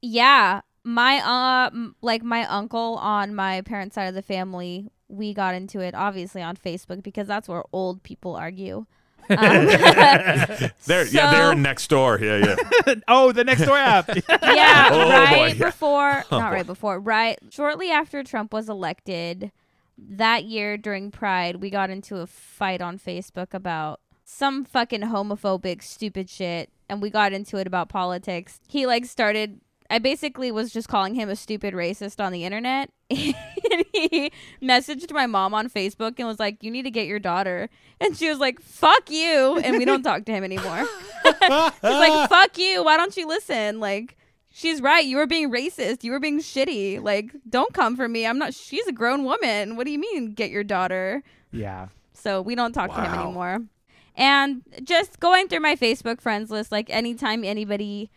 Yeah, 0.00 0.62
my 0.84 1.18
uh, 1.18 1.70
like 2.00 2.22
my 2.22 2.44
uncle 2.46 2.96
on 2.96 3.34
my 3.34 3.60
parents' 3.62 3.94
side 3.94 4.06
of 4.06 4.14
the 4.14 4.22
family, 4.22 4.88
we 5.08 5.34
got 5.34 5.54
into 5.54 5.80
it 5.80 5.94
obviously 5.94 6.42
on 6.42 6.56
Facebook 6.56 7.02
because 7.02 7.26
that's 7.28 7.48
where 7.48 7.62
old 7.72 8.02
people 8.02 8.34
argue. 8.34 8.86
Um, 9.30 10.70
They're 10.86 11.06
yeah, 11.06 11.30
they're 11.30 11.54
next 11.54 11.88
door. 11.88 12.18
Yeah, 12.20 12.56
yeah. 12.86 12.94
oh, 13.08 13.32
the 13.32 13.44
next 13.44 13.64
door 13.64 13.76
app. 13.76 14.08
yeah, 14.28 14.88
Oh, 14.92 15.08
right 15.10 15.36
boy, 15.36 15.46
yeah. 15.58 15.66
before, 15.66 16.24
not 16.30 16.52
right 16.52 16.66
before, 16.66 16.98
right 17.00 17.38
shortly 17.50 17.90
after 17.90 18.22
Trump 18.24 18.52
was 18.52 18.68
elected 18.68 19.52
that 19.98 20.44
year 20.44 20.76
during 20.76 21.10
Pride, 21.10 21.56
we 21.56 21.70
got 21.70 21.90
into 21.90 22.16
a 22.16 22.26
fight 22.26 22.80
on 22.80 22.98
Facebook 22.98 23.54
about 23.54 24.00
some 24.24 24.64
fucking 24.64 25.02
homophobic 25.02 25.82
stupid 25.82 26.28
shit, 26.28 26.70
and 26.88 27.02
we 27.02 27.10
got 27.10 27.32
into 27.32 27.56
it 27.58 27.66
about 27.66 27.88
politics. 27.88 28.60
He 28.68 28.86
like 28.86 29.04
started. 29.04 29.60
I 29.92 29.98
basically 29.98 30.50
was 30.50 30.72
just 30.72 30.88
calling 30.88 31.14
him 31.14 31.28
a 31.28 31.36
stupid 31.36 31.74
racist 31.74 32.18
on 32.18 32.32
the 32.32 32.44
internet. 32.46 32.88
and 33.10 33.84
he 33.92 34.32
messaged 34.62 35.12
my 35.12 35.26
mom 35.26 35.52
on 35.52 35.68
Facebook 35.68 36.14
and 36.16 36.26
was 36.26 36.38
like, 36.38 36.62
"You 36.62 36.70
need 36.70 36.84
to 36.84 36.90
get 36.90 37.06
your 37.06 37.18
daughter." 37.18 37.68
And 38.00 38.16
she 38.16 38.30
was 38.30 38.38
like, 38.38 38.58
"Fuck 38.62 39.10
you," 39.10 39.58
and 39.58 39.76
we 39.76 39.84
don't 39.84 40.02
talk 40.02 40.24
to 40.24 40.32
him 40.32 40.44
anymore. 40.44 40.86
She's 41.24 41.40
like, 41.82 42.28
"Fuck 42.30 42.56
you! 42.56 42.82
Why 42.82 42.96
don't 42.96 43.14
you 43.18 43.28
listen?" 43.28 43.80
Like, 43.80 44.16
she's 44.50 44.80
right. 44.80 45.04
You 45.04 45.18
were 45.18 45.26
being 45.26 45.50
racist. 45.50 46.04
You 46.04 46.12
were 46.12 46.20
being 46.20 46.40
shitty. 46.40 47.02
Like, 47.02 47.30
don't 47.46 47.74
come 47.74 47.94
for 47.94 48.08
me. 48.08 48.26
I'm 48.26 48.38
not. 48.38 48.54
She's 48.54 48.86
a 48.86 48.92
grown 48.92 49.24
woman. 49.24 49.76
What 49.76 49.84
do 49.84 49.92
you 49.92 49.98
mean, 49.98 50.32
get 50.32 50.48
your 50.48 50.64
daughter? 50.64 51.22
Yeah. 51.52 51.88
So 52.14 52.40
we 52.40 52.54
don't 52.54 52.72
talk 52.72 52.94
to 52.94 53.02
him 53.02 53.12
anymore. 53.12 53.58
And 54.16 54.62
just 54.84 55.20
going 55.20 55.48
through 55.48 55.60
my 55.60 55.76
Facebook 55.76 56.22
friends 56.22 56.50
list, 56.50 56.72
like 56.72 56.88
anytime 56.88 57.44
anybody 57.44 58.10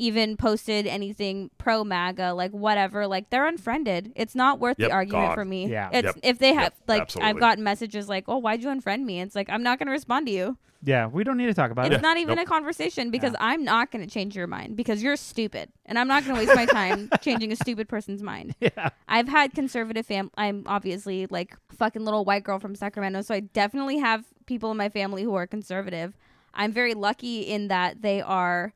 even 0.00 0.36
posted 0.36 0.86
anything 0.86 1.50
pro 1.58 1.84
MAGA, 1.84 2.32
like 2.32 2.50
whatever, 2.52 3.06
like 3.06 3.30
they're 3.30 3.46
unfriended. 3.46 4.12
It's 4.16 4.34
not 4.34 4.58
worth 4.58 4.76
Yep, 4.78 4.88
the 4.88 4.94
argument 4.94 5.26
gone. 5.28 5.34
for 5.34 5.44
me. 5.44 5.66
Yeah. 5.68 5.90
It's 5.92 6.06
Yep, 6.06 6.16
if 6.22 6.38
they 6.38 6.54
have 6.54 6.62
yep, 6.64 6.74
like 6.88 7.02
absolutely. 7.02 7.28
I've 7.30 7.38
gotten 7.40 7.62
messages 7.64 8.08
like, 8.08 8.24
"Oh, 8.26 8.38
why'd 8.38 8.62
you 8.62 8.68
unfriend 8.70 9.04
me?" 9.04 9.20
It's 9.20 9.34
like 9.36 9.48
I'm 9.50 9.62
not 9.62 9.78
going 9.78 9.86
to 9.86 9.92
respond 9.92 10.26
to 10.26 10.32
you. 10.32 10.56
Yeah. 10.82 11.06
We 11.08 11.24
don't 11.24 11.36
need 11.36 11.46
to 11.46 11.54
talk 11.54 11.70
about 11.70 11.84
It's 11.86 11.92
it. 11.92 11.96
It's 11.96 12.02
not 12.02 12.16
even 12.16 12.36
Nope. 12.36 12.46
a 12.46 12.48
conversation 12.48 13.10
because 13.10 13.32
Yeah. 13.34 13.44
I'm 13.44 13.62
not 13.64 13.90
going 13.90 14.02
to 14.02 14.10
change 14.10 14.34
your 14.34 14.46
mind 14.46 14.76
because 14.76 15.02
you're 15.02 15.16
stupid, 15.16 15.68
and 15.84 15.98
I'm 15.98 16.08
not 16.08 16.24
going 16.24 16.34
to 16.34 16.40
waste 16.46 16.56
my 16.56 16.64
time 16.64 17.10
changing 17.20 17.52
a 17.52 17.56
stupid 17.56 17.86
person's 17.88 18.22
mind. 18.22 18.54
Yeah. 18.60 18.88
I've 19.06 19.28
had 19.28 19.52
conservative 19.52 20.06
fam. 20.06 20.30
I'm 20.36 20.62
obviously 20.66 21.26
like 21.26 21.54
fucking 21.68 22.02
little 22.04 22.24
white 22.24 22.44
girl 22.44 22.58
from 22.58 22.74
Sacramento, 22.74 23.20
so 23.22 23.34
I 23.34 23.40
definitely 23.40 23.98
have 23.98 24.24
people 24.46 24.70
in 24.70 24.78
my 24.78 24.88
family 24.88 25.22
who 25.22 25.34
are 25.34 25.46
conservative. 25.46 26.16
I'm 26.54 26.72
very 26.72 26.94
lucky 26.94 27.42
in 27.42 27.68
that 27.68 28.00
they 28.02 28.22
are. 28.22 28.72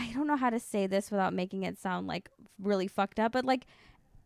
I 0.00 0.12
don't 0.12 0.26
know 0.26 0.36
how 0.36 0.50
to 0.50 0.58
say 0.60 0.86
this 0.86 1.10
without 1.10 1.32
making 1.34 1.62
it 1.64 1.78
sound 1.78 2.06
like 2.06 2.30
really 2.58 2.88
fucked 2.88 3.20
up, 3.20 3.32
but 3.32 3.44
like 3.44 3.66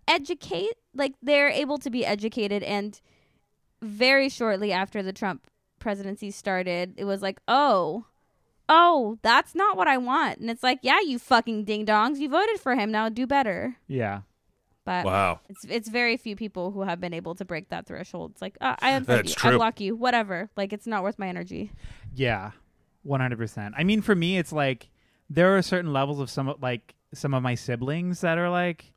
educate, 0.07 0.75
like 0.95 1.14
they're 1.22 1.49
able 1.49 1.79
to 1.79 1.91
be 1.91 2.05
educated, 2.07 2.62
and 2.62 3.01
very 3.83 4.29
shortly 4.29 4.72
after 4.72 5.03
the 5.03 5.12
Trump 5.12 5.47
presidency 5.79 6.31
started, 6.31 6.95
it 6.97 7.05
was 7.05 7.22
like, 7.22 7.41
oh. 7.49 8.07
Oh, 8.66 9.18
that's 9.20 9.55
not 9.55 9.77
what 9.77 9.89
I 9.89 9.99
want. 9.99 10.39
And 10.39 10.49
it's 10.49 10.62
like, 10.62 10.79
yeah, 10.81 10.99
you 11.05 11.18
fucking 11.18 11.64
ding 11.64 11.85
dongs. 11.85 12.18
You 12.18 12.31
voted 12.31 12.59
for 12.59 12.75
him. 12.75 12.91
Now 12.91 13.11
do 13.11 13.27
better. 13.27 13.77
Yeah. 13.89 14.22
But 14.87 15.05
Wow. 15.05 15.41
it's 15.51 15.64
it's 15.66 15.89
very 15.91 16.16
few 16.16 16.35
people 16.35 16.70
who 16.70 16.81
have 16.81 16.99
been 16.99 17.12
able 17.12 17.35
to 17.35 17.45
break 17.45 17.68
that 17.68 17.85
threshold. 17.87 18.31
It's 18.33 18.41
like 18.41 18.57
uh, 18.62 18.77
I 18.81 18.93
unfriend 18.93 19.05
That's 19.07 19.29
you, 19.31 19.35
true. 19.35 19.51
I 19.53 19.57
block 19.57 19.81
you, 19.81 19.95
whatever. 19.97 20.49
Like 20.57 20.72
it's 20.72 20.87
not 20.87 21.03
worth 21.03 21.18
my 21.18 21.29
energy. 21.29 21.72
Yeah, 22.14 22.53
one 23.03 23.20
hundred 23.20 23.37
percent. 23.39 23.75
I 23.77 23.85
mean, 23.85 24.01
for 24.01 24.14
me, 24.14 24.39
it's 24.39 24.53
like 24.53 24.89
there 25.31 25.57
are 25.57 25.62
certain 25.62 25.93
levels 25.93 26.20
of 26.20 26.31
some 26.31 26.55
like 26.61 26.95
some 27.12 27.35
of 27.35 27.43
my 27.43 27.55
siblings 27.55 28.20
that 28.20 28.39
are 28.39 28.51
like. 28.51 28.93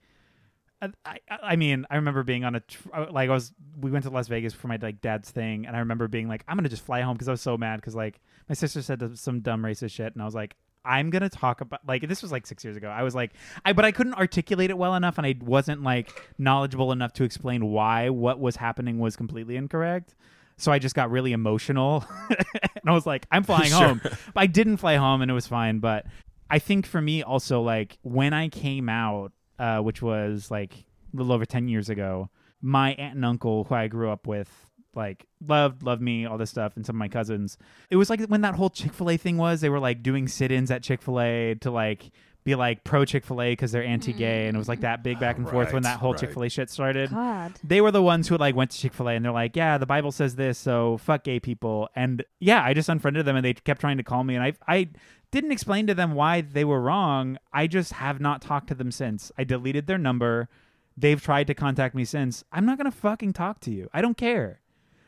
I, 0.80 0.89
I, 1.03 1.19
I 1.41 1.55
mean, 1.55 1.88
I 1.89 1.95
remember 1.95 2.21
being 2.21 2.43
on 2.45 2.53
a 2.53 2.59
tr- 2.59 2.89
uh, 2.93 3.05
like 3.11 3.30
I 3.30 3.34
was. 3.34 3.51
We 3.80 3.89
went 3.89 4.03
to 4.03 4.11
Las 4.11 4.28
Vegas 4.28 4.53
for 4.53 4.67
my 4.67 4.78
like 4.80 5.01
dad's 5.01 5.32
thing, 5.32 5.65
and 5.65 5.75
I 5.75 5.80
remember 5.80 6.07
being 6.07 6.28
like, 6.28 6.43
"I'm 6.47 6.55
gonna 6.55 6.69
just 6.69 6.86
fly 6.86 7.01
home" 7.01 7.15
because 7.15 7.28
I 7.28 7.32
was 7.32 7.41
so 7.41 7.57
mad 7.57 7.78
because 7.78 7.95
like 7.95 8.19
my 8.47 8.53
sister 8.53 8.84
said 8.84 9.17
some 9.17 9.39
dumb 9.39 9.63
racist 9.63 9.91
shit, 9.91 10.13
and 10.13 10.21
I 10.21 10.25
was 10.25 10.36
like, 10.36 10.55
"I'm 10.86 11.09
gonna 11.09 11.30
talk 11.30 11.61
about 11.61 11.80
like 11.88 12.07
this 12.07 12.21
was 12.21 12.32
like 12.32 12.45
six 12.45 12.63
years 12.63 12.78
ago." 12.78 12.89
I 12.89 13.01
was 13.01 13.15
like, 13.15 13.32
I 13.65 13.73
but 13.73 13.86
I 13.86 13.91
couldn't 13.91 14.13
articulate 14.13 14.69
it 14.69 14.78
well 14.78 14.93
enough, 14.93 15.17
and 15.17 15.25
I 15.25 15.36
wasn't 15.41 15.82
like 15.82 16.11
knowledgeable 16.38 16.91
enough 16.91 17.13
to 17.13 17.23
explain 17.23 17.65
why 17.65 18.09
what 18.09 18.39
was 18.39 18.57
happening 18.57 18.99
was 18.99 19.15
completely 19.15 19.55
incorrect. 19.55 20.13
So 20.58 20.72
I 20.72 20.80
just 20.80 20.95
got 20.95 21.12
really 21.12 21.34
emotional, 21.34 22.03
and 22.30 22.84
I 22.88 22.91
was 22.91 23.05
like, 23.05 23.26
"I'm 23.32 23.43
flying 23.43 23.70
Sure. 23.70 23.88
home." 23.89 24.01
But 24.03 24.38
I 24.38 24.47
didn't 24.47 24.78
fly 24.78 24.95
home, 24.95 25.22
and 25.22 25.30
it 25.30 25.34
was 25.34 25.45
fine. 25.47 25.80
But 25.80 26.05
I 26.49 26.60
think 26.60 26.86
for 26.88 27.01
me 27.01 27.22
also, 27.24 27.62
like 27.62 27.97
when 28.01 28.34
I 28.34 28.49
came 28.49 28.89
out, 28.89 29.32
uh, 29.60 29.80
which 29.80 30.01
was 30.01 30.49
like 30.49 30.74
a 30.74 31.18
little 31.18 31.32
over 31.34 31.45
ten 31.45 31.68
years 31.68 31.89
ago, 31.89 32.30
my 32.62 32.93
aunt 32.95 33.16
and 33.16 33.26
uncle, 33.26 33.66
who 33.66 33.76
I 33.76 33.88
grew 33.88 34.10
up 34.10 34.26
with, 34.26 34.49
like 34.95 35.26
loved 35.45 35.84
loved 35.84 36.01
me, 36.01 36.26
all 36.26 36.39
this 36.39 36.49
stuff, 36.49 36.76
and 36.76 36.84
some 36.86 36.95
of 36.95 36.99
my 36.99 37.08
cousins. 37.08 37.58
It 37.91 37.97
was 37.97 38.10
like 38.10 38.22
when 38.26 38.41
that 38.41 38.55
whole 38.55 38.72
Chick 38.72 38.93
Fil 38.93 39.12
A 39.12 39.18
thing 39.18 39.38
was. 39.38 39.62
They 39.62 39.70
were 39.70 39.80
like 39.80 40.01
doing 40.01 40.28
sit-ins 40.28 40.72
at 40.72 40.82
Chick 40.82 41.01
Fil 41.03 41.20
A 41.22 41.55
to 41.62 41.70
like 41.70 42.10
be 42.47 42.55
like 42.55 42.81
pro 42.85 43.03
Chick 43.03 43.25
Fil 43.25 43.41
A 43.41 43.51
because 43.51 43.73
they're 43.73 43.83
anti-gay, 43.83 44.47
and 44.47 44.55
it 44.55 44.57
was 44.57 44.69
like 44.69 44.79
mm. 44.79 44.83
that 44.83 45.03
big 45.03 45.19
back 45.19 45.37
and 45.37 45.47
forth 45.47 45.73
when 45.73 45.83
that 45.83 45.99
whole 45.99 46.13
right. 46.13 46.19
Chick 46.19 46.31
Fil 46.31 46.43
A 46.43 46.49
shit 46.49 46.69
started 46.69 47.09
God. 47.09 47.53
they 47.61 47.81
were 47.81 47.91
the 47.91 48.01
ones 48.01 48.29
who 48.29 48.37
like 48.37 48.55
went 48.55 48.71
to 48.71 48.77
Chick 48.77 48.93
Fil 48.93 49.09
A 49.09 49.13
and 49.13 49.25
they're 49.25 49.33
like, 49.33 49.55
yeah, 49.55 49.77
the 49.77 49.85
Bible 49.85 50.13
says 50.13 50.35
this, 50.35 50.57
so 50.57 50.97
fuck 50.97 51.25
gay 51.25 51.41
people. 51.41 51.89
And 51.93 52.23
yeah, 52.39 52.63
I 52.63 52.73
just 52.73 52.87
unfriended 52.87 53.25
them 53.25 53.35
and 53.35 53.43
they 53.43 53.53
kept 53.53 53.81
trying 53.81 53.97
to 53.97 54.03
call 54.03 54.23
me, 54.23 54.35
and 54.35 54.43
I 54.43 54.53
I 54.65 54.89
didn't 55.29 55.51
explain 55.51 55.87
to 55.87 55.93
them 55.93 56.13
why 56.13 56.39
they 56.39 56.63
were 56.63 56.79
wrong. 56.79 57.37
I 57.51 57.67
just 57.67 57.91
have 57.93 58.21
not 58.21 58.41
talked 58.41 58.69
to 58.69 58.75
them 58.75 58.91
since. 58.91 59.29
I 59.37 59.43
deleted 59.43 59.87
their 59.87 59.97
number. 59.97 60.47
They've 60.95 61.21
tried 61.21 61.47
to 61.47 61.53
contact 61.53 61.93
me 61.95 62.05
since. 62.05 62.45
I'm 62.53 62.65
not 62.65 62.77
gonna 62.77 62.91
fucking 62.91 63.33
talk 63.33 63.59
to 63.61 63.71
you. 63.71 63.89
I 63.93 64.01
don't 64.01 64.17
care. 64.17 64.61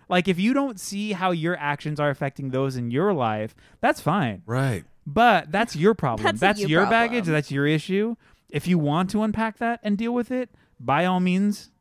Like 0.09 0.27
if 0.27 0.39
you 0.39 0.53
don't 0.53 0.77
see 0.77 1.13
how 1.13 1.31
your 1.31 1.55
actions 1.55 2.01
are 2.01 2.09
affecting 2.09 2.49
those 2.49 2.75
in 2.75 2.91
your 2.91 3.13
life, 3.13 3.55
that's 3.79 4.01
fine. 4.01 4.41
Right. 4.45 4.83
But 5.13 5.51
that's 5.51 5.75
your 5.75 5.93
problem. 5.95 6.37
That's 6.37 6.59
a 6.59 6.61
you 6.61 6.67
your 6.67 6.81
problem. 6.85 6.99
baggage. 7.09 7.25
That's 7.25 7.51
your 7.51 7.65
issue. 7.65 8.15
If 8.49 8.67
you 8.67 8.77
want 8.77 9.09
to 9.11 9.23
unpack 9.23 9.57
that 9.57 9.79
and 9.83 9.97
deal 9.97 10.13
with 10.13 10.31
it, 10.31 10.49
by 10.79 11.05
all 11.05 11.19
means, 11.19 11.71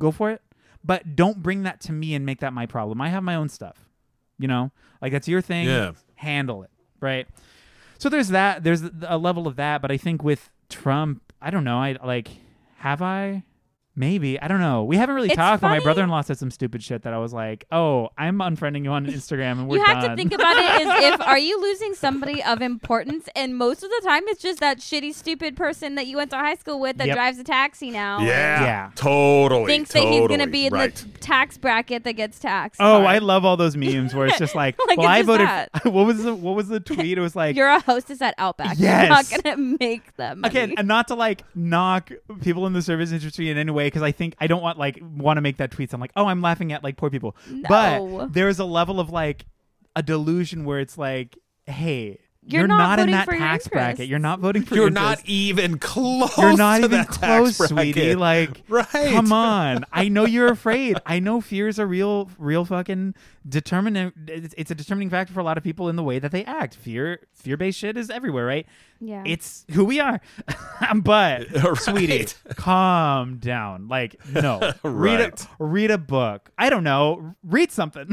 go 0.00 0.10
for 0.10 0.30
it. 0.30 0.42
But 0.84 1.14
don't 1.14 1.42
bring 1.42 1.62
that 1.62 1.80
to 1.82 1.92
me 1.92 2.14
and 2.14 2.26
make 2.26 2.40
that 2.40 2.52
my 2.52 2.66
problem. 2.66 3.00
I 3.00 3.08
have 3.08 3.22
my 3.22 3.36
own 3.36 3.48
stuff. 3.48 3.88
You 4.38 4.48
know, 4.48 4.72
like 5.00 5.12
that's 5.12 5.28
your 5.28 5.40
thing. 5.40 5.66
Yeah. 5.66 5.92
Handle 6.16 6.64
it. 6.64 6.70
Right. 7.00 7.28
So 7.98 8.08
there's 8.08 8.28
that. 8.28 8.64
There's 8.64 8.82
a 9.06 9.16
level 9.16 9.46
of 9.46 9.56
that. 9.56 9.80
But 9.80 9.92
I 9.92 9.96
think 9.96 10.24
with 10.24 10.50
Trump, 10.68 11.22
I 11.40 11.50
don't 11.50 11.64
know. 11.64 11.78
I 11.78 11.96
like, 12.04 12.28
have 12.78 13.00
I? 13.00 13.44
Maybe 13.94 14.40
I 14.40 14.48
don't 14.48 14.60
know. 14.60 14.84
We 14.84 14.96
haven't 14.96 15.14
really 15.14 15.28
It's 15.28 15.36
talked. 15.36 15.60
But 15.60 15.68
my 15.68 15.74
funny- 15.74 15.84
brother-in-law 15.84 16.22
said 16.22 16.38
some 16.38 16.50
stupid 16.50 16.82
shit 16.82 17.02
that 17.02 17.12
I 17.12 17.18
was 17.18 17.34
like, 17.34 17.66
"Oh, 17.70 18.08
I'm 18.16 18.38
unfriending 18.38 18.84
you 18.84 18.90
on 18.90 19.06
Instagram, 19.06 19.52
and 19.52 19.68
we're 19.68 19.76
you 19.78 19.84
have 19.84 20.00
done." 20.02 20.10
to 20.10 20.16
think 20.16 20.32
about 20.32 20.56
it 20.56 20.86
as 20.86 21.02
if 21.14 21.20
are 21.20 21.38
you 21.38 21.60
losing 21.60 21.94
somebody 21.94 22.42
of 22.42 22.62
importance? 22.62 23.28
And 23.36 23.56
most 23.58 23.82
of 23.82 23.90
the 23.90 24.00
time, 24.02 24.22
it's 24.28 24.40
just 24.40 24.60
that 24.60 24.78
shitty, 24.78 25.12
stupid 25.14 25.56
person 25.56 25.96
that 25.96 26.06
you 26.06 26.16
went 26.16 26.30
to 26.30 26.36
high 26.36 26.54
school 26.54 26.80
with 26.80 26.96
that 26.98 27.06
Yep. 27.08 27.16
drives 27.16 27.38
a 27.38 27.44
taxi 27.44 27.90
now. 27.90 28.20
Yeah. 28.20 28.62
Yeah. 28.64 28.90
Totally. 28.94 29.66
Thinks 29.66 29.92
that 29.92 30.04
he's 30.04 30.26
gonna 30.26 30.46
be 30.46 30.66
in 30.66 30.72
right. 30.72 30.94
the 30.94 31.18
tax 31.18 31.58
bracket 31.58 32.04
that 32.04 32.14
gets 32.14 32.38
taxed. 32.38 32.80
Oh, 32.80 33.02
hard. 33.02 33.06
I 33.06 33.18
love 33.18 33.44
all 33.44 33.58
those 33.58 33.76
memes 33.76 34.14
where 34.14 34.26
it's 34.26 34.38
just 34.38 34.54
like, 34.54 34.78
Like, 34.88 34.96
well, 34.96 35.06
it's 35.06 35.10
I 35.10 35.18
just 35.18 35.26
voted. 35.26 35.46
that. 35.48 35.70
what 35.92 36.06
was 36.06 36.22
the 36.22 36.34
what 36.34 36.56
was 36.56 36.68
the 36.68 36.80
tweet? 36.80 37.18
It 37.18 37.20
was 37.20 37.36
like, 37.36 37.56
You're 37.56 37.68
a 37.68 37.80
hostess 37.80 38.22
at 38.22 38.34
Outback. 38.38 38.76
Yes. 38.78 39.02
You're 39.30 39.38
not 39.42 39.44
gonna 39.44 39.76
make 39.80 40.16
them. 40.16 40.40
money. 40.40 40.50
again, 40.50 40.74
and 40.78 40.88
not 40.88 41.08
to 41.08 41.14
like 41.14 41.42
knock 41.54 42.10
people 42.40 42.66
in 42.66 42.72
the 42.72 42.80
service 42.80 43.12
industry 43.12 43.50
in 43.50 43.58
any 43.58 43.70
way 43.70 43.81
because 43.86 44.02
I 44.02 44.12
think 44.12 44.34
I 44.38 44.46
don't 44.46 44.62
want 44.62 44.78
like 44.78 44.98
want 45.02 45.36
to 45.36 45.40
make 45.40 45.56
that 45.58 45.70
tweet. 45.70 45.90
So 45.90 45.94
I'm 45.96 46.00
like, 46.00 46.12
oh, 46.16 46.26
I'm 46.26 46.40
laughing 46.42 46.72
at 46.72 46.82
like 46.82 46.96
poor 46.96 47.10
people, 47.10 47.36
No. 47.50 47.62
but 47.68 48.32
there's 48.32 48.58
a 48.58 48.64
level 48.64 49.00
of 49.00 49.10
like 49.10 49.46
a 49.96 50.02
delusion 50.02 50.64
where 50.64 50.80
it's 50.80 50.96
like, 50.96 51.38
hey, 51.66 52.18
You're 52.44 52.62
you're, 52.62 52.68
not 52.68 52.96
not, 52.96 52.98
in 53.00 53.10
that 53.12 53.24
for 53.26 53.34
your 53.34 53.40
tax 53.40 53.68
bracket. 53.68 54.08
You're 54.08 54.18
not 54.18 54.40
voting 54.40 54.62
for. 54.64 54.74
You're 54.74 54.84
your 54.86 54.90
not 54.90 55.22
even 55.26 55.78
close. 55.78 56.36
You're 56.36 56.56
not 56.56 56.78
to 56.78 56.84
even 56.86 56.98
that 56.98 57.08
close, 57.08 57.56
sweetie. 57.56 58.16
Like, 58.16 58.62
Right. 58.68 58.86
come 58.90 59.32
on. 59.32 59.84
I 59.92 60.08
know 60.08 60.24
you're 60.26 60.50
afraid. 60.50 60.98
I 61.06 61.20
know 61.20 61.40
fear 61.40 61.68
is 61.68 61.78
a 61.78 61.86
real, 61.86 62.30
real 62.38 62.64
fucking 62.64 63.14
determinant. 63.48 64.14
It's, 64.26 64.54
it's 64.58 64.70
a 64.72 64.74
determining 64.74 65.08
factor 65.08 65.32
for 65.32 65.38
a 65.38 65.44
lot 65.44 65.56
of 65.56 65.62
people 65.62 65.88
in 65.88 65.94
the 65.94 66.02
way 66.02 66.18
that 66.18 66.32
they 66.32 66.44
act. 66.44 66.74
Fear, 66.74 67.20
fear-based 67.32 67.78
shit 67.78 67.96
is 67.96 68.10
everywhere, 68.10 68.44
right? 68.44 68.66
Yeah. 69.00 69.22
It's 69.24 69.64
who 69.70 69.84
we 69.84 70.00
are. 70.00 70.20
but, 70.96 71.46
Right. 71.62 71.76
sweetie, 71.78 72.26
calm 72.56 73.36
down. 73.38 73.86
Like, 73.86 74.16
no, 74.28 74.72
read 74.82 75.20
Right. 75.20 75.46
a 75.60 75.64
read 75.64 75.90
a 75.92 75.98
book. 75.98 76.50
I 76.58 76.70
don't 76.70 76.84
know. 76.84 77.36
Read 77.44 77.70
something. 77.70 78.10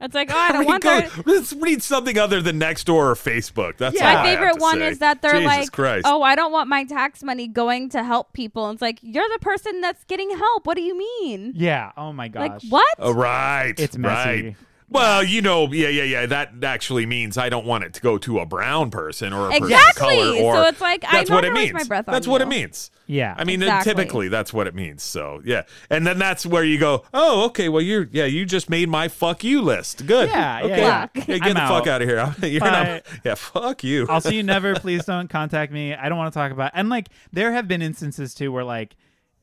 It's 0.00 0.14
like, 0.14 0.30
oh, 0.32 0.36
I 0.38 0.52
don't 0.52 0.64
want 0.64 0.82
go- 0.84 1.00
their. 1.00 1.10
let's 1.26 1.52
read 1.54 1.82
something 1.82 2.16
other 2.18 2.40
than 2.40 2.60
Nextdoor 2.60 2.90
or 2.94 3.14
Facebook. 3.14 3.78
That's 3.78 3.96
Yeah. 3.96 4.08
all 4.08 4.14
My 4.14 4.20
I 4.20 4.26
have 4.28 4.38
favorite 4.38 4.54
to 4.54 4.60
one 4.60 4.78
say. 4.78 4.86
is 4.88 4.98
that 5.00 5.22
they're 5.22 5.32
Jesus 5.32 5.46
like, 5.46 5.72
Christ. 5.72 6.06
"Oh, 6.08 6.22
I 6.22 6.36
don't 6.36 6.52
want 6.52 6.68
my 6.68 6.84
tax 6.84 7.22
money 7.24 7.48
going 7.48 7.88
to 7.90 8.04
help 8.04 8.32
people." 8.32 8.70
It's 8.70 8.80
like 8.80 9.00
you're 9.02 9.28
the 9.28 9.40
person 9.40 9.80
that's 9.80 10.04
getting 10.04 10.30
help. 10.30 10.66
What 10.66 10.76
do 10.76 10.82
you 10.82 10.96
mean? 10.96 11.52
yeah. 11.56 11.90
Oh 11.96 12.12
my 12.12 12.28
gosh. 12.28 12.48
Like 12.48 12.62
what? 12.70 12.94
Oh, 13.00 13.12
right. 13.12 13.74
It's 13.76 13.98
messy. 13.98 14.14
Right. 14.46 14.56
Well, 14.90 15.22
you 15.22 15.42
know, 15.42 15.70
yeah, 15.70 15.88
yeah, 15.88 16.02
yeah. 16.04 16.26
That 16.26 16.64
actually 16.64 17.04
means 17.04 17.36
I 17.36 17.50
don't 17.50 17.66
want 17.66 17.84
it 17.84 17.92
to 17.94 18.00
go 18.00 18.16
to 18.18 18.38
a 18.38 18.46
brown 18.46 18.90
person 18.90 19.34
or 19.34 19.48
a 19.48 19.50
person 19.50 19.64
of 19.64 19.70
Exactly. 19.70 20.16
color. 20.16 20.42
Or 20.42 20.54
So 20.54 20.62
it's 20.68 20.80
like, 20.80 21.04
I'm 21.04 21.12
that's 21.12 21.28
not 21.30 21.36
what 21.36 21.44
it 21.44 21.52
means. 21.52 21.72
my 21.74 21.84
breath 21.84 22.08
on 22.08 22.12
that's 22.14 22.26
what 22.26 22.40
you. 22.40 22.46
it 22.46 22.48
means. 22.48 22.90
Yeah. 23.06 23.34
I 23.36 23.44
mean, 23.44 23.62
uh, 23.62 23.66
Exactly. 23.66 23.92
typically 23.94 24.28
that's 24.28 24.52
what 24.54 24.66
it 24.66 24.74
means. 24.74 25.02
So 25.02 25.42
yeah, 25.44 25.62
and 25.90 26.06
then 26.06 26.18
that's 26.18 26.46
where 26.46 26.64
you 26.64 26.78
go. 26.78 27.04
Oh, 27.12 27.44
okay. 27.46 27.68
Well, 27.68 27.82
you're 27.82 28.08
yeah. 28.12 28.24
You 28.24 28.46
just 28.46 28.70
made 28.70 28.88
my 28.88 29.08
fuck 29.08 29.44
you 29.44 29.60
list. 29.60 30.06
Good. 30.06 30.30
Yeah, 30.30 30.64
yeah, 30.66 31.06
Okay. 31.16 31.24
yeah. 31.34 31.38
get 31.38 31.42
I'm 31.42 31.54
the 31.54 31.60
fuck 31.60 31.86
out. 31.86 31.88
out 31.88 32.02
of 32.02 32.08
here. 32.08 32.34
You're 32.50 32.60
Bye. 32.60 32.70
not. 33.04 33.20
Yeah. 33.24 33.34
Fuck 33.34 33.84
you. 33.84 34.06
I'll 34.08 34.20
see 34.22 34.36
you 34.36 34.42
never. 34.42 34.74
Please 34.80 35.04
don't 35.04 35.28
contact 35.28 35.70
me. 35.70 35.94
I 35.94 36.08
don't 36.08 36.16
want 36.18 36.32
to 36.32 36.38
talk 36.38 36.50
about. 36.52 36.70
And 36.74 36.88
like, 36.88 37.08
there 37.32 37.52
have 37.52 37.68
been 37.68 37.82
instances 37.82 38.32
too 38.34 38.50
where 38.52 38.64
like, 38.64 38.96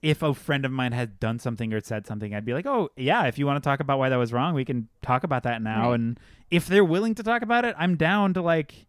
if 0.06 0.22
a 0.22 0.34
friend 0.36 0.66
of 0.66 0.72
mine 0.72 0.92
had 0.92 1.20
done 1.20 1.40
something 1.40 1.74
or 1.74 1.82
said 1.82 2.06
something, 2.06 2.36
I'd 2.36 2.46
be 2.46 2.54
like, 2.54 2.68
oh 2.68 2.90
yeah, 2.96 3.24
if 3.26 3.40
you 3.40 3.46
want 3.48 3.62
to 3.62 3.68
talk 3.68 3.80
about 3.80 3.98
why 3.98 4.10
that 4.10 4.18
was 4.18 4.32
wrong, 4.32 4.54
we 4.54 4.64
can 4.64 4.88
talk 5.02 5.24
about 5.24 5.42
that 5.44 5.62
now. 5.64 5.90
Right. 5.90 5.96
And 5.96 6.20
if 6.52 6.68
they're 6.68 6.86
willing 6.86 7.16
to 7.16 7.24
talk 7.24 7.42
about 7.42 7.66
it, 7.66 7.76
I'm 7.78 7.96
down 7.98 8.34
to 8.36 8.42
like. 8.42 8.86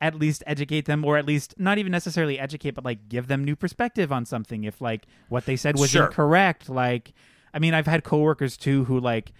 At 0.00 0.16
least 0.16 0.42
educate 0.48 0.86
them, 0.86 1.04
or 1.04 1.16
at 1.16 1.24
least 1.24 1.54
not 1.58 1.78
even 1.78 1.92
necessarily 1.92 2.36
educate, 2.36 2.72
but 2.72 2.84
like 2.84 3.08
give 3.08 3.28
them 3.28 3.44
new 3.44 3.54
perspective 3.54 4.10
on 4.10 4.26
something. 4.26 4.64
If 4.64 4.80
like 4.80 5.06
what 5.28 5.46
they 5.46 5.54
said 5.54 5.78
was 5.78 5.90
Sure. 5.90 6.06
incorrect, 6.06 6.68
like 6.68 7.12
I 7.54 7.60
mean, 7.60 7.72
I've 7.72 7.86
had 7.86 8.02
coworkers 8.02 8.56
too 8.56 8.82
who 8.86 8.98
like 8.98 9.30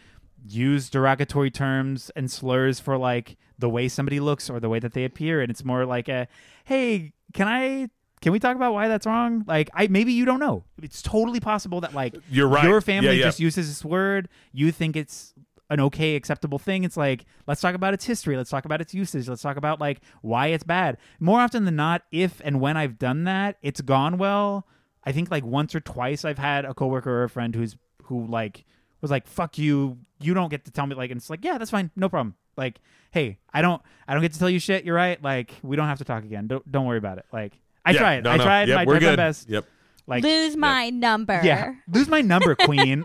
use 0.46 0.88
derogatory 0.88 1.50
terms 1.50 2.12
and 2.14 2.30
slurs 2.30 2.78
for 2.78 2.96
like 2.96 3.36
the 3.58 3.68
way 3.68 3.88
somebody 3.88 4.20
looks 4.20 4.48
or 4.48 4.60
the 4.60 4.68
way 4.68 4.78
that 4.78 4.92
they 4.92 5.04
appear 5.04 5.40
and 5.40 5.50
it's 5.50 5.64
more 5.64 5.84
like 5.84 6.08
a 6.08 6.28
hey 6.64 7.12
can 7.32 7.46
i 7.48 7.88
can 8.22 8.32
we 8.32 8.38
talk 8.38 8.56
about 8.56 8.72
why 8.72 8.88
that's 8.88 9.04
wrong? 9.04 9.44
Like 9.46 9.68
i 9.74 9.86
maybe 9.88 10.12
you 10.12 10.24
don't 10.24 10.40
know. 10.40 10.64
It's 10.82 11.02
totally 11.02 11.40
possible 11.40 11.80
that 11.82 11.92
like 11.94 12.14
You're 12.30 12.48
right. 12.48 12.64
your 12.64 12.80
family 12.80 13.08
Yeah, 13.10 13.16
yeah. 13.16 13.24
just 13.24 13.40
uses 13.40 13.68
this 13.68 13.84
word. 13.84 14.28
You 14.52 14.72
think 14.72 14.96
it's 14.96 15.34
an 15.68 15.80
okay 15.80 16.16
acceptable 16.16 16.58
thing. 16.58 16.84
It's 16.84 16.96
like 16.96 17.24
let's 17.46 17.60
talk 17.60 17.74
about 17.74 17.94
its 17.94 18.04
history. 18.04 18.36
Let's 18.36 18.50
talk 18.50 18.64
about 18.64 18.80
its 18.80 18.94
usage. 18.94 19.28
Let's 19.28 19.42
talk 19.42 19.56
about 19.56 19.80
like 19.80 20.00
why 20.22 20.46
it's 20.48 20.64
bad. 20.64 20.98
More 21.18 21.40
often 21.40 21.64
than 21.64 21.76
not 21.76 22.02
if 22.10 22.40
and 22.44 22.60
when 22.60 22.76
i've 22.76 22.98
done 22.98 23.24
that 23.24 23.56
it's 23.62 23.80
gone 23.80 24.16
well. 24.18 24.66
I 25.04 25.12
think 25.12 25.30
like 25.30 25.44
once 25.44 25.74
or 25.74 25.80
twice 25.80 26.24
i've 26.24 26.38
had 26.38 26.64
a 26.64 26.74
coworker 26.74 27.10
or 27.10 27.24
a 27.24 27.28
friend 27.28 27.54
who's 27.54 27.76
who 28.04 28.26
like 28.26 28.64
was 29.00 29.10
like 29.10 29.26
fuck 29.26 29.58
you. 29.58 29.98
You 30.20 30.34
don't 30.34 30.48
get 30.50 30.64
to 30.66 30.70
tell 30.70 30.86
me 30.86 30.94
like 30.94 31.10
and 31.10 31.18
it's 31.18 31.28
like 31.30 31.44
yeah 31.44 31.58
that's 31.58 31.70
fine. 31.70 31.90
No 31.96 32.08
problem. 32.08 32.36
Like 32.56 32.80
hey 33.10 33.38
i 33.52 33.62
don't 33.62 33.82
i 34.06 34.12
don't 34.12 34.22
get 34.22 34.32
to 34.34 34.38
tell 34.38 34.50
you 34.50 34.60
shit. 34.60 34.84
You're 34.84 34.94
right. 34.94 35.20
Like 35.22 35.52
we 35.62 35.74
don't 35.76 35.88
have 35.88 35.98
to 35.98 36.04
talk 36.04 36.22
again. 36.22 36.46
Don't, 36.46 36.70
don't 36.70 36.84
worry 36.86 36.98
about 36.98 37.18
it. 37.18 37.24
Like 37.32 37.58
i 37.84 37.90
Yeah, 37.92 37.98
tried 37.98 38.24
no, 38.24 38.30
i 38.30 38.36
no. 38.36 38.44
tried 38.44 38.68
Yep, 38.68 38.78
I 38.78 38.84
we're 38.84 39.00
tried 39.00 39.10
my 39.10 39.16
best 39.16 39.48
Yep. 39.48 39.64
like 40.06 40.22
Lose 40.24 40.56
my 40.56 40.90
number. 40.90 41.40
yeah 41.42 41.74
lose 41.88 42.08
my 42.08 42.20
number 42.20 42.54
queen 42.54 43.04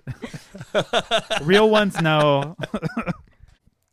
real 1.43 1.69
ones 1.69 1.99
know 2.01 2.55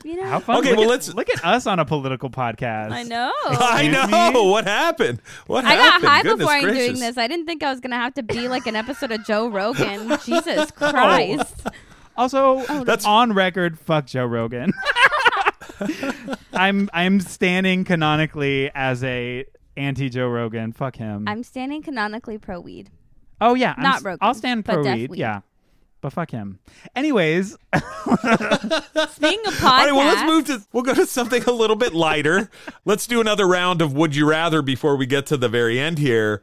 You 0.04 0.16
know. 0.16 0.28
how 0.28 0.38
fun 0.40 0.58
Okay, 0.58 0.68
look 0.72 0.80
well, 0.80 0.88
at, 0.88 0.90
let's- 0.90 1.14
look 1.14 1.30
at 1.30 1.42
us 1.42 1.66
on 1.66 1.78
a 1.78 1.84
political 1.86 2.28
podcast 2.28 2.90
I 2.90 3.04
know. 3.04 3.32
I 3.46 3.88
know 3.88 4.32
me? 4.42 4.50
what 4.50 4.64
happened. 4.66 5.22
What 5.46 5.64
I 5.64 5.76
got 5.76 5.92
happened? 5.92 6.08
high 6.10 6.22
Goodness 6.22 6.38
before 6.40 6.52
I'm 6.52 6.74
doing 6.74 6.98
this. 6.98 7.16
I 7.16 7.26
didn't 7.26 7.46
think 7.46 7.62
I 7.62 7.70
was 7.70 7.80
gonna 7.80 7.96
have 7.96 8.12
to 8.14 8.22
be 8.22 8.46
like 8.48 8.66
an 8.66 8.76
episode 8.76 9.12
of 9.12 9.24
Joe 9.24 9.48
Rogan. 9.48 10.08
Jesus 10.26 10.70
Oh. 10.78 10.90
Christ. 10.90 11.68
Also, 12.18 12.62
oh, 12.68 12.84
That's- 12.84 13.06
on 13.06 13.32
record. 13.32 13.78
Fuck 13.78 14.04
Joe 14.04 14.26
Rogan. 14.26 14.74
I'm 16.52 16.90
I'm 16.92 17.20
standing 17.20 17.84
canonically 17.84 18.70
as 18.74 19.02
a 19.04 19.46
anti 19.76 20.08
Joe 20.08 20.28
Rogan. 20.28 20.72
Fuck 20.72 20.96
him. 20.96 21.24
I'm 21.26 21.42
standing 21.42 21.82
canonically 21.82 22.38
pro 22.38 22.60
weed. 22.60 22.90
oh 23.40 23.54
yeah, 23.54 23.74
I'm 23.76 23.82
not 23.82 23.96
s- 23.96 24.02
Rogan, 24.04 24.18
I'll 24.20 24.34
stand 24.34 24.64
pro 24.64 24.82
weed. 24.82 25.10
weed. 25.10 25.18
Yeah, 25.18 25.40
but 26.00 26.12
fuck 26.12 26.30
him. 26.30 26.58
Anyways, 26.96 27.56
Speaking 27.74 29.46
of 29.46 29.54
podcasts, 29.54 29.62
All 29.64 29.84
right, 29.86 29.92
well, 29.92 30.06
let's 30.06 30.26
move 30.26 30.44
to. 30.46 30.66
We'll 30.72 30.82
go 30.82 30.94
to 30.94 31.06
something 31.06 31.42
a 31.44 31.52
little 31.52 31.76
bit 31.76 31.94
lighter. 31.94 32.50
let's 32.84 33.06
do 33.06 33.20
another 33.20 33.46
round 33.46 33.82
of 33.82 33.92
Would 33.94 34.14
You 34.16 34.28
Rather 34.28 34.62
before 34.62 34.96
we 34.96 35.06
get 35.06 35.26
to 35.26 35.36
the 35.36 35.48
very 35.48 35.78
end 35.78 35.98
here. 35.98 36.42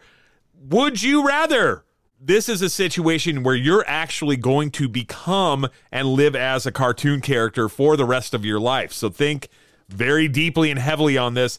Would 0.70 1.02
you 1.02 1.26
rather? 1.28 1.84
This 2.24 2.48
is 2.48 2.62
a 2.62 2.70
situation 2.70 3.42
where 3.42 3.56
you're 3.56 3.84
actually 3.88 4.36
going 4.38 4.70
to 4.72 4.88
become 4.88 5.68
and 5.92 6.08
live 6.10 6.36
as 6.36 6.68
a 6.68 6.72
cartoon 6.72 7.20
character 7.20 7.68
for 7.68 7.98
the 7.98 8.06
rest 8.06 8.36
of 8.36 8.46
your 8.46 8.60
life. 8.60 8.94
So 8.94 9.10
think 9.10 9.48
very 9.90 10.28
deeply 10.28 10.70
and 10.70 10.80
heavily 10.80 11.18
on 11.18 11.34
this. 11.34 11.58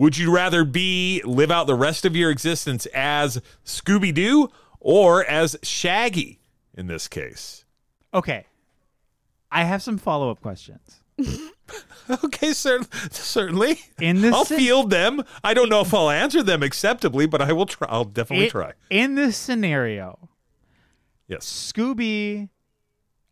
Would 0.00 0.16
you 0.16 0.34
rather 0.34 0.64
be 0.64 1.20
live 1.26 1.50
out 1.50 1.66
the 1.66 1.74
rest 1.74 2.06
of 2.06 2.16
your 2.16 2.30
existence 2.30 2.86
as 2.94 3.42
Scooby 3.66 4.14
Doo 4.14 4.48
or 4.80 5.22
as 5.26 5.56
Shaggy 5.62 6.40
in 6.74 6.86
this 6.86 7.06
case? 7.06 7.64
okay. 8.14 8.46
I 9.52 9.64
have 9.64 9.82
some 9.82 9.98
follow 9.98 10.30
up 10.30 10.40
questions. 10.40 11.00
Okay, 12.24 12.52
cer- 12.52 12.80
certainly. 13.12 13.80
In 14.00 14.20
this 14.22 14.34
I'll 14.34 14.44
field 14.44 14.90
them. 14.90 15.22
I 15.44 15.54
don't 15.54 15.68
know 15.68 15.82
if 15.82 15.94
I'll 15.94 16.10
answer 16.10 16.42
them 16.42 16.64
acceptably, 16.64 17.26
but 17.26 17.40
I 17.40 17.52
will 17.52 17.66
try. 17.66 17.86
I'll 17.88 18.04
definitely 18.04 18.46
I- 18.46 18.48
try. 18.48 18.72
In 18.90 19.14
this 19.14 19.36
scenario, 19.36 20.28
Yes. 21.28 21.44
Scooby 21.72 22.48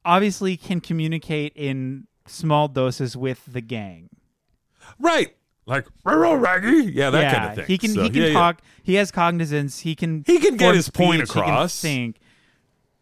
obviously 0.04 0.56
can 0.56 0.80
communicate 0.80 1.52
in 1.56 2.06
small 2.26 2.68
doses 2.68 3.16
with 3.16 3.42
the 3.52 3.60
gang. 3.60 4.10
Right. 5.00 5.34
Like 5.68 5.86
"Ruh-roh, 6.04 6.34
Raggy. 6.36 6.90
Yeah, 6.92 7.10
that 7.10 7.20
yeah, 7.22 7.34
kind 7.34 7.48
of 7.50 7.54
thing. 7.56 7.66
He 7.66 7.78
can 7.78 7.90
So, 7.90 8.02
he 8.02 8.10
can 8.10 8.22
yeah, 8.22 8.28
yeah. 8.28 8.32
talk. 8.34 8.62
He 8.82 8.94
has 8.94 9.10
cognizance. 9.10 9.80
He 9.80 9.94
can 9.94 10.24
He 10.26 10.38
can 10.38 10.56
get 10.56 10.64
form 10.66 10.76
his 10.76 10.88
point 10.90 11.28
speech, 11.28 11.34
he 11.34 11.40
across. 11.40 11.80
think. 11.80 12.16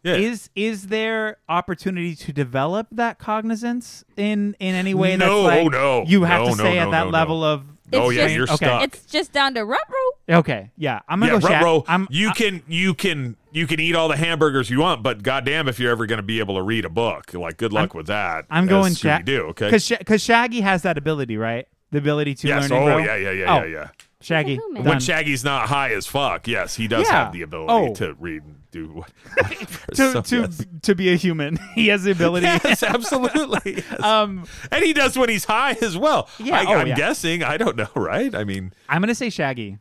Yeah. 0.03 0.15
Is 0.15 0.49
is 0.55 0.87
there 0.87 1.37
opportunity 1.49 2.15
to 2.15 2.31
develop 2.31 2.87
that 2.91 3.17
cognizance 3.19 4.05
in 4.15 4.55
in 4.59 4.75
any 4.75 4.93
way? 4.93 5.17
No, 5.17 5.43
that's 5.43 5.63
like 5.63 5.71
no, 5.71 6.03
you 6.07 6.23
have 6.23 6.41
no, 6.41 6.45
to 6.51 6.55
no, 6.57 6.63
stay 6.63 6.75
no, 6.75 6.81
at 6.81 6.91
that 6.91 7.03
no, 7.05 7.09
level 7.09 7.43
of. 7.43 7.63
oh 7.93 8.09
yeah, 8.09 8.23
just- 8.23 8.35
you're 8.35 8.43
okay. 8.43 8.55
stuck. 8.57 8.83
it's 8.83 9.05
just 9.05 9.31
down 9.33 9.53
to 9.55 9.65
rut 9.65 9.81
Okay, 10.29 10.71
yeah, 10.77 10.99
I'm 11.07 11.19
gonna 11.21 11.33
yeah, 11.33 11.39
go. 11.39 11.47
Sha- 11.47 11.59
bro, 11.61 11.83
I'm, 11.87 12.07
you 12.11 12.29
I- 12.29 12.33
can 12.33 12.61
you 12.67 12.93
can 12.93 13.37
you 13.51 13.65
can 13.65 13.79
eat 13.79 13.95
all 13.95 14.07
the 14.07 14.17
hamburgers 14.17 14.69
you 14.69 14.79
want, 14.81 15.03
but 15.03 15.23
goddamn 15.23 15.67
if 15.67 15.79
you're 15.79 15.91
ever 15.91 16.05
going 16.05 16.17
to 16.17 16.23
be 16.23 16.39
able 16.39 16.55
to 16.55 16.61
read 16.61 16.85
a 16.85 16.89
book, 16.89 17.33
like 17.33 17.57
good 17.57 17.73
luck 17.73 17.93
with 17.93 18.07
that. 18.07 18.45
I'm 18.49 18.65
as 18.65 18.69
going 18.69 18.93
Sha- 18.93 19.17
Scooby-Doo, 19.19 19.41
okay? 19.49 19.67
because 19.67 19.89
because 19.89 20.21
Shaggy 20.21 20.61
has 20.61 20.83
that 20.83 20.97
ability, 20.97 21.37
right? 21.37 21.67
The 21.91 21.99
ability 21.99 22.35
to 22.35 22.47
yes. 22.47 22.69
learn. 22.69 22.79
and 22.81 22.89
Oh 22.89 22.95
grow? 22.95 23.05
yeah, 23.05 23.15
yeah, 23.15 23.31
yeah, 23.31 23.55
Oh, 23.59 23.63
yeah, 23.63 23.71
yeah. 23.73 23.89
Shaggy. 24.19 24.55
human. 24.55 24.83
When. 24.83 24.99
Shaggy's 24.99 25.43
not 25.43 25.69
high 25.69 25.93
as 25.93 26.05
fuck, 26.07 26.47
yes, 26.47 26.75
he 26.75 26.87
does 26.87 27.07
Yeah. 27.07 27.25
have 27.25 27.33
the 27.33 27.43
ability 27.43 27.71
Oh. 27.71 27.93
to 27.95 28.13
read 28.15 28.43
and 28.43 28.55
do 28.71 28.87
what. 28.87 29.11
to 29.93 29.95
So, 29.95 30.21
to 30.21 30.37
yes. 30.41 30.65
to 30.81 30.95
be 30.95 31.13
a 31.13 31.15
human, 31.15 31.57
he 31.75 31.87
has 31.87 32.03
the 32.03 32.11
ability. 32.11 32.45
Yes, 32.47 32.83
absolutely. 32.83 33.75
yes. 33.77 34.01
um, 34.03 34.45
and 34.71 34.83
he 34.83 34.91
does 34.93 35.17
when 35.17 35.29
he's 35.29 35.45
high 35.45 35.77
as 35.81 35.97
well. 35.97 36.27
Yeah, 36.39 36.59
I, 36.59 36.65
oh, 36.65 36.73
I'm 36.79 36.87
yeah. 36.87 36.95
guessing. 36.95 37.43
I 37.43 37.55
don't 37.57 37.77
know, 37.77 37.87
right? 37.95 38.33
I 38.35 38.43
mean, 38.43 38.73
I'm 38.89 39.01
gonna 39.01 39.15
say 39.15 39.29
Shaggy. 39.29 39.77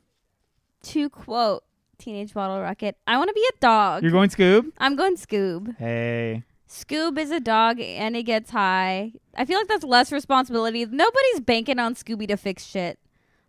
To 0.85 1.09
quote 1.11 1.65
Teenage 1.99 2.33
Bottlerocket, 2.35 2.93
I 3.09 3.17
want 3.17 3.29
to 3.29 3.35
be 3.35 3.45
a 3.57 3.59
dog. 3.61 4.03
You're 4.05 4.13
going 4.13 4.29
Scoob. 4.31 4.71
I'm 4.79 4.95
going 4.95 5.17
Scoob. 5.17 5.77
Hey, 5.79 6.45
Scoob 6.69 7.19
is 7.19 7.31
a 7.31 7.41
dog 7.41 7.81
and 7.81 8.17
he 8.17 8.23
gets 8.23 8.51
high. 8.51 9.13
I 9.37 9.45
feel 9.45 9.59
like 9.59 9.69
that's 9.69 9.85
less 9.85 10.11
responsibility. 10.13 10.85
Nobody's 10.85 11.41
banking 11.41 11.79
on 11.79 11.95
Scooby 11.95 12.27
to 12.29 12.37
fix 12.37 12.65
shit. 12.65 12.99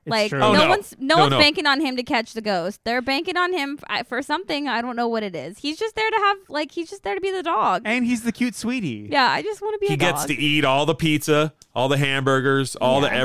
It's 0.05 0.11
like 0.11 0.29
true. 0.29 0.39
Oh, 0.41 0.53
no, 0.53 0.59
Oh, 0.61 0.63
no. 0.63 0.69
one's 0.69 0.95
no, 0.99 1.15
No, 1.15 1.21
one's 1.23 1.31
no. 1.31 1.37
banking 1.39 1.65
on 1.65 1.81
him 1.81 1.97
to 1.97 2.03
catch 2.03 2.31
the 2.33 2.41
ghost. 2.41 2.79
They're 2.85 3.01
banking 3.01 3.35
on 3.35 3.51
him 3.53 3.77
f- 3.89 4.07
for 4.07 4.21
something. 4.21 4.67
I 4.67 4.81
don't 4.81 4.95
know 4.95 5.07
what 5.07 5.21
it 5.23 5.35
is. 5.35 5.57
He's 5.57 5.77
just 5.77 5.95
there 5.95 6.09
to 6.09 6.15
have 6.15 6.37
like 6.47 6.71
he's 6.71 6.89
just 6.89 7.03
there 7.03 7.15
to 7.15 7.19
be 7.19 7.31
the 7.31 7.43
dog. 7.43 7.81
and 7.85 8.05
he's 8.05 8.21
the 8.23 8.31
cute 8.31 8.55
sweetie. 8.55 9.09
yeah, 9.11 9.29
I 9.29 9.41
just 9.41 9.61
want 9.61 9.73
to 9.73 9.79
be 9.79 9.87
he 9.87 9.95
a 9.95 9.97
gets 9.97 10.21
dog. 10.21 10.27
to 10.29 10.35
eat 10.35 10.63
all 10.63 10.85
the 10.85 10.95
pizza, 10.95 11.53
all 11.75 11.89
the 11.89 11.97
hamburgers, 11.97 12.75
all 12.77 13.01
the 13.01 13.07
Yeah. 13.07 13.19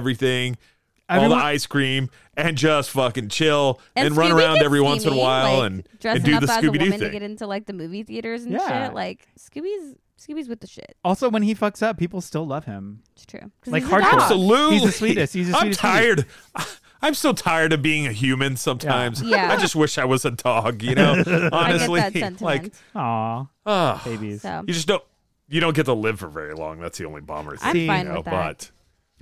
Everything, 1.17 1.33
all 1.33 1.39
the 1.39 1.45
ice 1.45 1.67
cream, 1.67 2.11
and 2.37 2.57
just 2.57 2.91
fucking 2.91 3.29
chill 3.29 3.81
and, 3.97 4.09
And 4.09 4.17
run 4.17 4.33
around 4.33 4.55
gets 4.55 4.65
every 4.65 4.81
once 4.81 5.05
in 5.05 5.13
a 5.13 5.17
while 5.17 5.59
like, 5.59 5.67
and, 5.71 5.89
dressing 6.01 6.17
and 6.17 6.25
do 6.25 6.35
up 6.37 6.41
the 6.43 6.53
as 6.53 6.59
a 6.59 6.61
Scooby 6.61 6.73
Doo 6.73 6.79
woman 6.81 6.93
to 6.93 6.99
thing. 6.99 7.13
get 7.13 7.23
into 7.23 7.47
like 7.47 7.67
the 7.67 7.73
movie 7.73 8.03
theaters 8.03 8.45
and 8.45 8.53
Yeah. 8.53 8.87
shit. 8.87 8.95
Like 8.95 9.27
Scooby's 9.39 9.97
Scooby's 10.19 10.49
with 10.49 10.61
the 10.61 10.69
shit. 10.69 10.97
Also, 11.05 11.29
when 11.29 11.43
he 11.43 11.53
fucks 11.53 11.83
up, 11.83 11.99
people 11.99 12.21
still 12.21 12.47
love 12.47 12.65
him. 12.65 13.03
It's 13.15 13.27
true. 13.27 13.51
Like 13.67 13.83
he's 13.83 13.91
a 13.93 13.95
hardcore. 13.97 14.01
dog. 14.03 14.21
Absolutely. 14.23 14.75
He's 14.79 14.85
the 14.87 14.93
sweetest. 14.93 15.35
He's 15.35 15.51
the 15.51 15.59
sweetest. 15.59 15.85
I'm 15.85 15.91
sweetest 16.13 16.25
tired. 16.55 16.69
I'm 17.03 17.15
so 17.15 17.33
tired 17.33 17.73
of 17.73 17.83
being 17.83 18.07
a 18.07 18.13
human 18.13 18.57
sometimes. 18.57 19.21
Yeah. 19.21 19.53
I 19.53 19.57
just 19.57 19.75
wish 19.75 19.99
I 19.99 20.05
was 20.05 20.25
a 20.25 20.31
dog, 20.31 20.83
you 20.85 20.95
know? 20.95 21.15
I 21.19 21.23
get 21.25 21.53
Honestly. 21.53 22.01
that 22.21 22.41
like, 22.41 22.73
Aw, 22.95 23.47
ah, 23.67 24.03
babies. 24.05 24.43
so 24.43 24.63
you 24.65 24.73
just 24.73 24.87
don't 24.87 25.03
you 25.49 25.61
don't 25.61 25.75
get 25.75 25.87
to 25.87 25.93
live 25.93 26.21
for 26.21 26.29
very 26.29 26.55
long. 26.55 26.79
That's 26.79 26.99
the 26.99 27.05
only 27.07 27.21
bummer 27.21 27.57
thing. 27.57 27.69
I'm 27.69 27.87
fine 27.89 28.07
you 28.07 28.13
know, 28.13 28.17
with 28.19 28.25
that. 28.27 28.31
but 28.31 28.71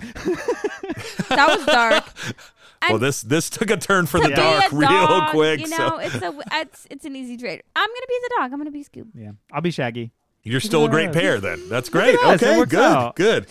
that 1.28 1.46
was 1.57 1.66
dark. 1.66 2.05
well 2.82 2.92
I'm- 2.92 3.01
this 3.01 3.22
this 3.22 3.51
took 3.51 3.70
a 3.70 3.76
turn 3.76 4.07
for 4.07 4.20
to 4.20 4.28
the 4.28 4.34
dark 4.34 4.72
a 4.72 4.76
real 4.76 4.88
dog, 4.88 5.30
quick. 5.30 5.61
You 5.61 5.66
so 5.66 5.76
know, 5.88 5.96
it's 5.98 6.14
a 6.16 6.34
it's 6.53 6.86
it's 6.90 7.05
an 7.05 7.14
easy 7.16 7.36
trade. 7.36 7.62
I'm 7.76 7.88
gonna 7.88 8.07
be 8.09 8.18
the 8.22 8.30
dog. 8.38 8.53
I'm 8.53 8.59
gonna 8.59 8.70
be 8.70 8.84
Scoob. 8.84 9.09
Yeah, 9.14 9.32
I'll 9.53 9.61
be 9.61 9.70
Shaggy. 9.70 10.12
You're 10.42 10.61
still 10.61 10.86
a 10.86 10.88
great 10.88 11.12
pair 11.12 11.38
then. 11.38 11.68
That's 11.68 11.90
great. 11.90 12.14
us, 12.18 12.40
it 12.42 12.46
Okay, 12.46 12.64
good. 12.70 12.78
out. 12.80 13.14
Good. 13.16 13.46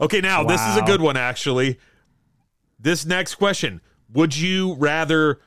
Okay, 0.00 0.20
now 0.20 0.42
this 0.42 0.60
is 0.60 0.76
a 0.76 0.82
good 0.82 1.00
one 1.00 1.16
actually. 1.16 1.78
This 2.78 3.06
next 3.06 3.36
question, 3.36 3.80
would 4.12 4.36
you 4.36 4.74
rather 4.74 5.38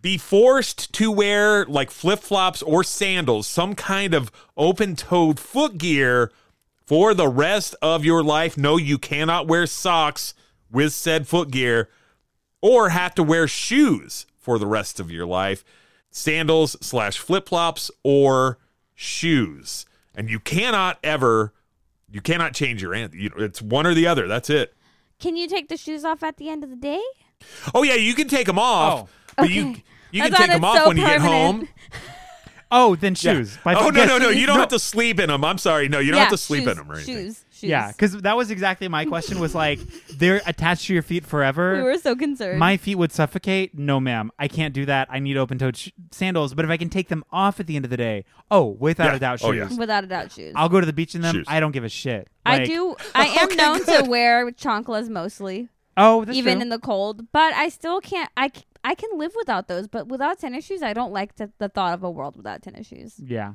be 0.00 0.16
forced 0.16 0.92
to 0.92 1.10
wear 1.10 1.64
like 1.66 1.90
flip-flops 1.90 2.62
or 2.62 2.84
sandals, 2.84 3.46
some 3.46 3.74
kind 3.74 4.14
of 4.14 4.30
open-toed 4.56 5.40
foot 5.40 5.78
gear 5.78 6.30
for 6.86 7.14
the 7.14 7.28
rest 7.28 7.74
of 7.82 8.04
your 8.04 8.22
life? 8.22 8.56
No, 8.56 8.76
you 8.76 8.98
cannot 8.98 9.46
wear 9.46 9.66
socks 9.66 10.34
with 10.70 10.92
said 10.92 11.26
foot 11.28 11.50
gear 11.50 11.88
or 12.60 12.88
have 12.90 13.14
to 13.14 13.22
wear 13.22 13.46
shoes 13.48 14.26
for 14.38 14.58
the 14.58 14.66
rest 14.66 14.98
of 15.00 15.10
your 15.10 15.26
life 15.26 15.64
sandals 16.10 16.76
slash 16.80 17.18
flip-flops 17.18 17.90
or 18.04 18.58
shoes 18.94 19.84
and 20.14 20.30
you 20.30 20.38
cannot 20.38 20.98
ever 21.02 21.52
you 22.10 22.20
cannot 22.20 22.54
change 22.54 22.80
your 22.80 22.94
answer 22.94 23.16
you, 23.16 23.30
it's 23.38 23.60
one 23.60 23.84
or 23.86 23.94
the 23.94 24.06
other 24.06 24.28
that's 24.28 24.48
it 24.48 24.74
Can 25.18 25.36
you 25.36 25.48
take 25.48 25.68
the 25.68 25.76
shoes 25.76 26.04
off 26.04 26.22
at 26.22 26.36
the 26.36 26.48
end 26.48 26.62
of 26.62 26.70
the 26.70 26.76
day? 26.76 27.00
oh 27.74 27.82
yeah 27.82 27.94
you 27.94 28.14
can 28.14 28.28
take 28.28 28.46
them 28.46 28.58
off 28.58 29.08
Oh. 29.08 29.08
but 29.36 29.50
you 29.50 29.70
Okay. 29.70 29.84
you 30.12 30.22
I 30.22 30.28
can 30.30 30.38
take 30.38 30.50
them 30.52 30.64
off 30.64 30.76
so 30.78 30.88
when 30.88 30.96
you 30.96 31.04
get 31.06 31.20
home 31.20 31.68
Oh, 32.70 32.96
then 32.96 33.14
shoes. 33.14 33.56
By 33.62 33.74
oh 33.74 33.88
no 33.90 34.00
yes, 34.00 34.08
no 34.08 34.18
no 34.18 34.28
you 34.30 34.46
don't 34.46 34.56
no. 34.56 34.60
have 34.60 34.70
to 34.70 34.78
sleep 34.78 35.20
in 35.20 35.28
them 35.28 35.44
i'm 35.44 35.58
sorry 35.58 35.88
no 35.88 35.98
you 36.00 36.10
don't 36.10 36.18
yeah, 36.18 36.24
have 36.24 36.32
to 36.32 36.38
sleep 36.38 36.64
shoes, 36.64 36.72
in 36.72 36.76
them 36.78 36.90
or 36.90 36.94
anything 36.94 37.14
Shoes, 37.16 37.44
shoes. 37.50 37.70
Yeah, 37.70 37.92
because 37.92 38.16
that 38.22 38.36
was 38.36 38.50
exactly 38.50 38.88
my 38.88 39.04
question. 39.04 39.38
Was 39.38 39.54
like 39.54 39.78
they're 40.08 40.40
attached 40.46 40.86
to 40.86 40.92
your 40.94 41.02
feet 41.02 41.24
forever. 41.24 41.76
we 41.76 41.82
were 41.82 41.98
so 41.98 42.14
concerned. 42.16 42.58
my 42.58 42.76
feet 42.76 42.96
would 42.96 43.12
suffocate. 43.12 43.78
No, 43.78 44.00
ma'am. 44.00 44.30
I 44.38 44.48
can't 44.48 44.74
do 44.74 44.84
that. 44.86 45.08
I 45.10 45.18
need 45.20 45.36
open-toed 45.36 45.76
sh- 45.76 45.90
sandals. 46.10 46.52
But 46.54 46.64
if 46.64 46.70
I 46.70 46.76
can 46.76 46.88
take 46.90 47.08
them 47.08 47.24
off 47.32 47.60
at 47.60 47.66
the 47.66 47.76
end 47.76 47.84
of 47.84 47.90
the 47.90 47.96
day, 47.96 48.24
oh, 48.50 48.76
without 48.78 49.10
Yeah. 49.10 49.16
a 49.16 49.18
doubt, 49.18 49.40
Oh, 49.44 49.52
shoes. 49.52 49.70
yeah. 49.72 49.78
without 49.78 50.04
a 50.04 50.06
doubt, 50.08 50.32
shoes. 50.32 50.52
I'll 50.56 50.68
go 50.68 50.80
to 50.80 50.86
the 50.86 50.92
beach 50.92 51.14
in 51.14 51.20
them. 51.22 51.36
Shoes. 51.36 51.46
I 51.48 51.60
don't 51.60 51.72
give 51.72 51.84
a 51.84 51.88
shit. 51.88 52.28
I 52.44 52.64
do. 52.64 52.96
I 53.14 53.26
am 53.26 53.46
Okay, 53.46 53.54
known 53.56 53.78
good. 53.84 54.04
to 54.04 54.10
wear 54.10 54.50
chanclas 54.50 55.08
mostly, 55.08 55.68
Oh, 55.96 56.24
that's 56.24 56.36
even 56.36 56.54
true. 56.56 56.62
in 56.62 56.68
the 56.70 56.78
cold. 56.80 57.30
But 57.32 57.54
I 57.54 57.68
still 57.70 58.00
can't. 58.00 58.30
I, 58.36 58.48
c- 58.54 58.64
I 58.84 58.94
can 58.94 59.10
live 59.18 59.32
without 59.36 59.66
those. 59.66 59.88
But 59.88 60.08
without 60.08 60.38
tennis 60.38 60.64
shoes, 60.66 60.82
I 60.82 60.92
don't 60.92 61.12
like 61.12 61.36
the, 61.36 61.50
the 61.58 61.68
thought 61.68 61.94
of 61.94 62.02
a 62.04 62.10
world 62.10 62.36
without 62.36 62.62
tennis 62.62 62.86
shoes. 62.86 63.14
yeah, 63.18 63.54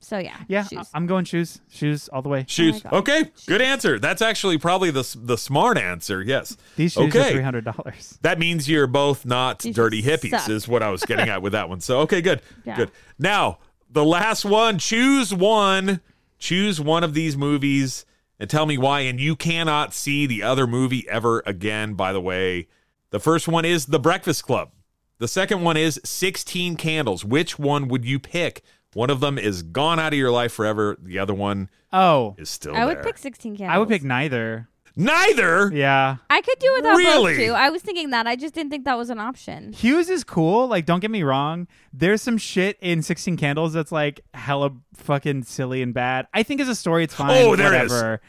So 0.00 0.18
yeah, 0.18 0.36
yeah. 0.48 0.64
shoes. 0.64 0.78
I- 0.92 0.96
I'm 0.96 1.06
going 1.06 1.24
shoes. 1.26 1.60
Shoes 1.70 2.08
all 2.08 2.22
the 2.22 2.28
way. 2.30 2.44
Shoes. 2.48 2.80
Oh 2.86 2.90
God. 2.90 2.94
okay, 3.00 3.30
good 3.46 3.60
answer. 3.62 3.98
That's 3.98 4.22
actually 4.22 4.58
probably 4.58 4.90
the 4.90 5.06
the 5.22 5.36
smart 5.38 5.76
answer. 5.78 6.22
Yes. 6.22 6.56
These 6.76 6.94
shoes 6.94 7.14
are 7.14 7.30
three 7.30 7.42
hundred 7.42 7.64
dollars. 7.64 8.18
That 8.22 8.38
means 8.38 8.68
you're 8.68 8.86
both 8.86 9.24
not 9.26 9.60
These 9.60 9.76
dirty 9.76 10.02
hippies, 10.02 10.30
suck. 10.40 10.48
is 10.50 10.66
what 10.66 10.82
I 10.82 10.90
was 10.90 11.02
getting 11.04 11.28
at 11.28 11.42
with 11.42 11.52
that 11.52 11.68
one. 11.68 11.80
So, 11.80 12.00
okay, 12.00 12.20
good. 12.22 12.40
Yeah. 12.64 12.76
Good. 12.76 12.90
Now, 13.18 13.58
the 13.90 14.04
last 14.04 14.44
one 14.44 14.78
choose 14.78 15.34
one. 15.34 16.00
Choose 16.38 16.80
one 16.80 17.04
of 17.04 17.14
these 17.14 17.36
movies 17.36 18.04
and 18.40 18.50
tell 18.50 18.66
me 18.66 18.76
why. 18.78 19.00
And 19.00 19.20
you 19.20 19.36
cannot 19.36 19.94
see 19.94 20.26
the 20.26 20.42
other 20.42 20.66
movie 20.66 21.08
ever 21.08 21.42
again, 21.46 21.94
by 21.94 22.12
the 22.12 22.20
way. 22.20 22.66
The 23.12 23.20
first 23.20 23.46
one 23.46 23.64
is 23.64 23.86
The 23.86 24.00
Breakfast 24.00 24.44
Club. 24.44 24.70
The 25.18 25.28
second 25.28 25.62
one 25.62 25.76
is 25.76 26.00
16 26.04 26.76
Candles. 26.76 27.24
Which 27.24 27.58
one 27.58 27.86
would 27.88 28.04
you 28.04 28.18
pick? 28.18 28.62
One 28.94 29.10
of 29.10 29.20
them 29.20 29.38
is 29.38 29.62
gone 29.62 30.00
out 30.00 30.12
of 30.12 30.18
your 30.18 30.30
life 30.30 30.52
forever. 30.52 30.96
The 31.00 31.18
other 31.18 31.32
one 31.34 31.70
Oh, 31.92 32.34
is 32.38 32.50
still 32.50 32.74
I 32.74 32.84
would 32.86 32.96
there. 32.96 33.04
pick 33.04 33.18
sixteen 33.18 33.56
candles. 33.56 33.74
I 33.74 33.78
would 33.78 33.88
pick 33.88 34.02
neither. 34.02 34.68
Neither. 34.96 35.70
Yeah. 35.72 36.16
I 36.28 36.40
could 36.42 36.58
do 36.58 36.72
without 36.76 36.96
Really? 36.96 37.32
both 37.36 37.46
too. 37.46 37.52
I 37.52 37.70
was 37.70 37.80
thinking 37.82 38.10
that. 38.10 38.26
I 38.26 38.36
just 38.36 38.52
didn't 38.54 38.70
think 38.70 38.84
that 38.84 38.98
was 38.98 39.08
an 39.10 39.18
option. 39.18 39.72
Hughes 39.72 40.10
is 40.10 40.24
cool. 40.24 40.66
Like, 40.68 40.84
don't 40.84 41.00
get 41.00 41.10
me 41.10 41.22
wrong. 41.22 41.66
There's 41.94 42.20
some 42.20 42.36
shit 42.36 42.76
in 42.82 43.00
16 43.02 43.36
Candles 43.38 43.72
that's 43.72 43.92
like 43.92 44.20
hella 44.34 44.72
fucking 44.94 45.44
silly 45.44 45.80
and 45.82 45.94
bad. 45.94 46.26
I 46.34 46.42
think 46.42 46.60
as 46.60 46.68
a 46.68 46.74
story, 46.74 47.04
it's 47.04 47.14
oh, 47.14 47.18
fine. 47.18 47.30
Oh, 47.46 47.56
there 47.56 47.72
is. 47.84 47.90
whatever. 47.90 48.20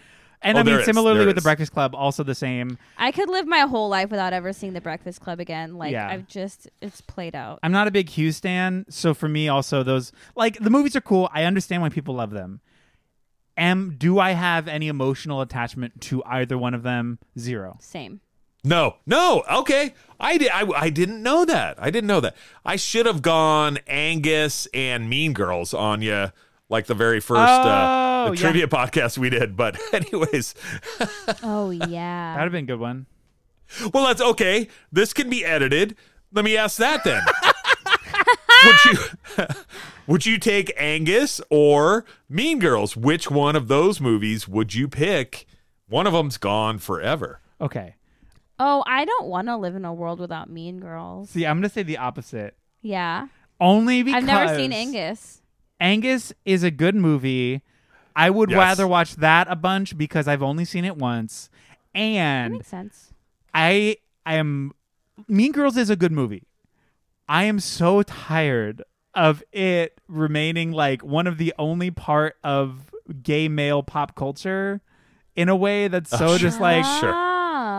And 0.44 0.58
Oh, 0.58 0.62
I 0.62 0.64
mean, 0.64 0.74
there 0.74 0.80
is. 0.82 0.86
similarly 0.86 1.20
There 1.20 1.28
with 1.28 1.36
the. 1.38 1.42
Breakfast 1.42 1.72
Club, 1.72 1.96
also 1.96 2.24
the 2.24 2.36
same. 2.36 2.78
I 2.98 3.12
could 3.12 3.30
live 3.30 3.48
my 3.48 3.60
whole 3.62 3.90
life 3.90 4.10
without 4.12 4.34
ever 4.34 4.52
seeing 4.54 4.74
The 4.74 4.82
Breakfast 4.82 5.22
Club 5.22 5.40
again. 5.40 5.76
Like 5.78 5.92
Yeah. 5.94 6.08
I've 6.10 6.28
just, 6.28 6.70
it's 6.82 7.02
played 7.02 7.36
out. 7.36 7.60
I'm 7.64 7.72
not 7.72 7.88
a 7.88 7.92
big 7.92 8.10
Hughes 8.10 8.38
stan, 8.38 8.86
so 8.90 9.14
for 9.14 9.28
me, 9.30 9.48
also 9.48 9.84
those 9.84 10.12
like 10.36 10.60
the 10.60 10.70
movies 10.70 10.96
are 10.96 11.02
cool. 11.02 11.30
I 11.34 11.44
understand 11.46 11.82
why 11.82 11.90
people 11.90 12.16
love 12.16 12.32
them. 12.32 12.60
Am 13.56 13.96
do 13.98 14.20
I 14.20 14.32
have 14.32 14.68
any 14.68 14.88
emotional 14.88 15.40
attachment 15.42 16.02
to 16.02 16.24
either 16.26 16.58
one 16.58 16.74
of 16.74 16.84
them? 16.84 17.20
Zero. 17.38 17.78
Same. 17.80 18.20
No, 18.64 18.96
no. 19.06 19.44
Okay, 19.52 19.94
I 20.20 20.38
did. 20.38 20.50
I, 20.50 20.66
I 20.76 20.90
didn't 20.90 21.22
know 21.22 21.44
that. 21.46 21.76
I 21.82 21.92
didn't 21.92 22.08
know 22.08 22.22
that. 22.22 22.36
I 22.66 22.78
should 22.78 23.06
have 23.06 23.22
gone 23.22 23.78
Angus 23.88 24.68
and 24.74 25.10
Mean 25.10 25.34
Girls 25.34 25.74
on 25.74 26.02
you, 26.02 26.32
like 26.70 26.86
the 26.88 26.94
very 26.96 27.20
first 27.20 27.40
uh, 27.42 27.64
Oh, 28.24 28.30
the 28.32 28.36
yeah. 28.38 28.42
trivia 28.42 28.68
podcast 28.68 29.18
we 29.18 29.30
did. 29.30 29.56
But 29.56 29.80
anyways, 29.94 30.56
Oh 31.44 31.70
yeah. 31.70 32.34
That'd 32.36 32.44
have 32.46 32.52
been 32.52 32.66
a 32.66 32.68
good 32.68 32.80
one. 32.80 33.06
well, 33.94 34.06
that's 34.06 34.22
okay. 34.22 34.68
This 34.92 35.14
can 35.14 35.30
be 35.30 35.44
edited. 35.46 35.96
Let 36.32 36.46
me 36.46 36.58
ask 36.58 36.78
that 36.78 37.04
then. 37.04 37.22
would 38.66 38.76
you 38.86 39.46
would 40.08 40.26
you 40.26 40.38
take 40.38 40.74
Angus 40.78 41.42
or 41.50 42.06
Mean 42.30 42.60
Girls? 42.60 42.96
Which 42.98 43.30
one 43.30 43.56
of 43.56 43.68
those 43.68 44.00
movies 44.02 44.48
would 44.48 44.74
you 44.74 44.88
pick? 44.88 45.46
One 45.88 46.08
of 46.08 46.14
them's 46.14 46.38
gone 46.38 46.80
forever. 46.80 47.40
Okay. 47.62 47.96
oh, 48.60 48.84
I 48.88 49.06
don't 49.06 49.28
want 49.28 49.48
to 49.48 49.58
live 49.58 49.76
in 49.76 49.86
a 49.86 49.94
world 49.94 50.20
without 50.20 50.50
Mean 50.50 50.80
Girls. 50.80 51.30
See, 51.30 51.46
I'm 51.46 51.58
gonna 51.58 51.70
say 51.70 51.84
the 51.84 51.98
opposite. 51.98 52.56
Yeah. 52.82 53.28
Only 53.60 54.04
because 54.04 54.18
I've 54.18 54.26
never 54.28 54.56
seen 54.56 54.74
Angus. 54.74 55.42
Angus 55.80 56.34
is 56.46 56.64
a 56.64 56.72
good 56.72 56.96
movie. 56.96 57.62
I 58.16 58.30
would 58.30 58.50
Yes. 58.52 58.58
rather 58.58 58.88
watch 58.88 59.16
that 59.18 59.48
a 59.50 59.56
bunch 59.56 59.98
because 59.98 60.28
I've 60.28 60.44
only 60.44 60.66
seen 60.66 60.86
it 60.86 60.98
once. 60.98 61.50
That 61.94 62.00
And 62.00 62.54
makes 62.54 62.68
sense. 62.68 63.14
I 63.54 63.98
I 64.26 64.36
am 64.36 64.74
Mean 65.28 65.52
Girls 65.52 65.78
is 65.78 65.90
a 65.90 65.96
good 65.96 66.12
movie. 66.12 66.44
I 67.28 67.44
am 67.46 67.60
so 67.60 68.04
tired 68.04 68.84
of 69.16 69.44
it 69.52 70.00
remaining 70.08 70.72
like 70.72 71.04
one 71.04 71.28
of 71.28 71.38
the 71.38 71.54
only 71.60 71.92
part 71.92 72.36
of 72.44 72.92
gay 73.22 73.48
male 73.48 73.84
pop 73.84 74.16
culture 74.16 74.82
in 75.36 75.50
a 75.50 75.56
way 75.56 75.88
that's 75.88 76.10
so 76.10 76.38
just 76.38 76.60
like 76.60 76.84
Sure. 77.00 77.16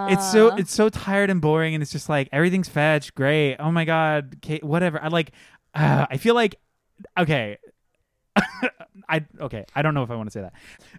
It's 0.09 0.30
so 0.30 0.49
it's 0.57 0.72
so 0.72 0.89
tired 0.91 1.30
and 1.30 1.41
boring 1.41 1.74
and 1.74 1.82
it's 1.82 1.91
just 1.93 2.09
like 2.09 2.28
everything's 2.30 2.68
fetch 2.68 3.14
great 3.14 3.57
oh 3.59 3.72
my 3.72 3.85
god 3.85 4.37
Kate, 4.43 4.62
whatever 4.62 5.03
i 5.03 5.09
like 5.09 5.32
uh, 5.74 6.07
i 6.11 6.18
feel 6.18 6.35
like 6.35 6.57
okay 7.18 7.57
i 9.09 9.24
okay 9.41 9.64
i 9.74 9.82
don't 9.82 9.95
know 9.95 10.03
if 10.03 10.11
i 10.11 10.16
want 10.16 10.26
to 10.28 10.32
say 10.32 10.41
that 10.41 10.53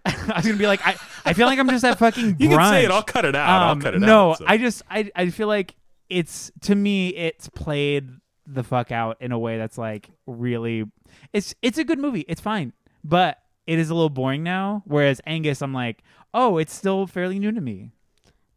i 0.32 0.36
was 0.36 0.46
gonna 0.46 0.56
be 0.58 0.66
like 0.66 0.80
i 0.86 0.96
i 1.24 1.32
feel 1.32 1.46
like 1.46 1.58
i'm 1.58 1.68
just 1.68 1.82
that 1.82 1.98
fucking 1.98 2.36
You 2.38 2.48
can 2.48 2.70
say 2.70 2.84
it. 2.84 2.90
I'll 2.90 3.02
cut 3.02 3.24
it 3.24 3.34
out. 3.36 3.48
I'll 3.48 3.72
Um, 3.72 3.80
cut 3.80 3.94
it 3.94 4.00
no, 4.00 4.30
out. 4.32 4.38
so. 4.38 4.44
I 4.48 4.56
just 4.58 4.82
I 4.90 5.10
I 5.14 5.30
feel 5.30 5.48
like 5.48 5.74
it's 6.08 6.50
to 6.62 6.74
me 6.74 7.08
it's 7.08 7.48
played 7.48 8.08
the 8.46 8.62
fuck 8.62 8.92
out 8.92 9.16
in 9.20 9.32
a 9.32 9.38
way 9.38 9.58
that's 9.58 9.76
like 9.76 10.08
really 10.26 10.84
it's 11.32 11.54
it's 11.62 11.78
a 11.78 11.84
good 11.84 11.98
movie. 11.98 12.24
It's 12.28 12.40
fine. 12.40 12.72
But 13.02 13.38
it 13.66 13.78
is 13.80 13.90
a 13.90 13.94
little 13.94 14.08
boring 14.10 14.42
now. 14.44 14.82
Whereas 14.86 15.20
Angus, 15.26 15.60
I'm 15.62 15.72
like, 15.74 16.02
oh, 16.32 16.58
it's 16.58 16.72
still 16.72 17.06
fairly 17.08 17.38
new 17.40 17.50
to 17.52 17.60
me. 17.60 17.90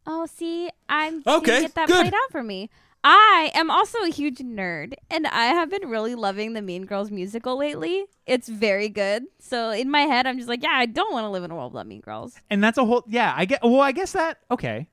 Oh, 0.05 0.25
see, 0.27 0.69
I'm 0.87 1.17
Okay, 1.25 1.33
okay. 1.37 1.61
Get 1.61 1.75
that 1.75 1.87
good. 1.87 2.01
played 2.01 2.13
out 2.13 2.31
for 2.31 2.43
me. 2.43 2.69
I 3.03 3.51
am 3.53 3.71
also 3.71 3.99
a 4.03 4.09
huge 4.09 4.39
nerd, 4.39 4.93
and 5.09 5.25
I 5.27 5.45
have 5.45 5.69
been 5.69 5.87
really 5.87 6.15
loving 6.15 6.53
the 6.53 6.61
Mean 6.61 6.85
Girls 6.85 7.09
musical 7.11 7.57
lately. 7.57 8.05
It's 8.25 8.49
very 8.49 8.89
good. 8.89 9.23
So 9.39 9.69
in 9.71 9.89
my 9.89 10.01
head, 10.01 10.27
I'm 10.27 10.35
just 10.37 10.49
like, 10.49 10.61
yeah, 10.63 10.73
I 10.73 10.85
don't 10.85 11.13
want 11.13 11.23
to 11.23 11.29
live 11.29 11.43
in 11.45 11.51
a 11.51 11.55
world 11.55 11.73
without 11.73 11.87
Mean 11.87 12.01
Girls. 12.01 12.35
And 12.49 12.61
that's 12.63 12.77
a 12.77 12.83
whole 12.85 13.03
yeah, 13.07 13.33
I 13.35 13.45
get 13.45 13.61
well, 13.63 13.79
I 13.81 13.93
guess 13.93 14.11
that 14.11 14.39
okay. 14.51 14.87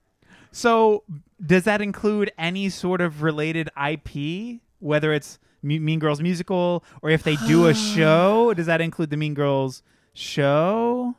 So 0.53 1.03
does 1.45 1.65
that 1.65 1.83
include 1.83 2.31
any 2.39 2.69
sort 2.71 3.01
of 3.01 3.23
related 3.23 3.69
IP, 3.77 4.61
whether 4.79 5.13
it's 5.13 5.39
Me- 5.63 5.81
Mean 5.81 5.99
Girls 5.99 6.21
musical 6.21 6.85
or 7.03 7.11
if 7.11 7.25
they 7.25 7.35
do 7.49 7.67
a 7.67 7.75
show, 7.95 8.55
does 8.55 8.67
that 8.67 8.81
include 8.81 9.11
the 9.11 9.17
Mean 9.17 9.35
Girls 9.35 9.83
show? 10.15 11.15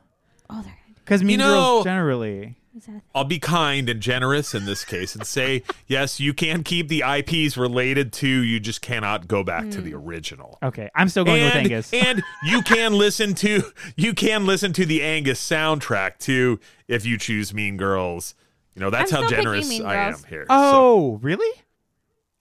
Oh, 0.49 0.61
they're 0.63 0.77
Because 0.95 1.21
Mean 1.21 1.39
know- 1.39 1.53
Girls 1.53 1.83
generally. 1.83 2.55
Is 2.77 2.85
that 2.85 3.01
I'll 3.13 3.23
be 3.23 3.39
kind 3.39 3.89
and 3.89 3.99
generous 3.99 4.53
in 4.53 4.65
this 4.65 4.85
case 4.85 5.15
and 5.15 5.25
say, 5.25 5.63
yes, 5.87 6.19
you 6.19 6.33
can 6.33 6.63
keep 6.63 6.87
the 6.87 7.03
IPs 7.05 7.57
related 7.57 8.13
to, 8.13 8.27
you 8.27 8.59
just 8.59 8.81
cannot 8.81 9.27
go 9.27 9.43
back 9.43 9.69
to 9.71 9.81
the 9.81 9.91
hmm. 9.91 10.07
original. 10.07 10.57
Okay, 10.61 10.89
I'm 10.95 11.09
still 11.09 11.25
going 11.25 11.43
with 11.43 11.55
Angus. 11.55 11.91
and 11.93 12.23
you 12.45 12.61
can 12.61 12.93
listen 12.93 13.33
to 13.35 13.63
you 13.95 14.13
can 14.13 14.45
listen 14.45 14.73
to 14.73 14.85
the 14.85 15.03
Angus 15.03 15.45
soundtrack 15.45 16.19
too 16.19 16.59
if 16.87 17.05
you 17.05 17.17
choose 17.17 17.53
Mean 17.53 17.77
Girls. 17.77 18.35
You 18.75 18.81
know, 18.81 18.89
that's 18.89 19.11
I'm 19.11 19.23
how 19.23 19.29
generous 19.29 19.69
I 19.81 19.95
am 19.95 20.11
Girls. 20.11 20.25
here. 20.25 20.43
So, 20.43 20.47
oh, 20.51 21.19
really? 21.21 21.61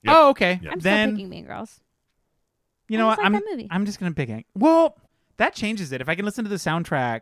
Yep. 0.03 0.15
Oh, 0.15 0.29
okay. 0.31 0.61
Yep. 0.63 0.73
I'm 0.73 0.79
Then 0.81 1.09
still 1.09 1.17
picking 1.17 1.31
Mean 1.31 1.47
Girls. 1.47 1.81
you 2.89 2.99
know 2.99 3.07
I 3.07 3.09
what? 3.09 3.17
just 3.17 3.19
like 3.19 3.27
I'm 3.27 3.33
that 3.33 3.45
movie. 3.51 3.69
I'm 3.71 3.87
just 3.87 3.99
gonna 3.99 4.13
pick 4.13 4.29
Ang- 4.29 4.45
Well, 4.55 4.99
that 5.39 5.55
changes 5.55 5.93
it. 5.93 6.01
If 6.01 6.09
I 6.09 6.15
can 6.15 6.25
listen 6.25 6.45
to 6.45 6.51
the 6.51 6.57
soundtrack 6.57 7.21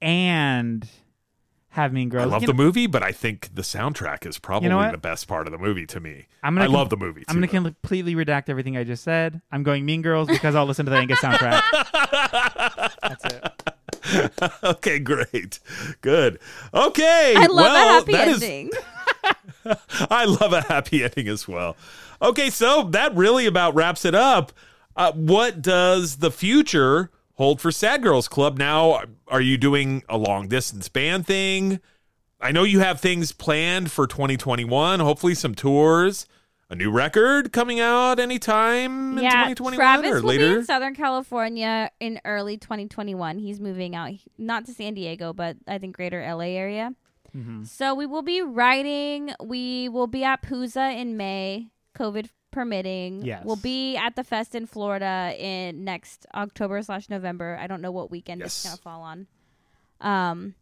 and 0.00 0.88
have 1.76 1.92
Mean 1.92 2.08
I 2.08 2.10
Girls, 2.10 2.32
love 2.32 2.42
you 2.42 2.46
the 2.48 2.52
know- 2.52 2.64
movie, 2.64 2.86
but 2.86 3.02
I 3.02 3.12
think 3.12 3.54
the 3.54 3.62
soundtrack 3.62 4.26
is 4.26 4.38
probably 4.38 4.68
what? 4.70 4.90
the 4.92 4.98
best 4.98 5.28
part 5.28 5.46
of 5.46 5.52
the 5.52 5.58
movie 5.58 5.86
to 5.86 6.00
me. 6.00 6.26
I'm 6.42 6.54
gonna 6.54 6.64
I 6.64 6.66
com- 6.66 6.74
love 6.74 6.90
the 6.90 6.96
movie. 6.96 7.20
Too, 7.20 7.26
I'm 7.28 7.36
gonna 7.36 7.48
completely 7.48 8.14
redact 8.14 8.48
everything 8.48 8.76
I 8.76 8.84
just 8.84 9.04
said. 9.04 9.40
I'm 9.52 9.62
going 9.62 9.84
Mean 9.84 10.02
Girls 10.02 10.28
because 10.28 10.54
I'll 10.54 10.66
listen 10.66 10.84
to 10.86 10.90
the 10.90 10.96
Angus 10.96 11.20
soundtrack. 11.20 11.62
That's 13.02 13.24
it. 13.24 14.52
okay, 14.64 14.98
great, 14.98 15.58
good. 16.00 16.38
Okay, 16.74 17.34
I 17.36 17.46
love 17.46 17.56
well, 17.56 17.88
a 17.88 17.92
happy 18.00 18.12
that 18.12 18.28
is- 18.28 18.42
ending. 18.42 18.70
I 20.10 20.24
love 20.24 20.52
a 20.52 20.60
happy 20.62 21.02
ending 21.04 21.28
as 21.28 21.46
well. 21.48 21.76
Okay, 22.22 22.50
so 22.50 22.84
that 22.90 23.14
really 23.14 23.46
about 23.46 23.74
wraps 23.74 24.04
it 24.04 24.14
up. 24.14 24.52
Uh, 24.96 25.12
what 25.12 25.60
does 25.60 26.16
the 26.18 26.30
future 26.30 27.10
hold 27.36 27.60
for 27.60 27.70
Sad 27.70 28.02
Girls 28.02 28.28
Club 28.28 28.58
now? 28.58 29.02
Are 29.28 29.40
you 29.40 29.56
doing 29.56 30.02
a 30.08 30.18
long 30.18 30.48
distance 30.48 30.88
band 30.88 31.26
thing? 31.26 31.80
I 32.40 32.52
know 32.52 32.64
you 32.64 32.80
have 32.80 33.00
things 33.00 33.32
planned 33.32 33.90
for 33.90 34.06
2021. 34.06 35.00
Hopefully, 35.00 35.34
some 35.34 35.54
tours, 35.54 36.26
a 36.68 36.74
new 36.74 36.90
record 36.90 37.52
coming 37.52 37.80
out 37.80 38.18
anytime 38.18 39.16
in 39.18 39.24
yeah, 39.24 39.30
2021 39.30 39.76
Travis 39.76 40.10
or 40.10 40.22
will 40.22 40.36
be 40.36 40.44
in 40.44 40.64
Southern 40.64 40.94
California 40.94 41.90
in 41.98 42.20
early 42.24 42.58
2021. 42.58 43.38
He's 43.38 43.60
moving 43.60 43.94
out, 43.94 44.12
not 44.36 44.66
to 44.66 44.74
San 44.74 44.94
Diego, 44.94 45.32
but 45.32 45.56
I 45.66 45.78
think 45.78 45.96
greater 45.96 46.20
LA 46.20 46.44
area. 46.44 46.92
Mm-hmm. 47.34 47.64
So 47.64 47.94
we 47.94 48.06
will 48.06 48.22
be 48.22 48.42
writing. 48.42 49.32
We 49.42 49.88
will 49.88 50.06
be 50.06 50.24
at 50.24 50.42
Pouzza 50.42 50.94
in 50.94 51.16
May, 51.16 51.68
COVID 51.96 52.28
permitting. 52.56 53.22
Yes. 53.22 53.42
We'll 53.44 53.56
be 53.56 53.98
at 53.98 54.16
the 54.16 54.24
fest 54.24 54.54
in 54.54 54.64
Florida 54.64 55.34
in 55.38 55.84
next 55.84 56.24
October 56.34 56.80
slash 56.82 57.10
November. 57.10 57.58
I 57.60 57.66
don't 57.66 57.82
know 57.82 57.92
what 57.92 58.10
weekend 58.10 58.40
it's 58.40 58.64
gonna 58.64 58.78
fall 58.78 59.02
on. 59.02 59.26
Um, 60.00 60.54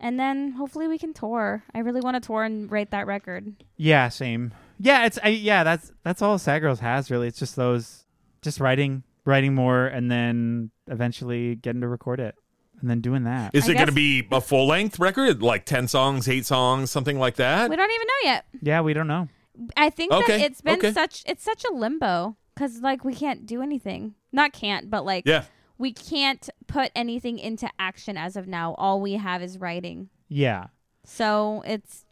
and 0.00 0.18
then 0.18 0.52
hopefully 0.52 0.88
we 0.88 0.96
can 0.96 1.12
tour. 1.12 1.62
I 1.74 1.80
really 1.80 2.00
want 2.00 2.14
to 2.20 2.26
tour 2.26 2.44
and 2.44 2.72
write 2.72 2.92
that 2.92 3.06
record. 3.06 3.62
Yeah, 3.76 4.08
same. 4.08 4.54
Yeah, 4.80 5.04
it's 5.04 5.18
I, 5.22 5.28
yeah. 5.28 5.64
That's 5.64 5.92
that's 6.02 6.22
all 6.22 6.38
Sad 6.38 6.60
Girls 6.60 6.80
has 6.80 7.10
really. 7.10 7.28
It's 7.28 7.38
just 7.38 7.56
those, 7.56 8.04
just 8.40 8.58
writing, 8.58 9.02
writing 9.26 9.54
more, 9.54 9.84
and 9.86 10.10
then 10.10 10.70
eventually 10.86 11.56
getting 11.56 11.82
to 11.82 11.88
record 11.88 12.20
it, 12.20 12.34
and 12.80 12.88
then 12.88 13.02
doing 13.02 13.24
that. 13.24 13.54
Is 13.54 13.68
I 13.68 13.72
it 13.72 13.74
going 13.74 13.86
to 13.86 13.92
be 13.92 14.26
a 14.32 14.40
full 14.40 14.66
length 14.66 14.98
record, 14.98 15.42
like 15.42 15.66
ten 15.66 15.88
songs, 15.88 16.26
eight 16.26 16.46
songs, 16.46 16.90
something 16.90 17.18
like 17.18 17.36
that? 17.36 17.68
We 17.68 17.76
don't 17.76 17.90
even 17.90 18.06
know 18.06 18.30
yet. 18.30 18.46
yeah, 18.62 18.80
we 18.80 18.94
don't 18.94 19.06
know. 19.08 19.28
I 19.76 19.90
think 19.90 20.12
Okay, 20.12 20.38
that 20.38 20.44
it's 20.44 20.60
been 20.60 20.78
okay. 20.78 20.92
such 20.92 21.22
it's 21.26 21.44
such 21.44 21.64
a 21.64 21.72
limbo 21.72 22.36
because 22.54 22.80
like 22.80 23.04
we 23.04 23.14
can't 23.14 23.46
do 23.46 23.62
anything. 23.62 24.14
Not 24.32 24.52
can't, 24.52 24.90
but 24.90 25.04
like 25.04 25.24
Yeah. 25.26 25.44
we 25.78 25.92
can't 25.92 26.48
put 26.66 26.90
anything 26.96 27.38
into 27.38 27.68
action 27.78 28.16
as 28.16 28.36
of 28.36 28.46
now. 28.48 28.74
All 28.78 29.00
we 29.00 29.12
have 29.14 29.42
is 29.42 29.58
writing. 29.58 30.08
Yeah, 30.28 30.66
So 31.04 31.62
it's 31.66 32.04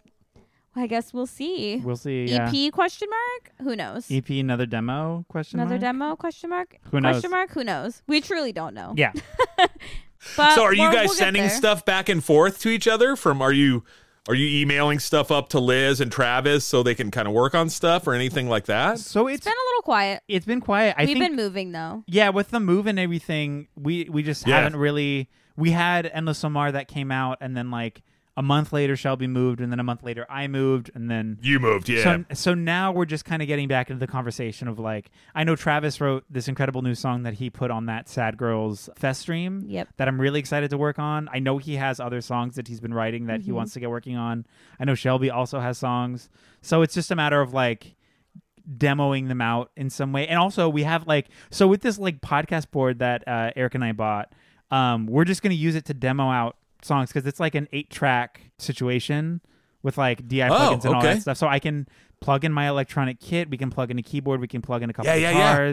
I 0.74 0.86
guess 0.86 1.12
we'll 1.12 1.26
see. 1.26 1.82
we'll 1.84 1.96
see. 1.96 2.24
Yeah. 2.26 2.50
EP 2.50 2.72
question 2.72 3.08
mark? 3.10 3.52
Who 3.62 3.76
knows? 3.76 4.06
EP, 4.10 4.30
another 4.30 4.64
demo? 4.64 5.24
Question 5.28 5.58
mark? 5.58 5.66
Another 5.68 5.84
mark? 5.84 5.94
demo 5.98 6.16
question 6.16 6.48
mark? 6.50 6.76
Who 6.90 7.00
knows? 7.00 7.12
Question 7.16 7.30
mark? 7.30 7.50
Who 7.50 7.62
knows? 7.64 8.02
We 8.06 8.20
truly 8.22 8.52
don't 8.52 8.72
know. 8.74 8.94
Yeah, 8.96 9.12
But 10.36 10.54
So 10.54 10.62
are 10.62 10.72
you 10.72 10.90
guys 10.92 11.08
we'll 11.08 11.14
sending 11.16 11.48
stuff 11.48 11.84
back 11.84 12.08
and 12.08 12.22
forth 12.24 12.60
to 12.60 12.68
each 12.68 12.86
other? 12.86 13.16
From 13.16 13.42
are 13.42 13.52
you 13.52 13.82
are 14.28 14.34
you 14.34 14.60
emailing 14.62 14.98
stuff 15.00 15.30
up 15.30 15.48
to 15.50 15.58
Liz 15.60 16.00
and 16.00 16.10
Travis 16.12 16.64
so 16.64 16.82
they 16.82 16.94
can 16.94 17.10
kind 17.10 17.26
of 17.26 17.34
work 17.34 17.54
on 17.54 17.68
stuff 17.68 18.06
or 18.06 18.14
anything 18.14 18.48
like 18.48 18.66
that? 18.66 18.98
so 19.00 19.26
it's 19.26 19.38
It's 19.38 19.44
been 19.46 19.52
a 19.52 19.66
little 19.70 19.82
quiet. 19.82 20.22
it's 20.28 20.46
been 20.46 20.60
quiet. 20.60 20.94
I 20.96 21.04
We've 21.06 21.16
think 21.18 21.30
been 21.30 21.36
moving 21.36 21.72
though. 21.72 22.04
yeah, 22.06 22.28
with 22.28 22.50
the 22.50 22.60
move 22.60 22.86
and 22.86 22.98
everything, 22.98 23.68
we 23.76 24.08
we 24.10 24.22
just 24.22 24.46
Yeah. 24.46 24.56
haven't 24.60 24.76
really. 24.78 25.28
We 25.56 25.70
had 25.72 26.06
Endless 26.06 26.42
Omar 26.44 26.72
that 26.72 26.88
came 26.88 27.10
out, 27.12 27.38
and 27.40 27.56
then 27.56 27.70
like 27.70 28.02
a 28.36 28.42
month 28.42 28.72
later, 28.72 28.96
Shelby 28.96 29.26
moved, 29.26 29.60
and 29.60 29.70
then 29.70 29.78
a 29.78 29.82
month 29.84 30.02
later, 30.02 30.24
I 30.30 30.48
moved, 30.48 30.90
and 30.94 31.10
then 31.10 31.38
You 31.42 31.60
moved, 31.60 31.88
yeah. 31.90 32.02
So, 32.02 32.24
so 32.32 32.54
now 32.54 32.90
we're 32.90 33.04
just 33.04 33.26
kind 33.26 33.42
of 33.42 33.48
getting 33.48 33.68
back 33.68 33.90
into 33.90 34.00
the 34.00 34.06
conversation 34.10 34.68
of 34.68 34.78
like, 34.78 35.10
I 35.34 35.44
know 35.44 35.54
Travis 35.54 36.00
wrote 36.00 36.24
this 36.30 36.48
incredible 36.48 36.80
new 36.80 36.94
song 36.94 37.24
that 37.24 37.34
he 37.34 37.50
put 37.50 37.70
on 37.70 37.86
that 37.86 38.08
Sad 38.08 38.38
Girlz 38.38 38.88
Fest 38.98 39.20
stream. 39.20 39.64
Yep. 39.66 39.88
That 39.98 40.08
I'm 40.08 40.18
really 40.18 40.40
excited 40.40 40.70
to 40.70 40.78
work 40.78 40.98
on. 40.98 41.28
I 41.30 41.40
know 41.40 41.58
he 41.58 41.76
has 41.76 42.00
other 42.00 42.22
songs 42.22 42.54
that 42.54 42.68
he's 42.68 42.80
been 42.80 42.94
writing 42.94 43.26
that 43.26 43.40
Mm-hmm. 43.40 43.44
he 43.46 43.52
wants 43.52 43.74
to 43.74 43.80
get 43.80 43.90
working 43.90 44.16
on. 44.16 44.46
I 44.80 44.84
know 44.86 44.94
Shelby 44.94 45.30
also 45.30 45.60
has 45.60 45.76
songs. 45.76 46.30
So 46.62 46.80
it's 46.80 46.94
just 46.94 47.10
a 47.10 47.16
matter 47.16 47.40
of 47.42 47.52
like 47.52 47.96
demoing 48.78 49.28
them 49.28 49.40
out 49.40 49.70
in 49.76 49.90
some 49.90 50.12
way. 50.12 50.26
And 50.28 50.38
also 50.38 50.68
we 50.68 50.84
have 50.84 51.06
like, 51.06 51.28
so 51.50 51.66
with 51.66 51.82
this 51.82 51.98
like 51.98 52.20
podcast 52.20 52.70
board 52.70 53.00
that 53.00 53.26
uh, 53.26 53.50
Eric 53.56 53.74
and 53.74 53.84
I 53.84 53.92
bought, 53.92 54.32
um, 54.70 55.06
we're 55.06 55.24
just 55.24 55.42
going 55.42 55.50
to 55.50 55.56
use 55.56 55.74
it 55.74 55.84
to 55.86 55.94
demo 55.94 56.30
out 56.30 56.56
songs 56.84 57.10
because 57.10 57.26
it's 57.26 57.40
like 57.40 57.54
an 57.54 57.68
eight 57.72 57.90
track 57.90 58.50
situation 58.58 59.40
with 59.82 59.98
like 59.98 60.26
DI 60.28 60.48
Oh, 60.48 60.52
plugins 60.52 60.84
and 60.84 60.94
all 60.94 61.02
that 61.02 61.22
stuff. 61.22 61.36
So 61.36 61.46
I 61.48 61.58
can 61.58 61.88
plug 62.20 62.44
in 62.44 62.52
my 62.52 62.68
electronic 62.68 63.18
kit. 63.20 63.50
We 63.50 63.56
can 63.58 63.70
plug 63.70 63.90
in 63.90 63.98
a 63.98 64.02
keyboard. 64.02 64.40
We 64.40 64.46
can 64.48 64.62
plug 64.62 64.82
in 64.82 64.90
a 64.90 64.92
couple 64.92 65.08
Yeah, 65.10 65.14
of 65.16 65.20
yeah, 65.36 65.58
yeah. 65.60 65.72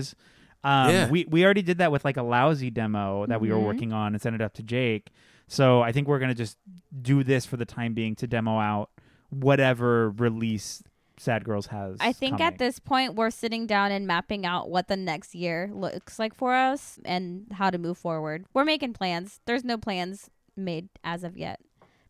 Um, 0.61 0.93
Yeah. 0.93 1.09
we 1.09 1.25
we 1.29 1.45
already 1.45 1.61
did 1.61 1.77
that 1.77 1.91
with 1.91 2.03
like 2.03 2.17
a 2.17 2.23
lousy 2.23 2.69
demo 2.69 3.25
that 3.27 3.39
we 3.39 3.49
were 3.49 3.57
Mhm. 3.59 3.63
working 3.65 3.93
on 3.93 4.13
and 4.13 4.21
sent 4.21 4.35
it 4.35 4.41
up 4.41 4.53
to 4.55 4.63
Jake. 4.63 5.09
So 5.47 5.81
I 5.81 5.91
think 5.91 6.07
we're 6.07 6.19
gonna 6.19 6.35
just 6.35 6.57
do 7.01 7.23
this 7.23 7.45
for 7.45 7.55
the 7.57 7.65
time 7.65 7.93
being 7.93 8.15
to 8.17 8.27
demo 8.27 8.59
out 8.59 8.89
whatever 9.29 10.09
release 10.11 10.83
Sad 11.17 11.43
Girlz 11.43 11.67
has. 11.67 11.97
I 11.99 12.13
think 12.13 12.33
coming. 12.37 12.47
at 12.47 12.57
this 12.59 12.79
point 12.79 13.15
we're 13.15 13.29
sitting 13.29 13.67
down 13.67 13.91
and 13.91 14.07
mapping 14.07 14.45
out 14.45 14.69
what 14.69 14.87
the 14.87 14.95
next 14.97 15.35
year 15.35 15.69
looks 15.71 16.17
like 16.17 16.33
for 16.33 16.53
us 16.53 16.97
and 17.05 17.45
how 17.51 17.69
to 17.69 17.77
move 17.77 17.97
forward. 17.97 18.45
We're 18.53 18.65
making 18.65 18.93
plans. 18.93 19.39
There's 19.45 19.63
no 19.65 19.77
plans 19.77 20.29
made 20.59 20.89
as 21.03 21.23
of 21.23 21.37
yet. 21.37 21.59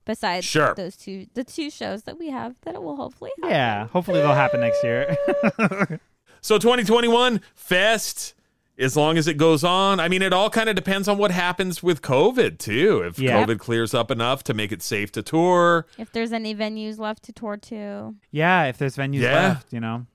Besides 0.05 0.45
Sure. 0.45 0.73
those 0.73 0.97
two 0.97 1.27
the 1.35 1.43
two 1.43 1.69
shows 1.69 2.03
that 2.03 2.17
we 2.17 2.29
have 2.31 2.55
that 2.63 2.73
it 2.75 2.81
will 2.81 2.95
hopefully 2.95 3.31
happen. 3.37 3.51
Yeah, 3.51 3.87
hopefully 3.87 4.21
they'll 4.21 4.33
happen 4.33 4.59
next 4.61 4.83
year. 4.83 5.15
So 6.41 6.57
2021 6.57 7.41
Fest, 7.53 8.33
as 8.77 8.95
long 8.95 9.17
as 9.17 9.27
it 9.27 9.33
goes 9.35 9.63
on. 9.65 9.99
I 9.99 10.07
mean, 10.07 10.21
it 10.21 10.31
all 10.31 10.49
kind 10.49 10.69
of 10.69 10.75
depends 10.77 11.09
on 11.09 11.17
what 11.17 11.31
happens 11.31 11.83
with 11.83 12.01
COVID 12.01 12.59
too. 12.59 13.01
If 13.05 13.19
Yeah. 13.19 13.45
COVID 13.45 13.59
clears 13.59 13.93
up 13.93 14.09
enough 14.09 14.43
to 14.45 14.53
make 14.53 14.71
it 14.71 14.81
safe 14.81 15.11
to 15.13 15.21
tour, 15.21 15.85
If 15.97 16.13
there's 16.13 16.31
any 16.31 16.55
venues 16.55 16.97
left 16.97 17.23
to 17.23 17.33
tour 17.33 17.57
to. 17.57 18.15
yeah, 18.31 18.65
if 18.67 18.77
there's 18.77 18.95
venues 18.95 19.19
Yeah. 19.19 19.33
left, 19.49 19.73
you 19.73 19.81
know. 19.81 20.05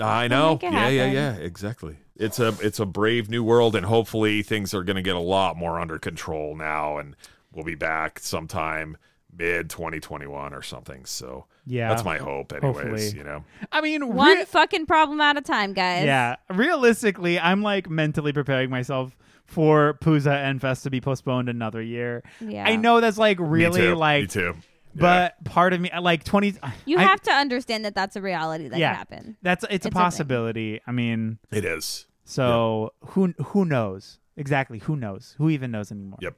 I 0.00 0.28
know. 0.28 0.52
make 0.52 0.62
it 0.64 0.72
Yeah, 0.72 0.88
yeah, 0.88 1.06
yeah. 1.10 1.32
Exactly. 1.34 1.96
It's 2.16 2.38
a 2.38 2.54
it's 2.60 2.78
a 2.78 2.86
brave 2.86 3.28
new 3.28 3.42
world, 3.42 3.74
and 3.74 3.84
hopefully 3.86 4.42
things 4.44 4.72
are 4.74 4.84
going 4.84 4.94
to 4.96 5.02
get 5.02 5.16
a 5.16 5.20
lot 5.20 5.56
more 5.56 5.80
under 5.80 5.98
control 5.98 6.54
now, 6.56 6.98
and 6.98 7.16
we'll 7.54 7.64
be 7.64 7.74
back 7.74 8.18
sometime 8.18 8.96
mid 9.36 9.68
2021 9.70 10.54
or 10.54 10.62
something. 10.62 11.04
So 11.04 11.46
Yeah. 11.66 11.88
that's 11.88 12.04
my 12.04 12.18
hope, 12.18 12.52
anyways. 12.52 12.76
Hopefully. 12.76 13.08
You 13.18 13.24
know. 13.24 13.44
I 13.72 13.80
mean, 13.80 14.14
One 14.14 14.36
rea- 14.38 14.44
fucking 14.44 14.86
problem 14.86 15.20
at 15.20 15.36
a 15.36 15.40
time, 15.40 15.72
guys. 15.72 16.04
yeah. 16.04 16.36
Realistically, 16.50 17.38
I'm 17.40 17.62
like 17.62 17.88
mentally 17.90 18.32
preparing 18.32 18.70
myself 18.70 19.16
for 19.46 19.94
Pouzza 20.00 20.32
and 20.32 20.60
Fest 20.60 20.84
to 20.84 20.90
be 20.90 21.00
postponed 21.00 21.48
another 21.48 21.82
year. 21.82 22.22
Yeah. 22.40 22.64
I 22.66 22.76
know 22.76 23.00
that's 23.00 23.18
like 23.18 23.38
Me 23.40 23.46
really 23.46 23.80
too. 23.80 23.94
like, 23.96 24.22
Me 24.22 24.26
too. 24.28 24.54
but 24.94 25.42
part 25.44 25.72
of 25.72 25.80
me 25.80 25.90
like 26.00 26.22
20. 26.24 26.54
You 26.86 26.98
I- 26.98 27.02
have 27.02 27.20
to 27.22 27.32
understand 27.32 27.84
that 27.84 27.94
that's 27.94 28.14
a 28.16 28.22
reality 28.22 28.68
that 28.68 28.78
Yeah. 28.78 28.90
can 28.90 28.96
happen. 28.96 29.36
That's 29.42 29.64
it's, 29.64 29.72
a 29.72 29.74
It's 29.74 29.86
a 29.86 29.90
possibility. 29.90 30.80
I 30.86 30.92
mean, 30.92 31.38
it 31.50 31.64
is. 31.64 32.06
so 32.24 32.92
who 33.08 33.34
who 33.46 33.64
knows 33.64 34.18
exactly? 34.36 34.78
Who 34.80 34.94
knows? 34.96 35.34
Who 35.38 35.50
even 35.50 35.70
knows 35.72 35.90
anymore? 35.90 36.18
Yep. 36.22 36.36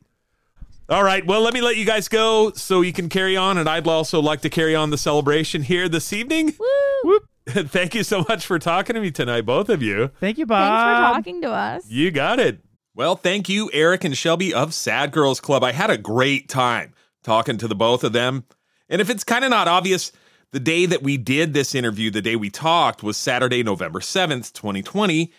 All 0.88 1.02
right. 1.02 1.26
Well, 1.26 1.40
let 1.40 1.52
me 1.52 1.60
let 1.60 1.76
you 1.76 1.84
guys 1.84 2.06
go 2.06 2.52
so 2.52 2.80
you 2.80 2.92
can 2.92 3.08
carry 3.08 3.36
on, 3.36 3.58
and 3.58 3.68
I'd 3.68 3.88
also 3.88 4.20
like 4.20 4.42
to 4.42 4.48
carry 4.48 4.76
on 4.76 4.90
the 4.90 4.98
celebration 4.98 5.62
here 5.62 5.88
this 5.88 6.12
evening. 6.12 6.54
Woo! 7.02 7.20
Thank 7.48 7.94
you 7.94 8.04
so 8.04 8.24
much 8.28 8.46
for 8.46 8.58
talking 8.60 8.94
to 8.94 9.00
me 9.00 9.10
tonight, 9.10 9.42
both 9.42 9.68
of 9.68 9.82
you. 9.82 10.12
Thank 10.20 10.38
you, 10.38 10.46
Thanks 10.46 10.82
for 10.82 11.14
talking 11.14 11.42
to 11.42 11.50
us. 11.50 11.90
You 11.90 12.12
got 12.12 12.38
it. 12.38 12.60
Well, 12.94 13.14
thank 13.14 13.48
you, 13.48 13.68
Eric 13.74 14.04
and 14.04 14.16
Shelby 14.16 14.54
of 14.54 14.72
Sad 14.72 15.12
Girlz 15.12 15.42
Club. 15.42 15.62
I 15.62 15.72
had 15.72 15.90
a 15.90 15.98
great 15.98 16.48
time 16.48 16.94
talking 17.22 17.58
to 17.58 17.68
the 17.68 17.74
both 17.74 18.02
of 18.02 18.14
them. 18.14 18.44
And 18.88 19.02
if 19.02 19.10
it's 19.10 19.22
kind 19.22 19.44
of 19.44 19.50
not 19.50 19.68
obvious, 19.68 20.12
the 20.52 20.60
day 20.60 20.86
that 20.86 21.02
we 21.02 21.18
did 21.18 21.52
this 21.52 21.74
interview, 21.74 22.10
the 22.10 22.22
day 22.22 22.36
we 22.36 22.48
talked, 22.48 23.02
was 23.02 23.18
Saturday, 23.18 23.62
November 23.62 24.00
7th, 24.00 24.52
2020. 24.54 25.30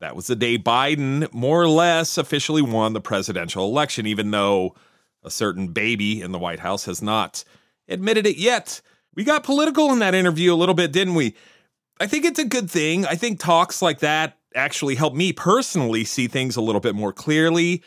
That 0.00 0.14
was 0.14 0.26
the 0.26 0.36
day 0.36 0.58
Biden 0.58 1.32
more 1.32 1.62
or 1.62 1.68
less 1.68 2.18
officially 2.18 2.60
won 2.60 2.92
the 2.92 3.00
presidential 3.00 3.64
election, 3.64 4.06
even 4.06 4.30
though 4.30 4.74
a 5.26 5.30
certain 5.30 5.68
baby 5.68 6.22
in 6.22 6.32
the 6.32 6.38
White 6.38 6.60
House 6.60 6.84
has 6.86 7.02
not 7.02 7.44
admitted 7.88 8.26
it 8.26 8.38
yet. 8.38 8.80
We 9.14 9.24
got 9.24 9.44
political 9.44 9.92
in 9.92 9.98
that 9.98 10.14
interview 10.14 10.54
a 10.54 10.56
little 10.56 10.74
bit, 10.74 10.92
didn't 10.92 11.14
we? 11.14 11.34
I 11.98 12.06
think 12.06 12.24
it's 12.24 12.38
a 12.38 12.44
good 12.44 12.70
thing. 12.70 13.04
I 13.04 13.16
think 13.16 13.40
talks 13.40 13.82
like 13.82 13.98
that 14.00 14.38
actually 14.54 14.94
help 14.94 15.14
me 15.14 15.32
personally 15.32 16.04
see 16.04 16.28
things 16.28 16.56
a 16.56 16.60
little 16.60 16.80
bit 16.80 16.94
more 16.94 17.12
clearly, 17.12 17.82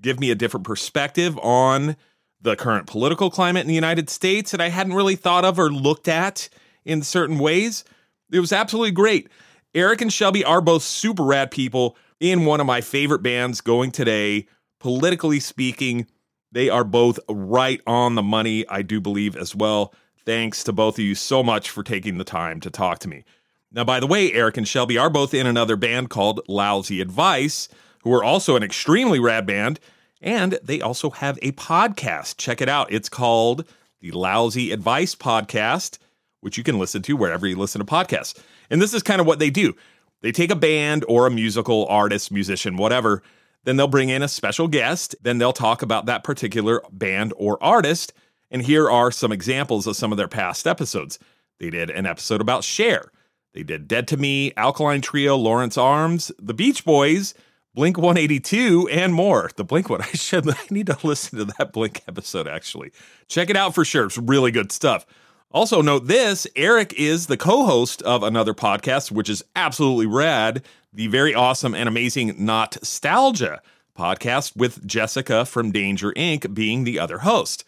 give 0.00 0.20
me 0.20 0.30
a 0.30 0.36
different 0.36 0.66
perspective 0.66 1.38
on 1.38 1.96
the 2.40 2.56
current 2.56 2.86
political 2.86 3.30
climate 3.30 3.62
in 3.62 3.68
the 3.68 3.74
United 3.74 4.10
States 4.10 4.50
that 4.50 4.60
I 4.60 4.68
hadn't 4.68 4.94
really 4.94 5.16
thought 5.16 5.44
of 5.44 5.58
or 5.58 5.70
looked 5.70 6.08
at 6.08 6.48
in 6.84 7.02
certain 7.02 7.38
ways. 7.38 7.84
It 8.30 8.40
was 8.40 8.52
absolutely 8.52 8.90
great. 8.90 9.28
Eric 9.74 10.00
and 10.00 10.12
Shelby 10.12 10.44
are 10.44 10.60
both 10.60 10.82
super 10.82 11.22
rad 11.22 11.50
people 11.50 11.96
in 12.20 12.44
one 12.44 12.60
of 12.60 12.66
my 12.66 12.80
favorite 12.80 13.22
bands 13.22 13.60
going 13.60 13.90
today. 13.92 14.46
Politically 14.80 15.38
speaking, 15.38 16.06
they 16.52 16.68
are 16.68 16.84
both 16.84 17.18
right 17.28 17.80
on 17.86 18.14
the 18.14 18.22
money, 18.22 18.68
I 18.68 18.82
do 18.82 19.00
believe 19.00 19.36
as 19.36 19.56
well. 19.56 19.92
Thanks 20.24 20.62
to 20.64 20.72
both 20.72 20.96
of 20.98 21.04
you 21.04 21.14
so 21.14 21.42
much 21.42 21.70
for 21.70 21.82
taking 21.82 22.18
the 22.18 22.24
time 22.24 22.60
to 22.60 22.70
talk 22.70 23.00
to 23.00 23.08
me. 23.08 23.24
Now, 23.72 23.84
by 23.84 24.00
the 24.00 24.06
way, 24.06 24.32
Eric 24.32 24.58
and 24.58 24.68
Shelby 24.68 24.98
are 24.98 25.10
both 25.10 25.32
in 25.32 25.46
another 25.46 25.76
band 25.76 26.10
called 26.10 26.42
Lousy 26.46 27.00
Advice, 27.00 27.68
who 28.02 28.12
are 28.12 28.22
also 28.22 28.54
an 28.54 28.62
extremely 28.62 29.18
rad 29.18 29.46
band, 29.46 29.80
and 30.20 30.58
they 30.62 30.80
also 30.80 31.10
have 31.10 31.38
a 31.40 31.52
podcast. 31.52 32.36
Check 32.36 32.60
it 32.60 32.68
out. 32.68 32.92
It's 32.92 33.08
called 33.08 33.64
the 34.00 34.10
Lousy 34.10 34.72
Advice 34.72 35.14
Podcast, 35.14 35.98
which 36.40 36.58
you 36.58 36.64
can 36.64 36.78
listen 36.78 37.00
to 37.02 37.16
wherever 37.16 37.46
you 37.46 37.56
listen 37.56 37.78
to 37.78 37.84
podcasts. 37.84 38.38
And 38.68 38.80
this 38.80 38.92
is 38.92 39.02
kind 39.02 39.20
of 39.20 39.26
what 39.26 39.38
they 39.38 39.50
do 39.50 39.74
they 40.20 40.32
take 40.32 40.50
a 40.52 40.56
band 40.56 41.04
or 41.08 41.26
a 41.26 41.30
musical 41.30 41.86
artist, 41.86 42.30
musician, 42.30 42.76
whatever, 42.76 43.22
then 43.64 43.76
they'll 43.76 43.88
bring 43.88 44.08
in 44.08 44.22
a 44.22 44.28
special 44.28 44.68
guest, 44.68 45.14
then 45.22 45.38
they'll 45.38 45.52
talk 45.52 45.82
about 45.82 46.06
that 46.06 46.24
particular 46.24 46.82
band 46.90 47.32
or 47.36 47.62
artist. 47.62 48.12
And 48.50 48.62
here 48.62 48.90
are 48.90 49.10
some 49.10 49.32
examples 49.32 49.86
of 49.86 49.96
some 49.96 50.12
of 50.12 50.18
their 50.18 50.28
past 50.28 50.66
episodes. 50.66 51.18
They 51.58 51.70
did 51.70 51.90
an 51.90 52.06
episode 52.06 52.40
about 52.40 52.64
Cher. 52.64 53.10
They 53.54 53.62
did 53.62 53.88
Dead 53.88 54.08
to 54.08 54.16
Me, 54.16 54.52
Alkaline 54.56 55.00
Trio, 55.00 55.36
Lawrence 55.36 55.78
Arms, 55.78 56.32
The 56.38 56.54
Beach 56.54 56.84
Boys, 56.84 57.34
Blink 57.74 57.96
182, 57.96 58.88
and 58.90 59.14
more. 59.14 59.50
The 59.56 59.64
Blink 59.64 59.88
one, 59.88 60.02
I 60.02 60.06
should 60.08 60.48
I 60.48 60.56
need 60.70 60.86
to 60.86 60.98
listen 61.02 61.38
to 61.38 61.44
that 61.58 61.72
Blink 61.72 62.02
episode 62.08 62.48
actually. 62.48 62.92
Check 63.28 63.48
it 63.48 63.56
out 63.56 63.74
for 63.74 63.84
sure. 63.84 64.06
It's 64.06 64.18
really 64.18 64.50
good 64.50 64.72
stuff. 64.72 65.06
Also, 65.50 65.82
note 65.82 66.06
this 66.06 66.46
Eric 66.56 66.94
is 66.94 67.26
the 67.26 67.36
co 67.36 67.66
host 67.66 68.00
of 68.02 68.22
another 68.22 68.54
podcast, 68.54 69.10
which 69.10 69.28
is 69.28 69.44
absolutely 69.54 70.06
rad 70.06 70.62
the 70.92 71.06
very 71.06 71.34
awesome 71.34 71.74
and 71.74 71.88
amazing 71.88 72.34
Nostalgia 72.38 73.62
podcast 73.96 74.56
with 74.56 74.86
Jessica 74.86 75.44
from 75.44 75.70
Danger 75.72 76.12
Inc. 76.12 76.52
being 76.54 76.84
the 76.84 76.98
other 76.98 77.18
host. 77.18 77.64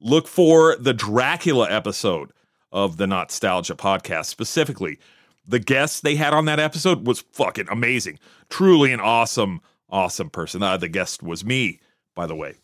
look 0.00 0.26
for 0.26 0.76
the 0.76 0.92
Dracula 0.92 1.70
episode 1.70 2.32
of 2.72 2.96
the 2.96 3.06
Nostalgia 3.06 3.74
podcast 3.74 4.26
specifically. 4.26 4.98
The 5.46 5.60
guest 5.60 6.02
they 6.02 6.16
had 6.16 6.34
on 6.34 6.46
that 6.46 6.58
episode 6.58 7.06
was 7.06 7.20
fucking 7.32 7.68
amazing. 7.70 8.18
Truly 8.48 8.92
an 8.92 9.00
awesome, 9.00 9.60
awesome 9.90 10.30
person. 10.30 10.62
Uh, 10.62 10.76
the 10.76 10.88
guest 10.88 11.22
was 11.22 11.44
me, 11.44 11.78
by 12.16 12.26
the 12.26 12.34
way. 12.34 12.54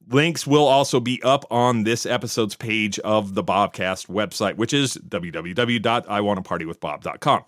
Links 0.08 0.46
will 0.46 0.66
also 0.66 1.00
be 1.00 1.22
up 1.22 1.44
on 1.50 1.84
this 1.84 2.04
episode's 2.06 2.56
page 2.56 2.98
of 3.00 3.34
the 3.34 3.44
Bobcast 3.44 4.06
website, 4.08 4.56
which 4.56 4.72
is 4.72 4.96
www.iwannapartywithbob.com. 4.96 7.44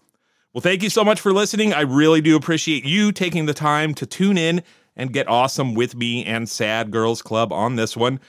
Well, 0.52 0.62
thank 0.62 0.82
you 0.82 0.90
so 0.90 1.02
much 1.05 1.20
for 1.20 1.32
listening. 1.32 1.72
I 1.72 1.80
really 1.80 2.20
do 2.20 2.36
appreciate 2.36 2.84
you 2.84 3.12
taking 3.12 3.46
the 3.46 3.55
time 3.55 3.94
to 3.94 4.07
tune 4.07 4.38
in 4.38 4.62
and 4.96 5.12
get 5.12 5.26
awesome 5.28 5.74
with 5.74 5.96
me 5.96 6.24
and 6.24 6.48
Sad 6.48 6.92
Girlz 6.92 7.20
Club 7.22 7.52
on 7.52 7.74
this 7.76 7.96
one. 7.96 8.20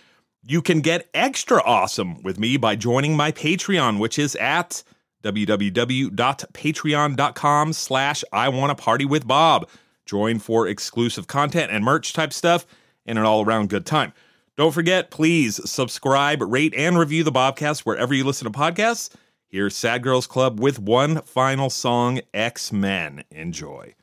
You 0.43 0.63
can 0.63 0.81
get 0.81 1.07
extra 1.13 1.61
awesome 1.63 2.21
with 2.23 2.39
me 2.39 2.57
by 2.57 2.75
joining 2.75 3.15
my 3.15 3.31
Patreon, 3.31 3.99
which 3.99 4.17
is 4.17 4.35
at 4.37 4.81
www.patreon.com 5.23 7.73
slash 7.73 8.23
I 8.31 8.49
wanna 8.49 8.73
party 8.75 9.05
with 9.05 9.27
Bob. 9.27 9.69
Join 10.05 10.39
for 10.39 10.67
exclusive 10.67 11.27
content 11.27 11.71
and 11.71 11.83
merch 11.83 12.13
type 12.13 12.33
stuff 12.33 12.65
and 13.05 13.19
an 13.19 13.25
all-around 13.25 13.69
good 13.69 13.85
time. 13.85 14.13
Don't 14.57 14.73
forget, 14.73 15.11
please 15.11 15.59
subscribe, 15.69 16.41
rate, 16.41 16.73
and 16.75 16.97
review 16.97 17.23
the 17.23 17.31
Bobcast 17.31 17.81
wherever 17.81 18.13
you 18.13 18.23
listen 18.23 18.51
to 18.51 18.57
podcasts. 18.57 19.09
Here's 19.47 19.75
Sad 19.75 20.01
Girlz 20.01 20.27
Club 20.27 20.59
with 20.59 20.79
one 20.79 21.21
final 21.21 21.69
song, 21.69 22.21
X-Men. 22.33 23.23
Enjoy. 23.31 23.95